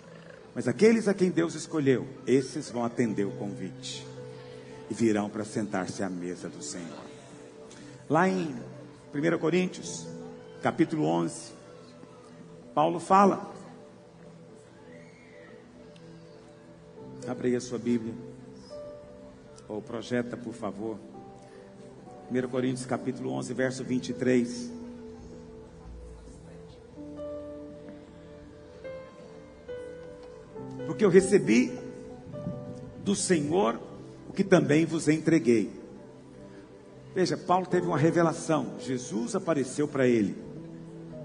[0.54, 4.06] Mas aqueles a quem Deus escolheu, esses vão atender o convite
[4.90, 7.06] e virão para sentar-se à mesa do Senhor.
[8.10, 8.56] Lá em
[9.14, 10.08] 1 Coríntios,
[10.62, 11.54] capítulo 11,
[12.74, 13.54] Paulo fala.
[17.28, 18.14] Abre aí a sua Bíblia.
[19.68, 20.98] Ou projeta, por favor.
[22.32, 24.72] 1 Coríntios capítulo 11, verso 23.
[30.86, 31.78] Porque eu recebi
[33.04, 33.80] do Senhor
[34.30, 35.72] o que também vos entreguei.
[37.14, 38.76] Veja, Paulo teve uma revelação.
[38.80, 40.36] Jesus apareceu para ele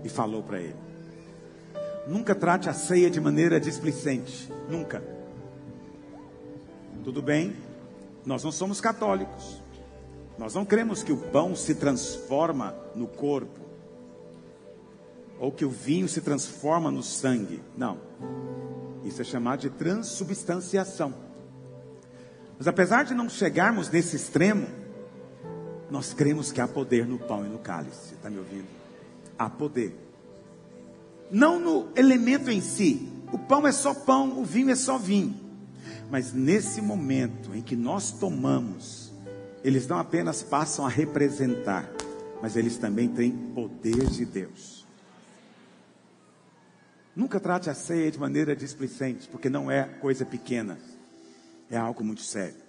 [0.04, 0.76] e falou para ele.
[2.06, 4.50] Nunca trate a ceia de maneira displicente.
[4.68, 5.02] Nunca.
[7.04, 7.54] Tudo bem?
[8.24, 9.62] Nós não somos católicos.
[10.38, 13.60] Nós não cremos que o pão se transforma no corpo,
[15.38, 17.62] ou que o vinho se transforma no sangue.
[17.76, 17.98] Não.
[19.04, 21.12] Isso é chamado de transubstanciação.
[22.56, 24.66] Mas apesar de não chegarmos nesse extremo,
[25.90, 28.14] nós cremos que há poder no pão e no cálice.
[28.14, 28.68] Está me ouvindo?
[29.36, 29.94] Há poder.
[31.30, 33.12] Não no elemento em si.
[33.32, 35.41] O pão é só pão, o vinho é só vinho.
[36.10, 39.12] Mas nesse momento em que nós tomamos
[39.64, 41.88] eles não apenas passam a representar,
[42.40, 44.84] mas eles também têm poder de Deus.
[47.14, 50.78] Nunca trate a ceia de maneira displicente, porque não é coisa pequena,
[51.70, 52.60] é algo muito sério.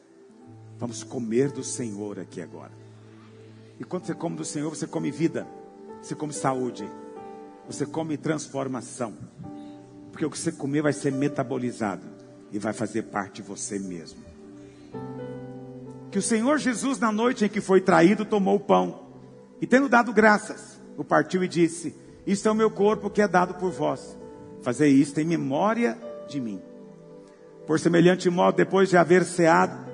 [0.77, 2.71] Vamos comer do Senhor aqui agora.
[3.79, 5.47] E quando você come do Senhor, você come vida,
[6.01, 6.87] você come saúde,
[7.65, 9.17] você come transformação,
[10.11, 12.12] porque o que você comer vai ser metabolizado
[12.53, 14.23] e vai fazer parte de você mesmo
[16.13, 18.99] que o Senhor Jesus, na noite em que foi traído, tomou o pão
[19.59, 21.95] e, tendo dado graças, o partiu e disse:
[22.27, 24.15] Isto é o meu corpo que é dado por vós.
[24.61, 25.97] Fazei isto em memória
[26.29, 26.61] de mim.
[27.65, 29.89] Por semelhante modo, depois de haver ceado,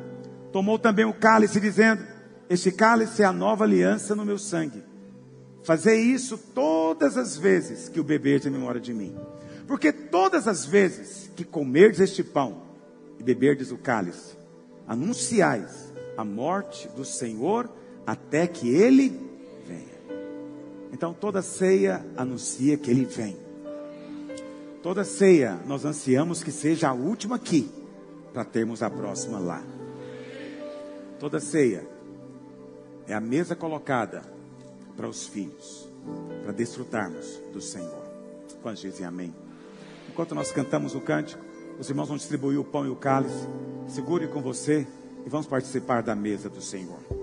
[0.52, 2.06] tomou também o cálice, dizendo:
[2.50, 4.84] Este cálice é a nova aliança no meu sangue.
[5.64, 9.16] Fazei isso todas as vezes que o beberdes em memória de mim.
[9.66, 12.64] Porque todas as vezes que comerdes este pão
[13.18, 14.36] e beberdes o cálice,
[14.86, 17.70] anunciais a morte do Senhor
[18.06, 19.08] até que ele
[19.66, 20.20] venha.
[20.92, 23.38] Então toda ceia anuncia que ele vem.
[24.84, 27.72] Toda ceia nós ansiamos que seja a última aqui,
[28.34, 29.64] para termos a próxima lá.
[31.22, 31.88] Toda ceia
[33.08, 34.24] é a mesa colocada
[34.98, 35.88] para os filhos,
[36.44, 38.04] para desfrutarmos do Senhor.
[38.62, 39.34] Quantos dizem amém?
[40.20, 41.42] Enquanto nós cantamos o cântico,
[41.80, 43.48] os irmãos vão distribuir o pão e o cálice.
[43.88, 44.86] Segure com você
[45.26, 47.19] e vamos participar da mesa do Senhor.